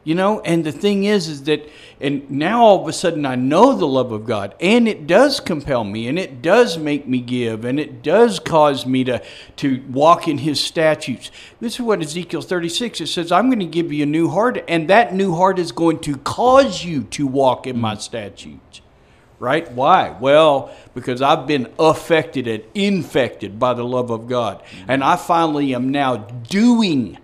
You 0.06 0.14
know, 0.14 0.39
and 0.41 0.64
the 0.64 0.72
thing 0.72 1.06
is, 1.06 1.28
is 1.28 1.43
that, 1.45 1.68
and 1.99 2.30
now 2.30 2.64
all 2.64 2.80
of 2.80 2.88
a 2.88 2.93
sudden 2.93 3.26
I 3.26 3.34
know 3.34 3.76
the 3.76 3.88
love 3.88 4.12
of 4.12 4.24
God, 4.28 4.53
and 4.62 4.88
it 4.88 5.08
does 5.08 5.39
compel 5.39 5.84
me, 5.84 6.08
and 6.08 6.20
it 6.20 6.43
does 6.43 6.78
make 6.78 7.08
me 7.08 7.20
give, 7.20 7.66
and 7.66 7.80
it 7.80 8.03
does 8.03 8.38
cause 8.38 8.86
me 8.86 9.03
to 9.06 9.24
to 9.56 9.84
walk 9.89 10.28
in 10.28 10.38
His 10.38 10.62
statutes. 10.62 11.32
This 11.60 11.74
is 11.74 11.82
what 11.82 12.01
Ezekiel 12.01 12.43
thirty 12.43 12.70
six 12.70 13.01
it 13.01 13.08
says. 13.08 13.32
I'm 13.32 13.49
going 13.49 13.60
to 13.62 13.66
give 13.66 13.91
you 13.91 14.03
a 14.03 14.06
new 14.06 14.30
heart, 14.30 14.64
and 14.68 14.88
that 14.91 15.16
new 15.16 15.34
heart 15.34 15.58
is 15.58 15.72
going 15.72 15.97
to 16.01 16.18
cause 16.18 16.86
you 16.86 17.06
to 17.06 17.26
walk 17.26 17.66
in 17.66 17.82
my 17.82 17.95
statutes. 17.95 18.82
Right? 19.39 19.70
Why? 19.72 20.16
Well, 20.20 20.70
because 20.93 21.24
I've 21.24 21.47
been 21.47 21.74
affected 21.80 22.47
and 22.47 22.64
infected 22.76 23.58
by 23.58 23.74
the 23.74 23.84
love 23.84 24.12
of 24.12 24.28
God, 24.28 24.62
and 24.88 25.03
I 25.03 25.16
finally 25.16 25.74
am 25.74 25.89
now 25.89 26.18
doing 26.18 27.18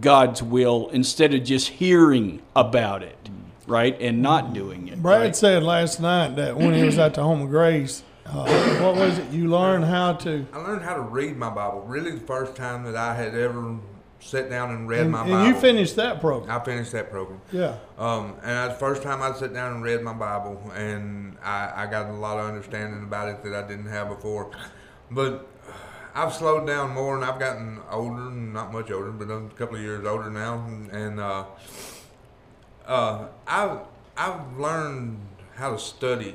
God's 0.00 0.42
will 0.42 0.88
instead 0.90 1.34
of 1.34 1.44
just 1.44 1.68
hearing 1.68 2.42
about 2.54 3.02
it, 3.02 3.16
right, 3.66 3.96
and 4.00 4.22
not 4.22 4.52
doing 4.52 4.88
it. 4.88 5.02
Brad 5.02 5.20
right? 5.20 5.36
said 5.36 5.62
last 5.62 6.00
night 6.00 6.36
that 6.36 6.56
when 6.56 6.74
he 6.74 6.82
was 6.84 6.98
at 6.98 7.14
the 7.14 7.22
Home 7.22 7.42
of 7.42 7.50
Grace, 7.50 8.02
uh, 8.26 8.78
what 8.80 8.96
was 8.96 9.18
it? 9.18 9.30
You 9.30 9.48
learned 9.48 9.84
how 9.84 10.12
to. 10.14 10.46
I 10.52 10.58
learned 10.58 10.82
how 10.82 10.94
to 10.94 11.00
read 11.00 11.36
my 11.36 11.50
Bible. 11.50 11.80
Really, 11.80 12.12
the 12.12 12.20
first 12.26 12.54
time 12.54 12.84
that 12.84 12.94
I 12.96 13.14
had 13.14 13.34
ever 13.34 13.76
sat 14.20 14.50
down 14.50 14.70
and 14.70 14.88
read 14.88 15.02
And, 15.02 15.12
my 15.12 15.22
and 15.22 15.30
Bible. 15.30 15.46
you 15.48 15.54
finished 15.54 15.96
that 15.96 16.20
program. 16.20 16.50
I 16.50 16.62
finished 16.64 16.92
that 16.92 17.10
program. 17.10 17.40
Yeah. 17.52 17.76
Um, 17.96 18.34
and 18.42 18.50
that's 18.50 18.74
the 18.74 18.80
first 18.80 19.02
time 19.02 19.22
I 19.22 19.32
sat 19.32 19.54
down 19.54 19.74
and 19.74 19.82
read 19.82 20.02
my 20.02 20.12
Bible, 20.12 20.60
and 20.74 21.36
I, 21.42 21.72
I 21.74 21.86
got 21.86 22.10
a 22.10 22.12
lot 22.12 22.38
of 22.38 22.46
understanding 22.46 23.02
about 23.02 23.28
it 23.28 23.42
that 23.44 23.54
I 23.54 23.66
didn't 23.66 23.86
have 23.86 24.08
before. 24.08 24.50
But 25.10 25.48
I've 26.18 26.34
slowed 26.34 26.66
down 26.66 26.94
more, 26.94 27.14
and 27.14 27.24
I've 27.24 27.38
gotten 27.38 27.78
older, 27.92 28.28
not 28.28 28.72
much 28.72 28.90
older, 28.90 29.12
but 29.12 29.30
a 29.30 29.48
couple 29.54 29.76
of 29.76 29.82
years 29.82 30.04
older 30.04 30.28
now, 30.28 30.64
and, 30.66 30.90
and 30.90 31.20
uh, 31.20 31.44
uh, 32.84 33.28
I've 33.46 33.78
I've 34.16 34.58
learned 34.58 35.20
how 35.54 35.70
to 35.70 35.78
study 35.78 36.34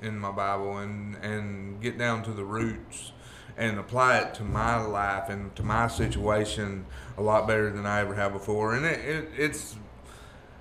in 0.00 0.16
my 0.16 0.30
Bible 0.30 0.78
and 0.78 1.16
and 1.16 1.82
get 1.82 1.98
down 1.98 2.22
to 2.24 2.30
the 2.30 2.44
roots 2.44 3.10
and 3.56 3.80
apply 3.80 4.18
it 4.18 4.34
to 4.34 4.44
my 4.44 4.76
life 4.78 5.30
and 5.30 5.54
to 5.56 5.64
my 5.64 5.88
situation 5.88 6.86
a 7.18 7.22
lot 7.22 7.48
better 7.48 7.72
than 7.72 7.86
I 7.86 8.02
ever 8.02 8.14
have 8.14 8.34
before. 8.34 8.74
And 8.74 8.86
it, 8.86 9.00
it, 9.00 9.28
it's, 9.36 9.76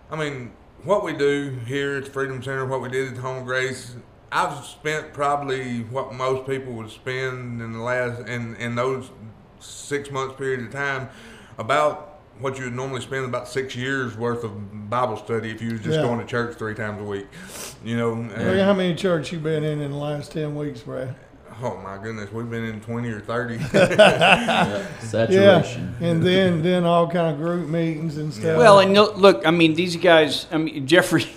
I 0.10 0.16
mean, 0.16 0.54
what 0.84 1.04
we 1.04 1.14
do 1.14 1.60
here 1.68 1.98
at 1.98 2.06
the 2.06 2.12
Freedom 2.12 2.42
Center, 2.42 2.66
what 2.66 2.82
we 2.82 2.90
did 2.90 3.12
at 3.12 3.18
Home 3.18 3.44
Grace, 3.44 3.96
I've 4.32 4.66
spent 4.66 5.14
probably 5.14 5.80
what 5.84 6.14
most 6.14 6.48
people 6.48 6.74
would 6.74 6.90
spend 6.92 7.62
in 7.62 7.74
the 7.74 7.80
last 7.80 8.28
in 8.28 8.56
in 8.56 8.76
those 8.76 9.10
six 9.60 10.12
months 10.12 10.36
period 10.36 10.62
of 10.62 10.72
time 10.72 11.10
about 11.58 12.20
what 12.40 12.58
you 12.58 12.66
would 12.66 12.76
normally 12.76 13.00
spend 13.00 13.24
about 13.26 13.48
six 13.48 13.76
years 13.78 14.18
worth 14.18 14.44
of 14.44 14.90
Bible 14.90 15.16
study 15.16 15.50
if 15.52 15.62
you 15.62 15.72
was 15.72 15.80
just 15.82 15.96
Yeah. 16.00 16.02
going 16.06 16.20
to 16.20 16.26
church 16.26 16.58
three 16.58 16.76
times 16.76 17.00
a 17.02 17.06
week. 17.06 17.28
You 17.84 17.96
know, 17.96 18.10
Look 18.14 18.38
and- 18.38 18.60
how 18.60 18.74
many 18.74 18.94
churches 18.96 19.32
you 19.32 19.40
been 19.40 19.64
in 19.64 19.80
in 19.82 19.92
the 19.92 19.98
last 19.98 20.34
ten 20.34 20.54
weeks, 20.56 20.82
Brad. 20.82 21.16
Oh 21.64 21.78
my 21.78 21.98
goodness, 21.98 22.30
we've 22.34 22.50
been 22.50 22.66
in 22.66 22.82
twenty 22.82 23.10
or 23.10 23.22
thirty. 23.22 23.58
Saturation. 25.00 25.96
Yeah, 26.02 26.08
and 26.10 26.22
then 26.24 26.62
then 26.62 26.84
all 26.84 27.08
kind 27.10 27.34
of 27.34 27.38
group 27.38 27.70
meetings 27.70 28.18
and 28.18 28.34
stuff. 28.34 28.58
Well, 28.58 28.80
and 28.80 28.94
look, 28.94 29.46
I 29.48 29.52
mean, 29.52 29.74
these 29.76 29.96
guys. 29.96 30.48
I 30.52 30.58
mean, 30.58 30.86
Jeffrey. 30.88 31.28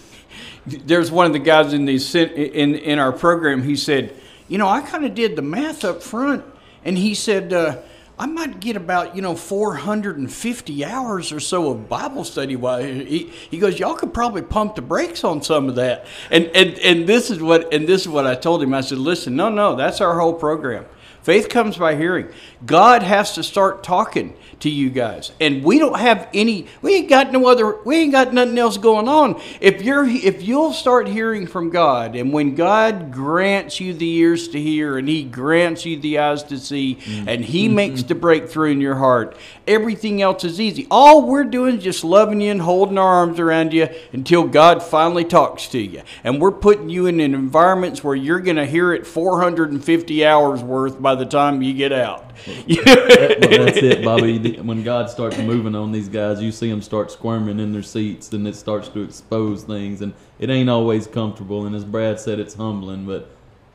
There's 0.68 1.10
one 1.10 1.26
of 1.26 1.32
the 1.32 1.38
guys 1.38 1.72
in 1.72 1.84
the 1.84 1.96
in 2.24 2.74
in 2.74 2.98
our 2.98 3.12
program. 3.12 3.62
He 3.62 3.76
said, 3.76 4.14
you 4.48 4.58
know, 4.58 4.68
I 4.68 4.80
kind 4.80 5.04
of 5.04 5.14
did 5.14 5.36
the 5.36 5.42
math 5.42 5.84
up 5.84 6.02
front, 6.02 6.44
and 6.84 6.98
he 6.98 7.14
said. 7.14 7.52
Uh, 7.52 7.78
I 8.20 8.26
might 8.26 8.58
get 8.58 8.74
about 8.74 9.14
you 9.14 9.22
know 9.22 9.36
450 9.36 10.84
hours 10.84 11.30
or 11.30 11.38
so 11.38 11.70
of 11.70 11.88
Bible 11.88 12.24
study. 12.24 12.56
While 12.56 12.82
he, 12.82 13.30
he 13.48 13.58
goes, 13.58 13.78
y'all 13.78 13.94
could 13.94 14.12
probably 14.12 14.42
pump 14.42 14.74
the 14.74 14.82
brakes 14.82 15.22
on 15.22 15.40
some 15.40 15.68
of 15.68 15.76
that. 15.76 16.04
And 16.30 16.46
and 16.46 16.76
and 16.80 17.08
this 17.08 17.30
is 17.30 17.40
what 17.40 17.72
and 17.72 17.86
this 17.86 18.02
is 18.02 18.08
what 18.08 18.26
I 18.26 18.34
told 18.34 18.60
him. 18.60 18.74
I 18.74 18.80
said, 18.80 18.98
listen, 18.98 19.36
no, 19.36 19.50
no, 19.50 19.76
that's 19.76 20.00
our 20.00 20.18
whole 20.18 20.34
program. 20.34 20.86
Faith 21.22 21.48
comes 21.48 21.76
by 21.76 21.94
hearing. 21.94 22.28
God 22.64 23.02
has 23.02 23.34
to 23.34 23.42
start 23.42 23.84
talking 23.84 24.36
to 24.60 24.70
you 24.70 24.90
guys, 24.90 25.30
and 25.40 25.62
we 25.62 25.78
don't 25.78 25.98
have 25.98 26.28
any. 26.34 26.66
We 26.82 26.96
ain't 26.96 27.08
got 27.08 27.32
no 27.32 27.46
other. 27.46 27.80
We 27.82 27.96
ain't 27.96 28.12
got 28.12 28.32
nothing 28.32 28.58
else 28.58 28.76
going 28.76 29.08
on. 29.08 29.40
If 29.60 29.82
you're, 29.82 30.04
if 30.04 30.42
you'll 30.42 30.72
start 30.72 31.06
hearing 31.06 31.46
from 31.46 31.70
God, 31.70 32.16
and 32.16 32.32
when 32.32 32.54
God 32.54 33.12
grants 33.12 33.80
you 33.80 33.94
the 33.94 34.08
ears 34.08 34.48
to 34.48 34.60
hear, 34.60 34.98
and 34.98 35.08
He 35.08 35.22
grants 35.22 35.84
you 35.84 35.98
the 35.98 36.18
eyes 36.18 36.42
to 36.44 36.58
see, 36.58 36.96
mm. 36.96 37.28
and 37.28 37.44
He 37.44 37.66
mm-hmm. 37.66 37.76
makes 37.76 38.02
the 38.02 38.14
breakthrough 38.14 38.72
in 38.72 38.80
your 38.80 38.96
heart, 38.96 39.36
everything 39.66 40.22
else 40.22 40.44
is 40.44 40.60
easy. 40.60 40.86
All 40.90 41.26
we're 41.26 41.44
doing 41.44 41.78
is 41.78 41.84
just 41.84 42.02
loving 42.04 42.40
you 42.40 42.50
and 42.50 42.60
holding 42.60 42.98
our 42.98 43.06
arms 43.06 43.38
around 43.38 43.72
you 43.72 43.88
until 44.12 44.44
God 44.44 44.82
finally 44.82 45.24
talks 45.24 45.68
to 45.68 45.78
you, 45.78 46.02
and 46.24 46.40
we're 46.40 46.52
putting 46.52 46.88
you 46.88 47.06
in 47.06 47.20
environments 47.20 48.02
where 48.02 48.16
you're 48.16 48.40
going 48.40 48.56
to 48.56 48.66
hear 48.66 48.92
it 48.92 49.06
450 49.06 50.26
hours 50.26 50.62
worth 50.62 51.00
by 51.00 51.14
the 51.14 51.26
time 51.26 51.62
you 51.62 51.74
get 51.74 51.92
out. 51.92 52.24
That- 52.46 53.38
but 53.40 53.50
that's 53.50 53.78
it, 53.78 54.04
Bobby. 54.04 54.38
When 54.62 54.82
God 54.82 55.10
starts 55.10 55.38
moving 55.38 55.74
on 55.74 55.92
these 55.92 56.08
guys, 56.08 56.40
you 56.42 56.52
see 56.52 56.70
them 56.70 56.82
start 56.82 57.10
squirming 57.10 57.60
in 57.60 57.72
their 57.72 57.82
seats, 57.82 58.32
and 58.32 58.46
it 58.46 58.56
starts 58.56 58.88
to 58.90 59.02
expose 59.02 59.62
things, 59.64 60.00
and 60.02 60.14
it 60.38 60.50
ain't 60.50 60.70
always 60.70 61.06
comfortable. 61.06 61.66
And 61.66 61.74
as 61.74 61.84
Brad 61.84 62.20
said, 62.20 62.38
it's 62.38 62.54
humbling, 62.54 63.06
but 63.06 63.30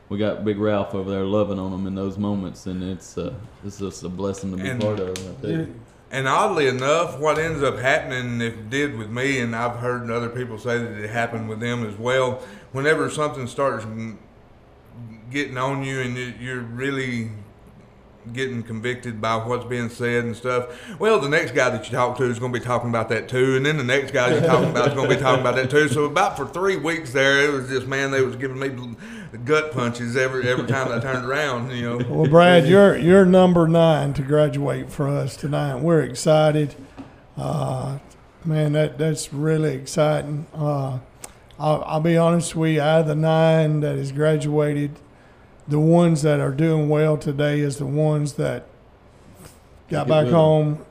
we 0.08 0.18
got 0.18 0.44
Big 0.44 0.58
Ralph 0.58 0.94
over 0.94 1.10
there 1.10 1.24
loving 1.24 1.58
on 1.58 1.70
them 1.70 1.86
in 1.86 1.94
those 1.94 2.18
moments, 2.18 2.66
and 2.66 2.82
it's 2.82 3.16
uh, 3.18 3.34
it's 3.64 3.78
just 3.78 4.02
a 4.04 4.08
blessing 4.08 4.50
to 4.50 4.56
be 4.56 4.68
And- 4.68 4.80
part 4.80 5.00
of. 5.00 5.44
I 5.44 5.46
you. 5.48 5.74
And 6.10 6.28
oddly 6.28 6.68
enough, 6.68 7.18
what 7.18 7.38
ends 7.40 7.60
up 7.60 7.76
happening, 7.76 8.40
if 8.40 8.52
it 8.54 8.70
did 8.70 8.96
with 8.96 9.10
me, 9.10 9.40
and 9.40 9.56
I've 9.56 9.78
heard 9.78 10.08
other 10.12 10.28
people 10.28 10.58
say 10.58 10.78
that 10.78 10.92
it 10.92 11.10
happened 11.10 11.48
with 11.48 11.58
them 11.58 11.84
as 11.84 11.96
well, 11.96 12.40
whenever 12.70 13.10
something 13.10 13.48
starts 13.48 13.84
getting 15.30 15.58
on 15.58 15.82
you 15.82 16.00
and 16.00 16.16
you're 16.40 16.60
really 16.60 17.30
getting 18.32 18.62
convicted 18.62 19.20
by 19.20 19.36
what's 19.36 19.64
being 19.64 19.88
said 19.88 20.24
and 20.24 20.34
stuff, 20.36 20.98
well, 20.98 21.20
the 21.20 21.28
next 21.28 21.54
guy 21.54 21.70
that 21.70 21.84
you 21.84 21.96
talk 21.96 22.16
to 22.18 22.24
is 22.24 22.38
going 22.38 22.52
to 22.52 22.58
be 22.58 22.64
talking 22.64 22.88
about 22.88 23.08
that 23.10 23.28
too, 23.28 23.56
and 23.56 23.66
then 23.66 23.76
the 23.76 23.84
next 23.84 24.12
guy 24.12 24.32
you're 24.32 24.40
talking 24.40 24.70
about 24.70 24.88
is 24.88 24.94
going 24.94 25.08
to 25.08 25.14
be 25.14 25.20
talking 25.20 25.40
about 25.40 25.56
that 25.56 25.70
too. 25.70 25.88
So 25.88 26.04
about 26.04 26.36
for 26.36 26.46
three 26.46 26.76
weeks 26.76 27.12
there, 27.12 27.44
it 27.48 27.52
was 27.52 27.68
just 27.68 27.86
man, 27.86 28.10
they 28.10 28.22
was 28.22 28.36
giving 28.36 28.58
me 28.58 28.96
gut 29.44 29.72
punches 29.72 30.16
every 30.16 30.48
every 30.48 30.66
time 30.66 30.90
I 30.90 31.00
turned 31.00 31.24
around. 31.24 31.70
You 31.70 31.98
know. 31.98 32.06
Well, 32.08 32.30
Brad, 32.30 32.66
you're 32.66 32.96
you're 32.96 33.24
number 33.24 33.66
nine 33.66 34.14
to 34.14 34.22
graduate 34.22 34.90
for 34.90 35.08
us 35.08 35.36
tonight. 35.36 35.80
We're 35.80 36.02
excited. 36.02 36.74
Uh, 37.36 37.98
man, 38.44 38.72
that 38.72 38.98
that's 38.98 39.32
really 39.32 39.74
exciting. 39.74 40.46
Uh, 40.54 40.98
I'll, 41.58 41.84
I'll 41.84 42.00
be 42.00 42.16
honest 42.16 42.54
with 42.56 42.72
you. 42.72 42.80
Out 42.80 43.02
of 43.02 43.06
the 43.06 43.14
nine 43.14 43.80
that 43.80 43.96
has 43.96 44.12
graduated, 44.12 44.92
the 45.68 45.78
ones 45.78 46.22
that 46.22 46.40
are 46.40 46.50
doing 46.50 46.88
well 46.88 47.16
today 47.16 47.60
is 47.60 47.78
the 47.78 47.86
ones 47.86 48.34
that 48.34 48.66
got 49.88 50.08
back 50.08 50.26
home 50.28 50.84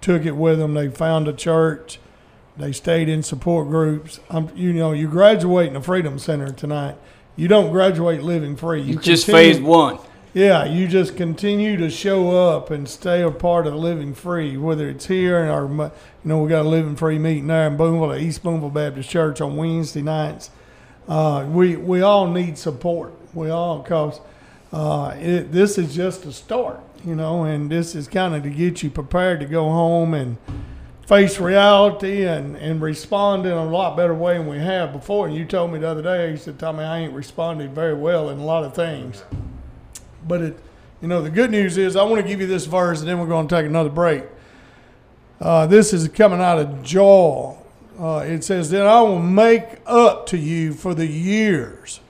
took 0.00 0.24
it 0.24 0.32
with 0.36 0.58
them. 0.58 0.74
They 0.74 0.88
found 0.88 1.28
a 1.28 1.32
church. 1.32 1.98
They 2.56 2.72
stayed 2.72 3.08
in 3.08 3.22
support 3.22 3.68
groups. 3.68 4.20
I'm, 4.30 4.50
you 4.54 4.72
know, 4.72 4.92
you 4.92 5.08
graduate 5.08 5.68
in 5.68 5.74
the 5.74 5.80
Freedom 5.80 6.18
Center 6.18 6.52
tonight. 6.52 6.96
You 7.36 7.48
don't 7.48 7.72
graduate 7.72 8.22
living 8.22 8.56
free. 8.56 8.82
You 8.82 8.96
Just 8.96 9.26
continue- 9.26 9.54
phase 9.54 9.60
one. 9.62 9.98
yeah, 10.34 10.64
you 10.64 10.86
just 10.86 11.16
continue 11.16 11.76
to 11.78 11.90
show 11.90 12.30
up 12.36 12.70
and 12.70 12.88
stay 12.88 13.22
a 13.22 13.30
part 13.30 13.66
of 13.66 13.74
Living 13.74 14.14
Free, 14.14 14.56
whether 14.56 14.88
it's 14.88 15.06
here 15.06 15.38
in 15.42 15.48
our, 15.48 15.64
you 15.66 15.90
know, 16.24 16.38
we 16.42 16.48
got 16.48 16.64
a 16.64 16.68
Living 16.68 16.94
Free 16.94 17.18
meeting 17.18 17.48
there 17.48 17.66
in 17.66 17.76
Booneville 17.76 18.12
at 18.14 18.20
East 18.20 18.44
Booneville 18.44 18.70
Baptist 18.72 19.10
Church 19.10 19.40
on 19.40 19.56
Wednesday 19.56 20.02
nights. 20.02 20.50
Uh, 21.08 21.44
we 21.50 21.74
we 21.76 22.02
all 22.02 22.28
need 22.30 22.56
support. 22.56 23.12
We 23.34 23.50
all, 23.50 23.82
cause 23.82 24.20
uh, 24.72 25.14
this 25.14 25.78
is 25.78 25.94
just 25.94 26.24
a 26.24 26.32
start, 26.32 26.80
you 27.04 27.14
know, 27.14 27.44
and 27.44 27.70
this 27.70 27.94
is 27.94 28.08
kind 28.08 28.34
of 28.34 28.42
to 28.42 28.50
get 28.50 28.82
you 28.82 28.90
prepared 28.90 29.40
to 29.40 29.46
go 29.46 29.64
home 29.64 30.14
and 30.14 30.36
face 31.06 31.38
reality 31.38 32.24
and, 32.26 32.56
and 32.56 32.80
respond 32.80 33.46
in 33.46 33.52
a 33.52 33.64
lot 33.64 33.96
better 33.96 34.14
way 34.14 34.38
than 34.38 34.46
we 34.46 34.58
have 34.58 34.92
before. 34.92 35.26
And 35.26 35.36
you 35.36 35.44
told 35.44 35.72
me 35.72 35.78
the 35.78 35.88
other 35.88 36.02
day, 36.02 36.30
you 36.30 36.36
said, 36.36 36.58
Tommy, 36.58 36.84
I 36.84 37.00
ain't 37.00 37.12
responded 37.12 37.74
very 37.74 37.94
well 37.94 38.30
in 38.30 38.38
a 38.38 38.44
lot 38.44 38.64
of 38.64 38.74
things. 38.74 39.22
But 40.26 40.40
it, 40.40 40.58
you 41.00 41.08
know, 41.08 41.22
the 41.22 41.30
good 41.30 41.50
news 41.50 41.76
is 41.76 41.96
I 41.96 42.02
want 42.04 42.22
to 42.22 42.26
give 42.26 42.40
you 42.40 42.46
this 42.46 42.66
verse, 42.66 43.00
and 43.00 43.08
then 43.08 43.20
we're 43.20 43.26
going 43.26 43.46
to 43.46 43.54
take 43.54 43.66
another 43.66 43.90
break. 43.90 44.24
Uh, 45.40 45.66
this 45.66 45.92
is 45.92 46.08
coming 46.08 46.40
out 46.40 46.58
of 46.58 46.82
Joel. 46.82 47.64
Uh, 47.98 48.24
it 48.26 48.42
says, 48.42 48.70
"Then 48.70 48.86
I 48.86 49.02
will 49.02 49.20
make 49.20 49.80
up 49.86 50.26
to 50.28 50.38
you 50.38 50.72
for 50.72 50.94
the 50.94 51.06
years." 51.06 52.00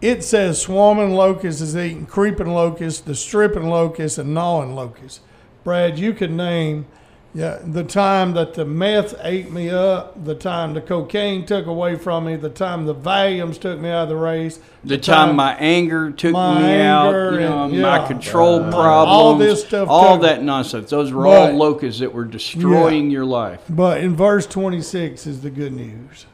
It 0.00 0.22
says, 0.22 0.60
"Swarming 0.62 1.14
locust 1.14 1.60
is 1.60 1.76
eating, 1.76 2.06
creeping 2.06 2.54
locust, 2.54 3.06
the 3.06 3.14
stripping 3.14 3.68
locust, 3.68 4.18
and 4.18 4.32
gnawing 4.34 4.74
locust." 4.74 5.20
Brad, 5.64 5.98
you 5.98 6.12
can 6.12 6.36
name 6.36 6.86
yeah, 7.34 7.58
the 7.62 7.84
time 7.84 8.32
that 8.32 8.54
the 8.54 8.64
meth 8.64 9.14
ate 9.22 9.52
me 9.52 9.68
up, 9.68 10.24
the 10.24 10.34
time 10.34 10.72
the 10.72 10.80
cocaine 10.80 11.44
took 11.44 11.66
away 11.66 11.94
from 11.94 12.24
me, 12.24 12.36
the 12.36 12.48
time 12.48 12.86
the 12.86 12.94
Valiums 12.94 13.60
took 13.60 13.78
me 13.78 13.90
out 13.90 14.04
of 14.04 14.08
the 14.08 14.16
race, 14.16 14.58
The 14.82 14.96
time 14.96 15.36
my 15.36 15.54
anger 15.56 16.10
took 16.10 16.32
my 16.32 16.58
me 16.58 16.80
out, 16.80 17.08
anger 17.08 17.32
you 17.34 17.40
know, 17.40 17.64
and- 17.64 17.82
my 17.82 18.06
control 18.06 18.60
Uh, 18.64 18.70
problems, 18.70 19.08
all 19.08 19.34
this 19.34 19.62
stuff 19.62 19.88
all 19.90 20.14
took- 20.14 20.22
that 20.22 20.42
nonsense. 20.42 20.88
Those 20.88 21.12
were 21.12 21.26
all 21.26 21.52
locusts 21.52 22.00
that 22.00 22.14
were 22.14 22.24
destroying 22.24 23.10
your 23.10 23.26
life. 23.26 23.60
But 23.68 23.98
in 24.00 24.16
verse 24.16 24.46
26 24.46 25.26
is 25.26 25.42
the 25.42 25.50
good 25.50 25.74
news. 25.74 26.26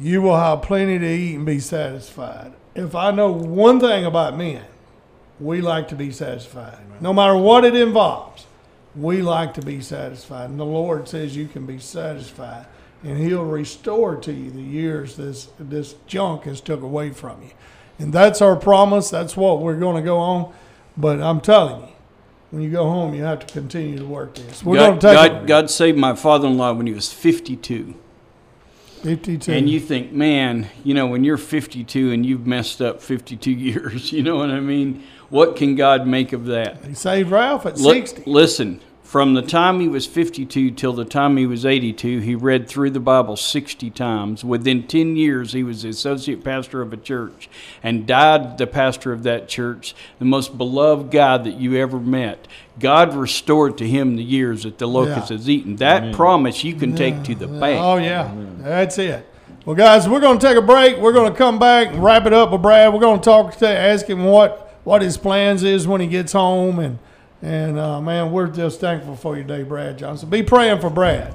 You 0.00 0.22
will 0.22 0.36
have 0.36 0.62
plenty 0.62 0.98
to 0.98 1.06
eat 1.06 1.34
and 1.34 1.46
be 1.46 1.60
satisfied. 1.60 2.52
If 2.74 2.94
I 2.94 3.10
know 3.10 3.32
one 3.32 3.80
thing 3.80 4.04
about 4.04 4.36
men, 4.36 4.64
we 5.40 5.60
like 5.60 5.88
to 5.88 5.96
be 5.96 6.12
satisfied. 6.12 6.78
No 7.00 7.12
matter 7.12 7.36
what 7.36 7.64
it 7.64 7.74
involves, 7.74 8.46
we 8.94 9.22
like 9.22 9.54
to 9.54 9.62
be 9.62 9.80
satisfied. 9.80 10.50
And 10.50 10.58
the 10.58 10.64
Lord 10.64 11.08
says 11.08 11.36
you 11.36 11.48
can 11.48 11.66
be 11.66 11.78
satisfied. 11.78 12.66
And 13.02 13.18
He'll 13.18 13.44
restore 13.44 14.16
to 14.16 14.32
you 14.32 14.50
the 14.50 14.62
years 14.62 15.16
this, 15.16 15.48
this 15.58 15.94
junk 16.06 16.44
has 16.44 16.60
took 16.60 16.82
away 16.82 17.10
from 17.10 17.42
you. 17.42 17.50
And 17.98 18.12
that's 18.12 18.40
our 18.42 18.56
promise. 18.56 19.10
That's 19.10 19.36
what 19.36 19.60
we're 19.60 19.78
going 19.78 19.96
to 19.96 20.02
go 20.02 20.18
on. 20.18 20.52
But 20.96 21.20
I'm 21.20 21.40
telling 21.40 21.82
you, 21.82 21.94
when 22.50 22.62
you 22.62 22.70
go 22.70 22.84
home, 22.84 23.14
you 23.14 23.22
have 23.22 23.40
to 23.40 23.52
continue 23.52 23.98
to 23.98 24.06
work 24.06 24.34
this. 24.34 24.64
We're 24.64 24.78
going 24.78 24.98
to 24.98 25.06
take 25.06 25.14
God, 25.14 25.46
God 25.46 25.70
saved 25.70 25.98
my 25.98 26.14
father-in-law 26.14 26.74
when 26.74 26.86
he 26.86 26.92
was 26.92 27.12
52. 27.12 27.94
52. 28.98 29.52
And 29.52 29.68
you 29.68 29.80
think, 29.80 30.12
man, 30.12 30.68
you 30.84 30.94
know, 30.94 31.06
when 31.06 31.24
you're 31.24 31.36
52 31.36 32.12
and 32.12 32.24
you've 32.24 32.46
messed 32.46 32.80
up 32.82 33.00
52 33.00 33.50
years, 33.68 34.12
you 34.12 34.22
know 34.22 34.36
what 34.36 34.50
I 34.50 34.60
mean? 34.60 35.02
What 35.30 35.56
can 35.56 35.74
God 35.74 36.06
make 36.06 36.32
of 36.32 36.46
that? 36.46 36.84
He 36.84 36.94
saved 36.94 37.30
Ralph 37.30 37.66
at 37.66 37.78
Li- 37.78 38.06
60. 38.06 38.22
Listen, 38.26 38.80
from 39.08 39.32
the 39.32 39.40
time 39.40 39.80
he 39.80 39.88
was 39.88 40.06
52 40.06 40.70
till 40.72 40.92
the 40.92 41.06
time 41.06 41.38
he 41.38 41.46
was 41.46 41.64
82, 41.64 42.18
he 42.18 42.34
read 42.34 42.68
through 42.68 42.90
the 42.90 43.00
Bible 43.00 43.38
60 43.38 43.88
times. 43.88 44.44
Within 44.44 44.86
10 44.86 45.16
years, 45.16 45.54
he 45.54 45.62
was 45.62 45.80
the 45.80 45.88
associate 45.88 46.44
pastor 46.44 46.82
of 46.82 46.92
a 46.92 46.98
church 46.98 47.48
and 47.82 48.06
died 48.06 48.58
the 48.58 48.66
pastor 48.66 49.10
of 49.10 49.22
that 49.22 49.48
church, 49.48 49.94
the 50.18 50.26
most 50.26 50.58
beloved 50.58 51.10
guy 51.10 51.38
that 51.38 51.54
you 51.54 51.76
ever 51.76 51.98
met. 51.98 52.46
God 52.78 53.14
restored 53.14 53.78
to 53.78 53.88
him 53.88 54.16
the 54.16 54.22
years 54.22 54.64
that 54.64 54.76
the 54.76 54.86
locust 54.86 55.30
Yeah. 55.30 55.38
has 55.38 55.48
eaten. 55.48 55.76
That 55.76 56.12
promise 56.12 56.62
you 56.62 56.74
can 56.74 56.94
take 56.94 57.22
to 57.22 57.34
the 57.34 57.46
bank. 57.46 57.80
Oh, 57.82 57.96
yeah. 57.96 58.30
That's 58.58 58.98
it. 58.98 59.26
Well, 59.64 59.74
guys, 59.74 60.06
we're 60.06 60.20
going 60.20 60.38
to 60.38 60.46
take 60.46 60.58
a 60.58 60.62
break. 60.62 60.98
We're 60.98 61.14
going 61.14 61.32
to 61.32 61.38
come 61.38 61.58
back 61.58 61.88
and 61.88 62.04
wrap 62.04 62.26
it 62.26 62.34
up 62.34 62.52
with 62.52 62.60
Brad. 62.60 62.92
We're 62.92 63.00
going 63.00 63.20
to 63.20 63.24
talk 63.24 63.56
to 63.56 63.68
ask 63.68 64.04
him 64.04 64.24
what, 64.24 64.78
what 64.84 65.00
his 65.00 65.16
plans 65.16 65.62
is 65.62 65.88
when 65.88 66.02
he 66.02 66.08
gets 66.08 66.34
home. 66.34 66.78
And, 66.78 66.98
and 67.42 67.78
uh, 67.78 68.00
man, 68.00 68.32
we're 68.32 68.48
just 68.48 68.80
thankful 68.80 69.16
for 69.16 69.36
you 69.36 69.44
day, 69.44 69.62
Brad 69.62 69.98
Johnson. 69.98 70.28
Be 70.28 70.42
praying 70.42 70.80
for 70.80 70.90
Brad. 70.90 71.34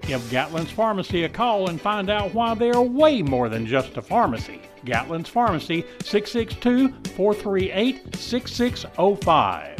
Give 0.01 0.21
Gatlin's 0.29 0.71
Pharmacy 0.71 1.23
a 1.23 1.29
call 1.29 1.69
and 1.69 1.79
find 1.79 2.09
out 2.09 2.33
why 2.33 2.55
they 2.55 2.71
are 2.71 2.81
way 2.81 3.21
more 3.21 3.49
than 3.49 3.65
just 3.67 3.97
a 3.97 4.01
pharmacy. 4.01 4.59
Gatlin's 4.83 5.29
Pharmacy, 5.29 5.85
662 6.03 6.89
438 7.15 8.15
6605. 8.15 9.77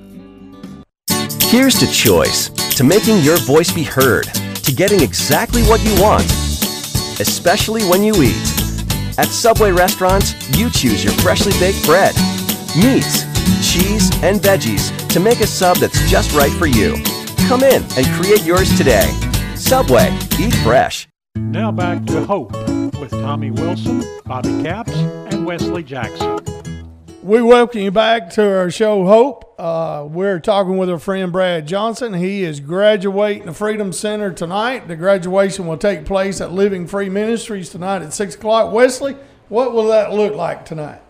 Here's 1.43 1.75
to 1.75 1.85
choice, 1.85 2.49
to 2.49 2.83
making 2.83 3.19
your 3.19 3.37
voice 3.37 3.71
be 3.71 3.83
heard, 3.83 4.23
to 4.23 4.73
getting 4.73 5.01
exactly 5.01 5.61
what 5.65 5.83
you 5.83 5.93
want, 6.01 6.25
especially 7.21 7.83
when 7.83 8.03
you 8.03 8.15
eat. 8.23 8.33
At 9.19 9.27
Subway 9.27 9.71
restaurants, 9.71 10.33
you 10.57 10.71
choose 10.71 11.03
your 11.03 11.13
freshly 11.13 11.53
baked 11.59 11.85
bread, 11.85 12.15
meats, 12.75 13.25
cheese, 13.61 14.09
and 14.23 14.41
veggies 14.41 14.89
to 15.09 15.19
make 15.19 15.41
a 15.41 15.47
sub 15.47 15.77
that's 15.77 16.09
just 16.09 16.33
right 16.33 16.53
for 16.53 16.65
you. 16.65 16.95
Come 17.47 17.61
in 17.61 17.83
and 17.95 18.07
create 18.19 18.43
yours 18.43 18.75
today. 18.75 19.15
Subway, 19.73 20.15
eat 20.39 20.53
fresh. 20.57 21.07
Now 21.35 21.71
back 21.71 22.05
to 22.05 22.23
Hope 22.25 22.51
with 22.99 23.09
Tommy 23.09 23.49
Wilson, 23.49 24.03
Bobby 24.23 24.61
Capps, 24.61 24.93
and 24.93 25.47
Wesley 25.47 25.81
Jackson. 25.81 26.39
We 27.23 27.41
welcome 27.41 27.81
you 27.81 27.89
back 27.89 28.29
to 28.33 28.55
our 28.55 28.69
show, 28.69 29.03
Hope. 29.07 29.55
Uh, 29.57 30.05
we're 30.07 30.39
talking 30.39 30.77
with 30.77 30.91
our 30.91 30.99
friend 30.99 31.31
Brad 31.31 31.67
Johnson. 31.67 32.13
He 32.13 32.43
is 32.43 32.59
graduating 32.59 33.47
the 33.47 33.53
Freedom 33.53 33.91
Center 33.91 34.31
tonight. 34.31 34.87
The 34.87 34.95
graduation 34.95 35.65
will 35.65 35.77
take 35.77 36.05
place 36.05 36.39
at 36.39 36.51
Living 36.51 36.85
Free 36.85 37.09
Ministries 37.09 37.69
tonight 37.69 38.03
at 38.03 38.13
6 38.13 38.35
o'clock. 38.35 38.71
Wesley, 38.71 39.17
what 39.49 39.73
will 39.73 39.87
that 39.87 40.13
look 40.13 40.35
like 40.35 40.65
tonight? 40.65 41.01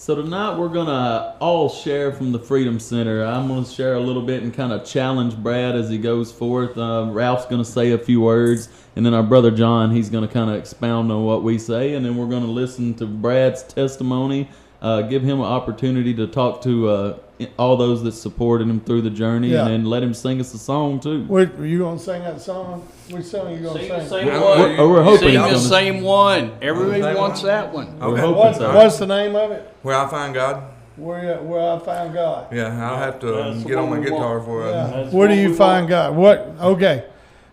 So 0.00 0.14
tonight 0.14 0.56
we're 0.56 0.68
gonna 0.68 1.34
all 1.40 1.68
share 1.68 2.12
from 2.12 2.30
the 2.30 2.38
Freedom 2.38 2.78
Center. 2.78 3.24
I'm 3.24 3.48
gonna 3.48 3.66
share 3.66 3.94
a 3.94 4.00
little 4.00 4.22
bit 4.22 4.44
and 4.44 4.54
kind 4.54 4.72
of 4.72 4.84
challenge 4.84 5.36
Brad 5.36 5.74
as 5.74 5.90
he 5.90 5.98
goes 5.98 6.30
forth. 6.30 6.78
Uh, 6.78 7.08
Ralph's 7.10 7.46
gonna 7.46 7.64
say 7.64 7.90
a 7.90 7.98
few 7.98 8.20
words, 8.20 8.68
and 8.94 9.04
then 9.04 9.12
our 9.12 9.24
brother 9.24 9.50
John 9.50 9.90
he's 9.90 10.08
gonna 10.08 10.28
kind 10.28 10.50
of 10.50 10.56
expound 10.56 11.10
on 11.10 11.24
what 11.24 11.42
we 11.42 11.58
say, 11.58 11.94
and 11.94 12.06
then 12.06 12.16
we're 12.16 12.28
gonna 12.28 12.46
listen 12.46 12.94
to 12.94 13.06
Brad's 13.06 13.64
testimony, 13.64 14.48
uh, 14.80 15.02
give 15.02 15.22
him 15.22 15.40
an 15.40 15.46
opportunity 15.46 16.14
to 16.14 16.26
talk 16.26 16.62
to 16.62 16.88
uh, 16.88 17.16
all 17.58 17.76
those 17.76 18.02
that 18.02 18.12
supported 18.12 18.68
him 18.68 18.80
through 18.80 19.02
the 19.02 19.10
journey, 19.10 19.48
Yeah. 19.48 19.60
and 19.62 19.68
then 19.70 19.84
let 19.84 20.02
him 20.02 20.14
sing 20.14 20.40
us 20.40 20.52
a 20.54 20.58
song 20.58 21.00
too. 21.00 21.24
What, 21.24 21.50
are 21.58 21.66
you 21.66 21.78
going 21.78 21.98
to 21.98 22.02
sing 22.04 22.22
that 22.22 22.40
song? 22.40 22.86
Which 23.10 23.24
song 23.26 23.46
are 23.48 23.52
you 23.52 23.62
going 23.62 23.78
Sing 23.78 23.88
to 23.88 23.94
the 23.94 24.00
sing? 24.00 24.08
same 24.08 24.26
Well, 24.28 24.58
one. 24.58 24.60
we're- 24.76 24.88
we're 24.88 25.02
hoping 25.02 25.18
Sing 25.20 25.32
the 25.34 25.38
gonna- 25.40 25.58
same 25.58 26.02
one. 26.02 26.52
Everybody 26.62 27.02
Same 27.02 27.16
wants 27.16 27.40
one? 27.42 27.46
that 27.48 27.72
one. 27.72 27.98
We're 27.98 28.06
Okay. 28.08 28.20
hoping 28.20 28.36
What, 28.38 28.56
so. 28.56 28.74
what's 28.74 28.98
the 28.98 29.06
name 29.06 29.34
of 29.36 29.50
it? 29.52 29.72
Where 29.82 29.96
I 29.96 30.06
find 30.08 30.34
God. 30.34 30.62
Where, 30.96 31.36
where 31.42 31.74
I 31.74 31.78
found 31.78 32.12
God. 32.12 32.46
Yeah, 32.52 32.90
I'll 32.90 32.96
have 32.98 33.20
to 33.20 33.26
That's 33.26 33.62
get 33.64 33.76
on 33.78 33.88
my 33.90 34.00
guitar 34.00 34.34
want. 34.40 34.44
for 34.44 34.66
it. 34.66 34.70
Yeah. 34.72 35.04
Where 35.10 35.28
do 35.28 35.34
you 35.34 35.54
find 35.54 35.82
want. 35.84 35.90
God? 35.90 36.16
What? 36.16 36.54
Okay. 36.60 37.04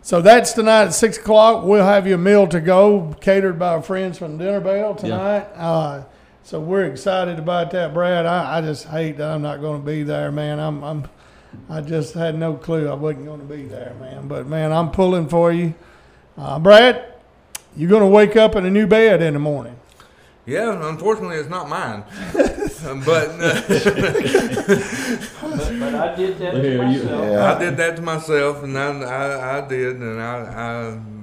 So 0.02 0.20
that's 0.22 0.54
tonight 0.54 0.86
at 0.86 0.94
six 0.96 1.18
o'clock. 1.18 1.64
We'll 1.64 1.84
have 1.86 2.08
you 2.08 2.16
a 2.16 2.18
meal 2.18 2.48
to 2.48 2.60
go, 2.60 3.16
catered 3.22 3.60
by 3.60 3.70
our 3.74 3.82
friends 3.84 4.18
from 4.18 4.38
Dinner 4.40 4.60
Bell 4.62 4.96
tonight. 4.96 5.46
Uh, 5.56 6.02
so 6.46 6.60
we're 6.60 6.86
excited 6.86 7.40
about 7.40 7.72
that, 7.72 7.92
Brad. 7.94 8.28
I, 8.28 8.60
I 8.60 8.62
just 8.62 8.86
hate 8.86 9.18
that 9.18 9.32
I'm 9.32 9.42
not 9.42 9.62
going 9.62 9.82
to 9.82 9.86
be 9.86 10.04
there, 10.04 10.32
man. 10.32 10.60
I'm, 10.60 10.84
I'm, 10.84 11.08
I 11.70 11.82
just 11.82 12.14
had 12.14 12.38
no 12.38 12.54
clue 12.54 12.88
I 12.88 12.94
wasn't 12.94 13.26
going 13.26 13.40
to 13.40 13.46
be 13.48 13.64
there, 13.64 13.96
man. 14.00 14.28
But 14.28 14.46
man, 14.46 14.72
I'm 14.72 14.92
pulling 14.92 15.28
for 15.28 15.52
you, 15.52 15.74
uh, 16.38 16.60
Brad. 16.60 17.14
You're 17.76 17.90
going 17.90 18.04
to 18.04 18.08
wake 18.08 18.36
up 18.36 18.56
in 18.56 18.64
a 18.66 18.70
new 18.70 18.86
bed 18.86 19.24
in 19.24 19.34
the 19.34 19.40
morning. 19.40 19.76
Yeah, 20.46 20.88
unfortunately, 20.88 21.38
it's 21.38 21.50
not 21.50 21.68
mine. 21.68 22.04
but 22.34 23.30
uh, 23.42 23.62
But, 25.42 25.80
but 25.80 25.96
I 25.96 26.16
did 26.16 26.38
that 26.38 26.52
to 26.52 26.72
you- 26.72 26.78
myself. 26.78 27.40
I 27.40 27.60
did 27.60 27.78
that 27.78 27.96
to 27.96 28.02
myself, 28.04 28.64
and 28.64 28.78
I, 28.78 29.00
I, 29.02 29.58
I 29.58 29.68
did, 29.68 29.96
and 29.96 30.22
I, 30.22 30.36
I 30.38 31.15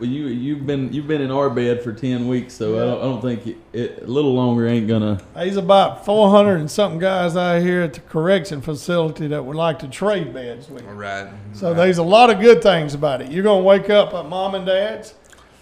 Well, 0.00 0.08
you 0.08 0.28
you've 0.28 0.66
been 0.66 0.90
you've 0.94 1.06
been 1.06 1.20
in 1.20 1.30
our 1.30 1.50
bed 1.50 1.82
for 1.82 1.92
ten 1.92 2.26
weeks, 2.26 2.54
so 2.54 2.74
I, 2.76 2.84
don't, 2.86 2.98
I 2.98 3.02
don't 3.02 3.20
think 3.20 3.46
it, 3.46 3.56
it, 3.74 4.02
a 4.02 4.06
little 4.06 4.32
longer 4.32 4.66
ain't 4.66 4.88
gonna. 4.88 5.20
He's 5.38 5.58
about 5.58 6.06
400 6.06 6.56
and 6.56 6.70
something 6.70 6.98
guys 6.98 7.36
out 7.36 7.60
here 7.60 7.82
at 7.82 7.92
the 7.92 8.00
correction 8.00 8.62
facility 8.62 9.26
that 9.26 9.44
would 9.44 9.56
like 9.56 9.78
to 9.80 9.88
trade 9.88 10.32
beds 10.32 10.70
with 10.70 10.84
you. 10.84 10.88
right. 10.88 11.28
So 11.52 11.74
there's 11.74 11.98
a 11.98 12.02
lot 12.02 12.30
of 12.30 12.40
good 12.40 12.62
things 12.62 12.94
about 12.94 13.20
it. 13.20 13.30
You're 13.30 13.44
gonna 13.44 13.62
wake 13.62 13.90
up 13.90 14.14
at 14.14 14.26
mom 14.26 14.54
and 14.54 14.64
dad's, 14.64 15.12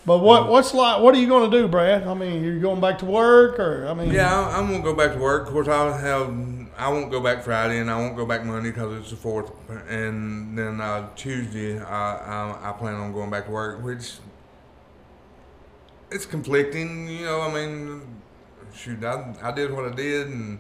but 0.07 0.19
what 0.19 0.49
what's 0.49 0.73
like? 0.73 1.03
What 1.03 1.17
are 1.17 1.19
you 1.19 1.27
gonna 1.29 1.51
do, 1.51 1.67
Brad? 1.67 2.07
I 2.07 2.15
mean, 2.15 2.45
you're 2.45 2.61
going 2.61 2.81
back 2.81 2.99
to 3.01 3.07
work, 3.07 3.59
or 3.59 3.89
I 3.89 3.95
mean, 3.95 4.13
Yeah, 4.13 4.33
I'm, 4.33 4.67
I'm 4.67 4.71
gonna 4.71 4.85
go 4.85 4.95
back 4.95 5.15
to 5.15 5.19
work. 5.19 5.49
Of 5.49 5.53
course, 5.53 5.67
I'll 5.67 5.93
have. 5.93 6.33
I 6.79 6.89
won't 6.91 7.11
go 7.11 7.19
back 7.21 7.43
Friday, 7.43 7.81
and 7.81 7.91
I 7.91 7.97
won't 7.97 8.15
go 8.15 8.25
back 8.25 8.45
Monday 8.45 8.71
because 8.71 9.01
it's 9.01 9.11
the 9.11 9.17
fourth. 9.17 9.51
And 9.89 10.57
then 10.57 10.81
uh, 10.81 11.09
Tuesday, 11.17 11.81
I, 11.81 12.15
I 12.15 12.71
I 12.71 12.73
plan 12.73 12.95
on 12.95 13.13
going 13.13 13.31
back 13.31 13.47
to 13.47 13.51
work, 13.51 13.83
which 13.83 14.13
it's 16.11 16.27
conflicting. 16.27 17.09
You 17.09 17.25
know, 17.27 17.41
I 17.43 17.53
mean, 17.53 18.03
shoot, 18.75 19.03
I, 19.05 19.35
I 19.43 19.53
did 19.53 19.73
what 19.73 19.85
I 19.85 19.95
did, 19.95 20.29
and 20.29 20.59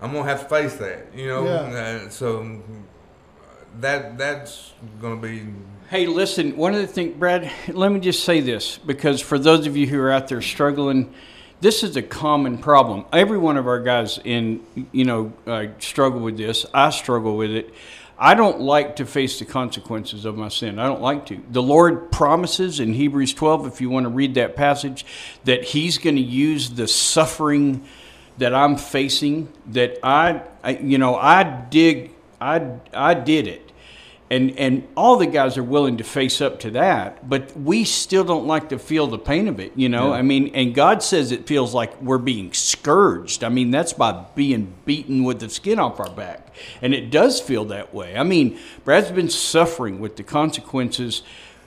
I'm 0.00 0.12
gonna 0.12 0.24
have 0.28 0.42
to 0.42 0.48
face 0.48 0.76
that. 0.76 1.06
You 1.14 1.26
know, 1.28 1.44
Yeah. 1.44 2.04
uh, 2.06 2.08
so 2.10 2.60
that 3.80 4.18
that's 4.18 4.72
gonna 5.00 5.16
be. 5.16 5.42
Hey, 5.88 6.06
listen, 6.06 6.56
one 6.56 6.74
of 6.74 6.80
the 6.80 6.86
things, 6.86 7.16
Brad, 7.16 7.50
let 7.68 7.90
me 7.90 8.00
just 8.00 8.24
say 8.24 8.40
this 8.40 8.76
because 8.78 9.20
for 9.20 9.38
those 9.38 9.66
of 9.66 9.76
you 9.76 9.86
who 9.86 9.98
are 10.00 10.10
out 10.10 10.28
there 10.28 10.42
struggling, 10.42 11.14
this 11.60 11.82
is 11.82 11.96
a 11.96 12.02
common 12.02 12.58
problem. 12.58 13.06
Every 13.12 13.38
one 13.38 13.56
of 13.56 13.66
our 13.66 13.80
guys 13.80 14.18
in, 14.22 14.60
you 14.92 15.04
know, 15.04 15.32
uh, 15.46 15.66
struggle 15.78 16.20
with 16.20 16.36
this. 16.36 16.66
I 16.74 16.90
struggle 16.90 17.36
with 17.36 17.50
it. 17.50 17.72
I 18.18 18.34
don't 18.34 18.60
like 18.60 18.96
to 18.96 19.06
face 19.06 19.38
the 19.38 19.44
consequences 19.44 20.24
of 20.24 20.36
my 20.36 20.48
sin. 20.48 20.78
I 20.78 20.86
don't 20.86 21.00
like 21.00 21.26
to. 21.26 21.40
The 21.50 21.62
Lord 21.62 22.10
promises 22.10 22.80
in 22.80 22.94
Hebrews 22.94 23.32
12, 23.32 23.66
if 23.66 23.80
you 23.80 23.90
want 23.90 24.04
to 24.04 24.10
read 24.10 24.34
that 24.34 24.56
passage, 24.56 25.06
that 25.44 25.62
He's 25.62 25.98
going 25.98 26.16
to 26.16 26.22
use 26.22 26.70
the 26.70 26.88
suffering 26.88 27.84
that 28.38 28.54
I'm 28.54 28.76
facing, 28.76 29.52
that 29.66 29.98
I, 30.02 30.42
I 30.64 30.70
you 30.78 30.98
know, 30.98 31.14
I 31.14 31.44
dig, 31.44 32.10
I, 32.40 32.72
I 32.92 33.14
did 33.14 33.46
it 33.46 33.67
and 34.30 34.58
and 34.58 34.86
all 34.96 35.16
the 35.16 35.26
guys 35.26 35.56
are 35.56 35.62
willing 35.62 35.96
to 35.96 36.04
face 36.04 36.40
up 36.40 36.60
to 36.60 36.70
that 36.70 37.28
but 37.28 37.56
we 37.56 37.84
still 37.84 38.24
don't 38.24 38.46
like 38.46 38.68
to 38.68 38.78
feel 38.78 39.06
the 39.06 39.18
pain 39.18 39.48
of 39.48 39.58
it 39.60 39.72
you 39.74 39.88
know? 39.88 40.12
I 40.12 40.22
mean 40.22 40.54
and 40.54 40.74
god 40.74 41.02
says 41.02 41.32
it 41.32 41.46
feels 41.46 41.74
like 41.74 42.00
we're 42.02 42.18
being 42.18 42.52
scourged. 42.52 43.44
I 43.44 43.48
mean 43.48 43.70
that's 43.70 43.92
by 43.92 44.24
being 44.34 44.74
beaten 44.84 45.24
with 45.24 45.40
the 45.40 45.48
skin 45.48 45.78
off 45.78 46.00
our 46.00 46.10
back. 46.10 46.54
And 46.82 46.94
it 46.94 47.10
does 47.10 47.40
feel 47.40 47.64
that 47.66 47.94
way. 47.94 48.16
I 48.16 48.22
mean 48.22 48.58
brad's 48.84 49.10
been 49.10 49.30
suffering 49.30 50.00
with 50.00 50.16
the 50.16 50.22
consequences 50.22 51.22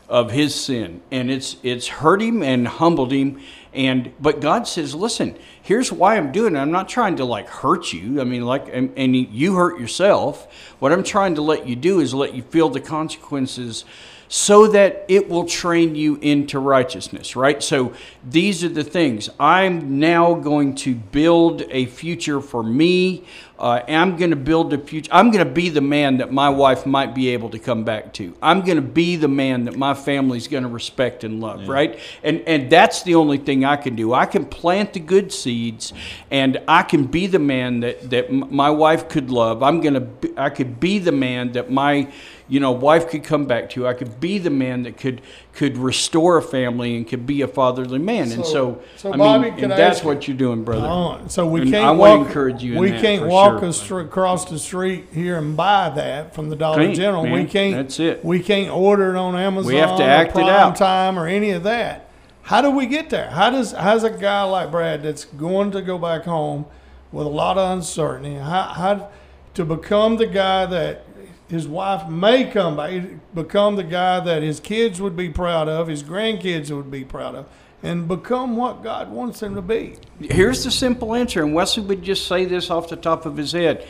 of 0.07 0.31
his 0.31 0.53
sin 0.53 1.01
and 1.09 1.31
it's 1.31 1.55
it's 1.63 1.87
hurt 1.87 2.21
him 2.21 2.43
and 2.43 2.67
humbled 2.67 3.11
him 3.11 3.39
and 3.73 4.11
but 4.19 4.41
god 4.41 4.67
says 4.67 4.93
listen 4.93 5.37
here's 5.61 5.91
why 5.91 6.17
i'm 6.17 6.31
doing 6.31 6.55
it 6.55 6.59
i'm 6.59 6.71
not 6.71 6.89
trying 6.89 7.15
to 7.15 7.25
like 7.25 7.47
hurt 7.47 7.93
you 7.93 8.19
i 8.19 8.23
mean 8.23 8.45
like 8.45 8.67
and, 8.71 8.91
and 8.97 9.15
you 9.15 9.55
hurt 9.55 9.79
yourself 9.79 10.47
what 10.79 10.91
i'm 10.91 11.03
trying 11.03 11.35
to 11.35 11.41
let 11.41 11.67
you 11.67 11.75
do 11.75 11.99
is 11.99 12.13
let 12.13 12.33
you 12.33 12.41
feel 12.43 12.69
the 12.69 12.81
consequences 12.81 13.85
so 14.33 14.65
that 14.65 15.03
it 15.09 15.27
will 15.27 15.43
train 15.43 15.93
you 15.93 16.15
into 16.21 16.57
righteousness, 16.57 17.35
right? 17.35 17.61
So 17.61 17.93
these 18.23 18.63
are 18.63 18.69
the 18.69 18.81
things. 18.81 19.29
I'm 19.37 19.99
now 19.99 20.35
going 20.35 20.75
to 20.75 20.95
build 20.95 21.63
a 21.69 21.87
future 21.87 22.39
for 22.39 22.63
me. 22.63 23.25
Uh, 23.61 23.83
I'm 23.87 24.17
going 24.17 24.31
to 24.31 24.35
build 24.35 24.73
a 24.73 24.79
future. 24.79 25.11
I'm 25.13 25.29
going 25.29 25.45
to 25.45 25.53
be 25.53 25.69
the 25.69 25.81
man 25.81 26.17
that 26.17 26.33
my 26.33 26.49
wife 26.49 26.87
might 26.87 27.13
be 27.13 27.29
able 27.29 27.51
to 27.51 27.59
come 27.59 27.83
back 27.83 28.11
to. 28.13 28.35
I'm 28.41 28.61
going 28.61 28.77
to 28.77 28.81
be 28.81 29.17
the 29.17 29.27
man 29.27 29.65
that 29.65 29.77
my 29.77 29.93
family's 29.93 30.47
going 30.47 30.63
to 30.63 30.69
respect 30.69 31.23
and 31.23 31.39
love, 31.39 31.67
right? 31.69 31.99
And 32.23 32.41
and 32.47 32.71
that's 32.71 33.03
the 33.03 33.13
only 33.13 33.37
thing 33.37 33.63
I 33.63 33.75
can 33.75 33.95
do. 33.95 34.15
I 34.15 34.25
can 34.25 34.45
plant 34.45 34.93
the 34.93 34.99
good 34.99 35.31
seeds, 35.31 35.93
and 36.31 36.59
I 36.67 36.81
can 36.81 37.05
be 37.05 37.27
the 37.27 37.37
man 37.37 37.81
that 37.81 38.09
that 38.09 38.29
m- 38.29 38.47
my 38.49 38.71
wife 38.71 39.07
could 39.07 39.29
love. 39.29 39.61
I'm 39.61 39.79
going 39.79 39.93
to. 39.93 40.33
I 40.37 40.49
could 40.49 40.79
be 40.79 40.97
the 40.97 41.11
man 41.11 41.51
that 41.51 41.69
my 41.69 42.11
you 42.51 42.59
know, 42.59 42.71
wife 42.73 43.07
could 43.07 43.23
come 43.23 43.45
back 43.45 43.69
to. 43.69 43.79
You. 43.79 43.87
I 43.87 43.93
could 43.93 44.19
be 44.19 44.37
the 44.37 44.49
man 44.49 44.83
that 44.83 44.97
could 44.97 45.21
could 45.53 45.77
restore 45.77 46.35
a 46.37 46.41
family 46.41 46.97
and 46.97 47.07
could 47.07 47.25
be 47.25 47.41
a 47.43 47.47
fatherly 47.47 47.97
man. 47.97 48.23
and 48.33 48.45
So- 48.45 48.51
so, 48.51 48.81
so 48.97 49.13
I 49.13 49.17
Bobby, 49.17 49.43
mean, 49.45 49.53
can 49.55 49.63
and 49.65 49.73
I 49.73 49.77
that's 49.77 50.03
what 50.03 50.27
you're 50.27 50.35
doing, 50.35 50.65
brother. 50.65 50.85
Uh, 50.85 51.27
so 51.29 51.47
we 51.47 51.61
And 51.61 51.71
can't 51.71 51.85
I 51.85 51.91
walk. 51.91 52.27
encourage 52.27 52.61
you 52.61 52.77
we 52.77 52.91
can't 52.91 53.25
walk 53.25 53.63
sure. 53.73 54.01
across 54.01 54.43
the 54.45 54.59
street 54.59 55.05
here 55.13 55.37
and 55.37 55.55
buy 55.55 55.89
that 55.95 56.35
from 56.35 56.49
the 56.49 56.57
Dollar 56.57 56.93
General. 56.93 57.23
We 57.31 57.45
can't. 57.45 57.73
That's 57.75 58.01
it. 58.01 58.23
We 58.25 58.41
can't 58.41 58.69
order 58.69 59.15
it 59.15 59.17
on 59.17 59.33
Amazon. 59.37 59.71
have 59.75 59.95
to 59.97 60.03
or 60.03 60.09
act 60.09 60.35
it 60.37 60.43
out. 60.49 60.75
Time 60.75 61.17
or 61.17 61.27
any 61.27 61.51
of 61.51 61.63
that. 61.63 62.09
How 62.43 62.61
do 62.61 62.69
we 62.69 62.85
get 62.85 63.09
there? 63.09 63.29
How 63.29 63.49
does 63.49 63.71
how's 63.71 64.03
a 64.03 64.09
guy 64.09 64.43
like 64.43 64.71
Brad 64.71 65.03
that's 65.03 65.23
going 65.23 65.71
to 65.71 65.81
go 65.81 65.97
back 65.97 66.23
home 66.25 66.65
with 67.13 67.25
a 67.25 67.29
lot 67.29 67.57
of 67.57 67.71
uncertainty? 67.77 68.35
How, 68.35 68.63
how 68.63 69.09
to 69.53 69.63
become 69.63 70.17
the 70.17 70.25
guy 70.27 70.65
that 70.65 71.05
his 71.51 71.67
wife 71.67 72.07
may 72.09 72.45
come 72.45 72.77
back, 72.77 73.03
become 73.35 73.75
the 73.75 73.83
guy 73.83 74.19
that 74.21 74.41
his 74.41 74.59
kids 74.59 74.99
would 75.01 75.15
be 75.15 75.29
proud 75.29 75.67
of, 75.69 75.87
his 75.87 76.01
grandkids 76.01 76.71
would 76.71 76.89
be 76.89 77.03
proud 77.03 77.35
of, 77.35 77.45
and 77.83 78.07
become 78.07 78.55
what 78.55 78.81
God 78.81 79.11
wants 79.11 79.41
them 79.41 79.53
to 79.55 79.61
be. 79.61 79.95
Here's 80.19 80.63
the 80.63 80.71
simple 80.71 81.13
answer, 81.13 81.43
and 81.43 81.53
Wesley 81.53 81.83
would 81.83 82.01
just 82.03 82.27
say 82.27 82.45
this 82.45 82.69
off 82.71 82.89
the 82.89 82.95
top 82.95 83.25
of 83.25 83.37
his 83.37 83.51
head. 83.51 83.85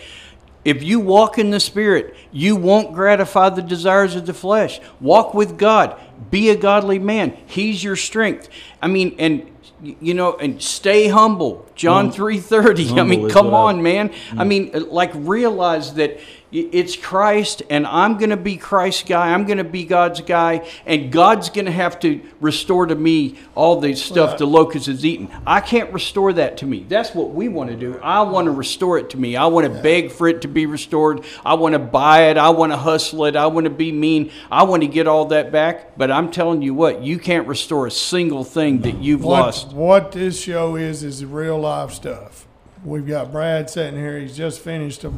If 0.66 0.84
you 0.84 1.00
walk 1.00 1.40
in 1.40 1.50
the 1.50 1.60
Spirit, 1.60 2.16
you 2.32 2.56
won't 2.56 2.94
gratify 2.94 3.50
the 3.50 3.64
desires 3.64 4.16
of 4.16 4.26
the 4.28 4.34
flesh. 4.34 4.80
Walk 5.00 5.34
with 5.34 5.58
God. 5.58 6.00
be 6.30 6.50
a 6.52 6.56
godly 6.56 7.00
man. 7.00 7.36
He's 7.48 7.84
your 7.84 7.96
strength. 7.96 8.48
I 8.80 8.88
mean, 8.88 9.16
and 9.18 9.48
you 9.82 10.14
know, 10.14 10.36
and 10.36 10.62
stay 10.62 11.08
humble. 11.08 11.66
John 11.74 12.06
Hum- 12.06 12.14
three 12.14 12.38
thirty. 12.38 12.88
I 12.92 13.02
mean, 13.04 13.28
come 13.28 13.48
what 13.50 13.58
I- 13.58 13.64
on, 13.70 13.82
man. 13.82 14.12
I 14.38 14.44
mean, 14.44 14.70
uh, 14.76 14.82
like 14.82 15.10
realize 15.16 15.96
that 15.96 16.18
y- 16.18 16.24
it's 16.52 16.98
Christ, 16.98 17.64
and 17.70 17.88
I'm 17.88 18.18
going 18.18 18.32
to 18.32 18.38
be 18.38 18.58
Christ's 18.58 19.04
guy. 19.04 19.34
I'm 19.34 19.46
going 19.46 19.58
to 19.58 19.64
be 19.64 19.86
God's 19.86 20.20
guy, 20.20 20.68
and 20.86 21.12
God's 21.12 21.50
going 21.50 21.66
to 21.66 21.72
have 21.72 22.00
to 22.02 22.22
restore 22.42 22.86
to 22.88 22.96
me 22.96 23.40
all 23.56 23.80
the 23.80 23.96
stuff 23.96 24.38
the 24.38 24.46
locust 24.46 24.88
has 24.88 25.06
eaten. 25.06 25.30
I 25.48 25.62
can't 25.62 25.94
restore 25.94 26.34
that 26.34 26.58
to 26.58 26.66
me. 26.66 26.86
That's 26.90 27.16
what 27.16 27.32
we 27.32 27.48
want 27.48 27.70
to 27.70 27.78
do. 27.78 28.00
I 28.04 28.22
want 28.22 28.46
to 28.46 28.52
restore 28.52 28.98
it 28.98 29.10
to 29.12 29.18
me. 29.18 29.38
I 29.38 29.46
want 29.46 29.74
to 29.74 29.82
beg 29.82 30.12
for 30.12 30.28
it 30.28 30.42
to 30.42 30.50
be 30.50 30.66
restored. 30.66 31.24
I 31.46 31.54
want 31.54 31.74
to 31.74 31.80
buy 31.80 32.30
it. 32.30 32.38
I 32.38 32.50
want 32.50 32.74
to 32.74 32.78
hustle 32.78 33.26
it. 33.26 33.36
I 33.36 33.48
want 33.48 33.64
to 33.64 33.70
be 33.70 33.92
mean. 33.92 34.32
I 34.52 34.64
want 34.64 34.82
to 34.82 34.88
get 34.88 35.08
all 35.08 35.26
that 35.28 35.52
back. 35.52 35.98
But 35.98 36.12
I'm 36.12 36.32
telling 36.32 36.62
you 36.62 36.74
what, 36.74 37.02
you 37.02 37.18
can't 37.18 37.48
restore 37.48 37.88
a 37.88 37.92
single 37.92 38.44
thing 38.44 38.82
that 38.82 38.98
you've 38.98 39.24
What, 39.24 39.42
lost. 39.42 39.72
what 39.72 40.12
this 40.12 40.42
show 40.42 40.76
is 40.76 41.04
is 41.04 41.24
real 41.24 41.60
life 41.60 41.92
stuff. 41.92 42.46
We've 42.84 43.08
got 43.08 43.32
Brad 43.32 43.70
sitting 43.70 44.00
here. 44.00 44.20
He's 44.20 44.36
just 44.36 44.60
finished 44.60 45.04
a 45.04 45.14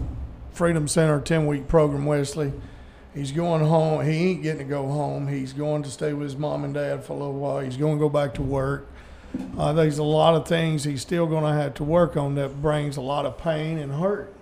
Freedom 0.54 0.88
Center 0.88 1.20
10 1.20 1.48
week 1.48 1.68
program, 1.68 2.06
Wesley. 2.06 2.54
He's 3.14 3.32
going 3.32 3.64
home. 3.66 4.06
He 4.06 4.32
ain't 4.32 4.44
getting 4.44 4.60
to 4.60 4.64
go 4.64 4.88
home. 4.88 5.28
He's 5.28 5.54
going 5.54 5.84
to 5.84 5.90
stay 5.90 6.14
with 6.14 6.24
his 6.24 6.38
mom 6.38 6.64
and 6.64 6.74
dad 6.74 7.04
for 7.04 7.14
a 7.14 7.16
little 7.16 7.34
while. 7.34 7.60
He's 7.60 7.78
going 7.78 7.98
to 7.98 8.00
go 8.00 8.10
back 8.10 8.34
to 8.36 8.42
work. 8.42 8.88
Uh, 9.58 9.74
there's 9.74 9.98
a 9.98 10.04
lot 10.04 10.36
of 10.36 10.48
things 10.48 10.84
he's 10.84 11.02
still 11.02 11.26
going 11.26 11.44
to 11.44 11.54
have 11.60 11.74
to 11.76 11.84
work 11.84 12.16
on 12.16 12.36
that 12.36 12.62
brings 12.62 12.98
a 12.98 13.02
lot 13.02 13.26
of 13.26 13.38
pain 13.38 13.78
and 13.78 13.94
hurt. 13.94 14.34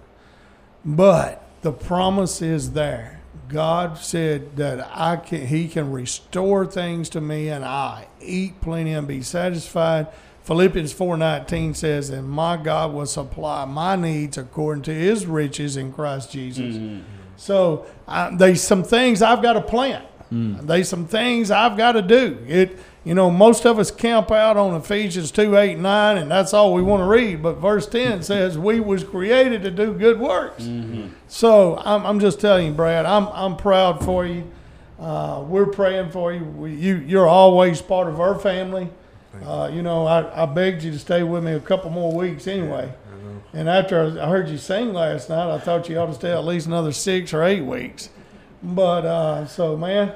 But 0.83 1.43
the 1.61 1.71
promise 1.71 2.41
is 2.41 2.71
there. 2.71 3.21
God 3.47 3.97
said 3.97 4.55
that 4.57 4.89
I 4.93 5.17
can 5.17 5.47
he 5.47 5.67
can 5.67 5.91
restore 5.91 6.65
things 6.65 7.09
to 7.09 7.21
me 7.21 7.49
and 7.49 7.65
I 7.65 8.07
eat 8.21 8.61
plenty 8.61 8.93
and 8.93 9.07
be 9.07 9.21
satisfied. 9.21 10.07
Philippians 10.43 10.93
4:19 10.93 11.73
says, 11.73 12.09
"And 12.09 12.27
my 12.29 12.57
God 12.57 12.93
will 12.93 13.05
supply 13.05 13.65
my 13.65 13.95
needs 13.95 14.37
according 14.37 14.83
to 14.83 14.93
his 14.93 15.25
riches 15.25 15.77
in 15.77 15.91
Christ 15.91 16.31
Jesus." 16.31 16.75
Mm-hmm. 16.75 16.99
So, 17.37 17.85
I, 18.07 18.35
there's 18.35 18.61
some 18.61 18.83
things 18.83 19.21
I've 19.21 19.41
got 19.41 19.53
to 19.53 19.61
plant. 19.61 20.05
Mm. 20.31 20.65
There's 20.67 20.87
some 20.87 21.05
things 21.05 21.51
I've 21.51 21.75
got 21.75 21.93
to 21.93 22.01
do. 22.01 22.37
It 22.47 22.77
you 23.03 23.15
know, 23.15 23.31
most 23.31 23.65
of 23.65 23.79
us 23.79 23.89
camp 23.89 24.31
out 24.31 24.57
on 24.57 24.75
Ephesians 24.75 25.31
2, 25.31 25.57
8, 25.57 25.79
9, 25.79 26.17
and 26.17 26.29
that's 26.29 26.53
all 26.53 26.73
we 26.73 26.83
want 26.83 27.01
to 27.01 27.05
read. 27.05 27.41
But 27.41 27.53
verse 27.53 27.87
10 27.87 28.21
says, 28.23 28.57
We 28.57 28.79
was 28.79 29.03
created 29.03 29.63
to 29.63 29.71
do 29.71 29.93
good 29.93 30.19
works. 30.19 30.63
Mm-hmm. 30.63 31.07
So 31.27 31.77
I'm, 31.77 32.05
I'm 32.05 32.19
just 32.19 32.39
telling 32.39 32.67
you, 32.67 32.73
Brad, 32.73 33.05
I'm, 33.05 33.27
I'm 33.29 33.57
proud 33.57 34.05
for 34.05 34.25
you. 34.25 34.49
Uh, 34.99 35.43
we're 35.47 35.65
praying 35.65 36.11
for 36.11 36.31
you. 36.31 36.43
We, 36.43 36.75
you. 36.75 36.97
You're 36.97 37.27
always 37.27 37.81
part 37.81 38.07
of 38.07 38.19
our 38.19 38.37
family. 38.37 38.89
Uh, 39.43 39.69
you 39.71 39.81
know, 39.81 40.05
I, 40.05 40.43
I 40.43 40.45
begged 40.45 40.83
you 40.83 40.91
to 40.91 40.99
stay 40.99 41.23
with 41.23 41.43
me 41.43 41.53
a 41.53 41.59
couple 41.59 41.89
more 41.89 42.13
weeks 42.13 42.47
anyway. 42.47 42.93
And 43.53 43.67
after 43.67 44.19
I 44.21 44.29
heard 44.29 44.47
you 44.49 44.57
sing 44.57 44.93
last 44.93 45.29
night, 45.29 45.53
I 45.53 45.59
thought 45.59 45.89
you 45.89 45.97
ought 45.99 46.05
to 46.07 46.13
stay 46.13 46.31
at 46.31 46.45
least 46.45 46.67
another 46.67 46.91
six 46.93 47.33
or 47.33 47.43
eight 47.43 47.61
weeks. 47.61 48.09
But 48.63 49.05
uh, 49.05 49.45
so, 49.47 49.75
man, 49.75 50.15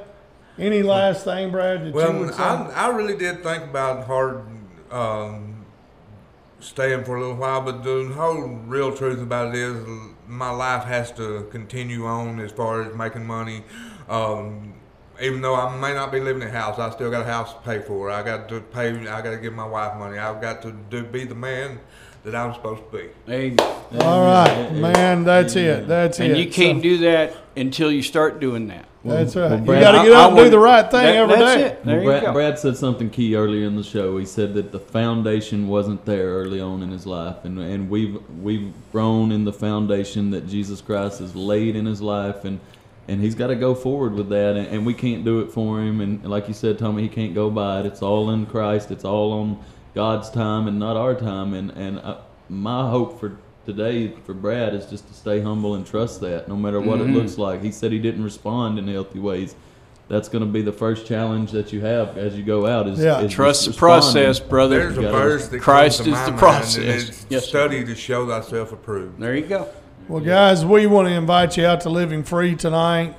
any 0.58 0.84
last 0.84 1.26
thing, 1.26 1.52
Brad? 1.52 1.82
That 1.82 1.88
you 1.88 1.94
Well? 1.94 2.32
I, 2.38 2.72
I 2.72 2.88
really 2.96 3.18
did 3.18 3.44
think 3.44 3.64
about 3.66 4.06
hard 4.06 4.46
um, 4.92 5.66
staying 6.60 7.04
for 7.04 7.18
a 7.18 7.22
little 7.22 7.36
while, 7.36 7.62
but 7.62 7.84
the 7.84 8.12
whole 8.16 8.48
real 8.68 8.96
truth 8.96 9.22
about 9.22 9.50
it 9.50 9.56
is 9.56 9.86
my 10.28 10.50
life 10.50 10.86
has 10.86 11.12
to 11.14 11.48
continue 11.52 12.06
on 12.06 12.40
as 12.40 12.52
far 12.52 12.84
as 12.84 12.96
making 12.96 13.26
money. 13.26 13.64
Um, 14.08 14.76
even 15.22 15.42
though 15.42 15.56
I 15.56 15.76
may 15.78 15.94
not 15.94 16.12
be 16.12 16.20
living 16.20 16.42
in 16.42 16.48
a 16.50 16.52
house, 16.52 16.80
I 16.80 16.90
still 16.92 17.10
got 17.12 17.22
a 17.22 17.26
house 17.26 17.54
to 17.54 17.60
pay 17.60 17.80
for. 17.80 18.10
I 18.12 18.24
got 18.24 18.50
to 18.50 18.60
pay. 18.62 18.90
I 19.08 19.22
got 19.22 19.32
to 19.32 19.38
give 19.38 19.54
my 19.54 19.66
wife 19.68 19.98
money. 19.98 20.18
I've 20.18 20.42
got 20.42 20.62
to 20.64 20.72
do, 20.90 21.04
be 21.04 21.24
the 21.26 21.36
man 21.36 21.80
that 22.24 22.36
I'm 22.36 22.54
supposed 22.54 22.82
to 22.92 22.98
be. 22.98 23.32
Amen. 23.32 23.58
All 24.02 24.22
right, 24.26 24.72
man. 24.74 25.24
That's 25.24 25.56
it. 25.56 25.88
That's 25.88 26.20
it. 26.20 26.30
And 26.32 26.38
you 26.40 26.50
can't 26.50 26.80
So, 26.80 26.84
do 26.84 26.98
that 27.00 27.34
until 27.56 27.92
you 27.92 28.02
start 28.02 28.40
doing 28.40 28.68
that. 28.70 28.86
That's 29.06 29.36
right. 29.36 29.62
well, 29.62 29.78
you 29.78 29.84
got 29.84 29.92
to 30.02 30.10
get 30.10 30.18
I- 30.18 30.24
I 30.24 30.28
and 30.30 30.36
do 30.36 30.50
the 30.50 30.58
right 30.58 30.90
thing 30.90 31.04
that- 31.04 31.16
every 31.16 31.36
that's 31.36 31.56
day. 31.62 31.68
it. 31.68 31.86
There 31.86 32.00
you 32.00 32.06
Brad, 32.08 32.24
go. 32.24 32.34
Brad 32.34 32.58
said 32.58 32.76
something 32.76 33.12
key 33.12 33.36
earlier 33.36 33.68
in 33.68 33.76
the 33.76 33.84
show. 33.84 34.18
He 34.18 34.26
said 34.26 34.56
that 34.56 34.72
the 34.72 34.80
foundation 34.80 35.68
wasn't 35.68 36.04
there 36.06 36.30
early 36.30 36.60
on 36.60 36.82
in 36.82 36.90
his 36.90 37.06
life, 37.06 37.36
and 37.44 37.60
and 37.60 37.88
we've 37.88 38.18
we've 38.42 38.74
grown 38.92 39.32
in 39.32 39.46
the 39.46 39.54
foundation 39.54 40.32
that 40.32 40.48
Jesus 40.48 40.82
Christ 40.82 41.20
has 41.20 41.36
laid 41.36 41.76
in 41.76 41.86
his 41.86 42.02
life, 42.02 42.46
and 42.46 42.60
and 43.08 43.22
he's 43.22 43.36
got 43.36 43.48
to 43.48 43.56
go 43.56 43.76
forward 43.76 44.14
with 44.14 44.30
that, 44.30 44.56
and, 44.56 44.68
and 44.68 44.86
we 44.86 44.94
can't 44.94 45.24
do 45.24 45.40
it 45.42 45.52
for 45.52 45.80
him. 45.82 46.02
And 46.02 46.24
like 46.28 46.48
you 46.48 46.54
said, 46.54 46.80
Tommy, 46.80 47.04
he 47.04 47.10
can't 47.10 47.34
go 47.36 47.50
by 47.50 47.82
it. 47.82 47.86
It's 47.86 48.02
all 48.02 48.32
in 48.32 48.46
Christ. 48.46 48.92
It's 48.92 49.06
all 49.06 49.32
on 49.34 49.64
God's 49.94 50.30
time 50.30 50.68
and 50.68 50.80
not 50.80 50.98
our 50.98 51.14
time. 51.16 51.54
And 51.54 51.72
and 51.72 52.00
uh, 52.00 52.18
my 52.50 52.90
hope 52.90 53.20
for 53.20 53.38
today 53.66 54.14
for 54.26 54.34
Brad 54.34 54.74
is 54.76 54.86
just 54.86 55.08
to 55.08 55.14
stay 55.14 55.42
humble 55.42 55.76
and 55.76 55.86
trust 55.88 56.22
that, 56.22 56.48
no 56.48 56.56
matter 56.56 56.80
what 56.80 57.00
Mm-hmm. 57.00 57.16
it 57.16 57.18
looks 57.18 57.38
like. 57.38 57.62
He 57.64 57.72
said 57.72 57.92
he 57.92 58.00
didn't 58.00 58.24
respond 58.24 58.78
in 58.80 58.88
healthy 58.88 59.20
ways. 59.20 59.56
That's 60.08 60.30
going 60.30 60.46
to 60.46 60.50
be 60.52 60.62
the 60.62 60.72
first 60.72 61.08
challenge 61.08 61.50
that 61.54 61.74
you 61.74 61.82
have 61.82 62.16
as 62.16 62.38
you 62.38 62.44
go 62.44 62.68
out. 62.68 62.88
Is, 62.88 63.00
Yeah. 63.00 63.22
is 63.22 63.32
Trust 63.34 63.66
the 63.66 63.74
process, 63.74 64.40
brother. 64.40 64.78
There's 64.82 64.98
a 65.00 65.02
gotta- 65.02 65.18
verse 65.18 65.48
that 65.48 65.60
Christ 65.62 66.04
comes 66.04 66.10
to 66.10 66.12
is 66.14 66.20
my 66.20 66.26
the 66.26 66.32
mind, 66.32 66.40
process. 66.40 66.76
and 66.78 66.86
it's 67.10 67.26
Yes, 67.28 67.44
sir. 67.46 67.50
study 67.50 67.84
to 67.86 67.96
show 67.96 68.28
thyself 68.28 68.72
approved. 68.72 69.20
There 69.20 69.36
you 69.36 69.48
go. 69.48 69.68
Well, 70.08 70.22
guys, 70.22 70.64
we 70.64 70.86
want 70.86 71.08
to 71.08 71.16
invite 71.16 71.58
you 71.58 71.66
out 71.66 71.82
to 71.82 71.90
Living 71.90 72.24
Free 72.24 72.56
tonight. 72.56 73.16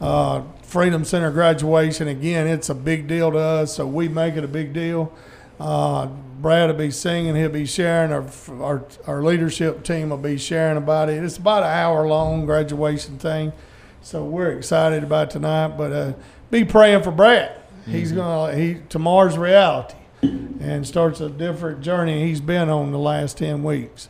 Uh, 0.00 0.40
Freedom 0.62 1.04
Center 1.04 1.30
graduation. 1.30 2.08
Again, 2.08 2.46
it's 2.46 2.70
a 2.70 2.74
big 2.74 3.06
deal 3.06 3.30
to 3.30 3.38
us, 3.38 3.74
so 3.76 3.86
we 3.86 4.08
make 4.08 4.36
it 4.36 4.44
a 4.44 4.48
big 4.48 4.72
deal. 4.72 5.12
Uh, 5.60 6.06
Brad 6.06 6.70
will 6.70 6.78
be 6.78 6.90
singing. 6.90 7.34
He'll 7.34 7.50
be 7.50 7.66
sharing. 7.66 8.10
Our, 8.10 8.24
our 8.62 8.86
our 9.06 9.22
leadership 9.22 9.84
team 9.84 10.08
will 10.08 10.16
be 10.16 10.38
sharing 10.38 10.78
about 10.78 11.10
it. 11.10 11.22
It's 11.22 11.36
about 11.36 11.62
an 11.62 11.68
hour 11.68 12.08
long 12.08 12.46
graduation 12.46 13.18
thing, 13.18 13.52
so 14.00 14.24
we're 14.24 14.52
excited 14.52 15.02
about 15.02 15.28
tonight. 15.30 15.76
But 15.76 15.92
uh, 15.92 16.12
be 16.50 16.64
praying 16.64 17.02
for 17.02 17.10
Brad. 17.10 17.54
He's 17.84 18.12
gonna 18.12 18.56
he 18.56 18.78
tomorrow's 18.88 19.36
reality, 19.36 19.96
and 20.22 20.86
starts 20.86 21.20
a 21.20 21.28
different 21.28 21.82
journey 21.82 22.26
he's 22.26 22.40
been 22.40 22.70
on 22.70 22.92
the 22.92 22.98
last 22.98 23.36
ten 23.36 23.62
weeks. 23.62 24.08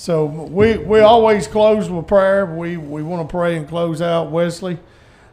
So 0.00 0.24
we 0.24 0.78
we 0.78 1.00
always 1.00 1.46
close 1.46 1.90
with 1.90 2.06
prayer. 2.06 2.46
We 2.46 2.78
we 2.78 3.02
want 3.02 3.28
to 3.28 3.30
pray 3.30 3.58
and 3.58 3.68
close 3.68 4.00
out. 4.00 4.30
Wesley, 4.30 4.78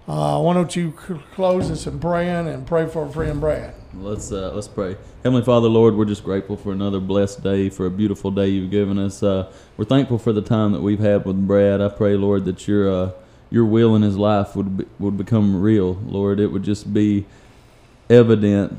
uh, 0.10 0.42
why 0.42 0.54
don't 0.56 0.76
you 0.76 0.92
close 0.92 1.72
us 1.72 1.88
in 1.88 2.02
praying 2.02 2.50
and 2.50 2.68
pray 2.68 2.86
for 2.86 3.06
our 3.06 3.10
friend 3.10 3.40
Brad? 3.40 3.74
Let's 3.94 4.30
uh, 4.30 4.52
let's 4.54 4.68
pray. 4.68 4.98
Heavenly 5.24 5.46
Father, 5.46 5.70
Lord, 5.70 5.96
we're 5.96 6.04
just 6.04 6.26
grateful 6.26 6.58
for 6.58 6.74
another 6.74 7.00
blessed 7.00 7.44
day, 7.44 7.70
for 7.70 7.86
a 7.86 7.90
beautiful 7.90 8.30
day 8.30 8.50
you've 8.50 8.70
given 8.70 9.00
us. 9.00 9.24
Uh, 9.24 9.50
we're 9.78 9.86
thankful 9.86 10.18
for 10.18 10.34
the 10.34 10.42
time 10.42 10.74
that 10.74 10.82
we've 10.82 11.00
had 11.00 11.24
with 11.24 11.48
Brad. 11.48 11.80
I 11.80 11.88
pray, 11.88 12.18
Lord, 12.18 12.44
that 12.44 12.68
your 12.68 12.92
uh, 12.92 13.12
your 13.50 13.64
will 13.64 13.96
in 13.96 14.02
his 14.02 14.18
life 14.18 14.54
would 14.54 14.80
be, 14.80 14.86
would 15.00 15.16
become 15.16 15.62
real. 15.62 15.94
Lord, 15.94 16.42
it 16.42 16.48
would 16.48 16.64
just 16.64 16.94
be 16.94 17.26
evident 18.10 18.78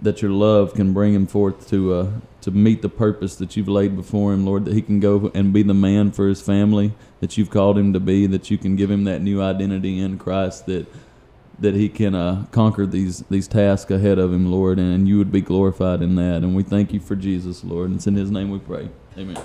that 0.00 0.20
your 0.20 0.32
love 0.32 0.74
can 0.74 0.92
bring 0.92 1.14
him 1.14 1.28
forth 1.28 1.68
to 1.68 1.94
uh, 1.94 2.10
to 2.42 2.50
meet 2.50 2.82
the 2.82 2.88
purpose 2.88 3.36
that 3.36 3.56
you've 3.56 3.68
laid 3.68 3.96
before 3.96 4.32
him, 4.32 4.44
Lord. 4.44 4.64
That 4.64 4.74
he 4.74 4.82
can 4.82 5.00
go 5.00 5.30
and 5.34 5.52
be 5.52 5.62
the 5.62 5.74
man 5.74 6.12
for 6.12 6.28
his 6.28 6.40
family 6.40 6.92
that 7.20 7.36
you've 7.36 7.50
called 7.50 7.78
him 7.78 7.92
to 7.92 8.00
be. 8.00 8.26
That 8.26 8.50
you 8.50 8.58
can 8.58 8.76
give 8.76 8.90
him 8.90 9.04
that 9.04 9.22
new 9.22 9.42
identity 9.42 9.98
in 9.98 10.18
Christ. 10.18 10.66
That 10.66 10.86
that 11.60 11.74
he 11.74 11.88
can 11.88 12.14
uh, 12.14 12.46
conquer 12.50 12.86
these 12.86 13.20
these 13.30 13.46
tasks 13.46 13.90
ahead 13.90 14.18
of 14.18 14.32
him, 14.32 14.50
Lord, 14.50 14.78
and 14.78 15.06
you 15.06 15.18
would 15.18 15.30
be 15.30 15.40
glorified 15.40 16.02
in 16.02 16.16
that. 16.16 16.42
And 16.42 16.56
we 16.56 16.62
thank 16.62 16.92
you 16.92 17.00
for 17.00 17.16
Jesus, 17.16 17.62
Lord. 17.62 17.90
And 17.90 17.96
it's 17.96 18.06
in 18.06 18.14
His 18.14 18.30
name 18.30 18.50
we 18.50 18.58
pray. 18.58 18.88
Amen. 19.18 19.36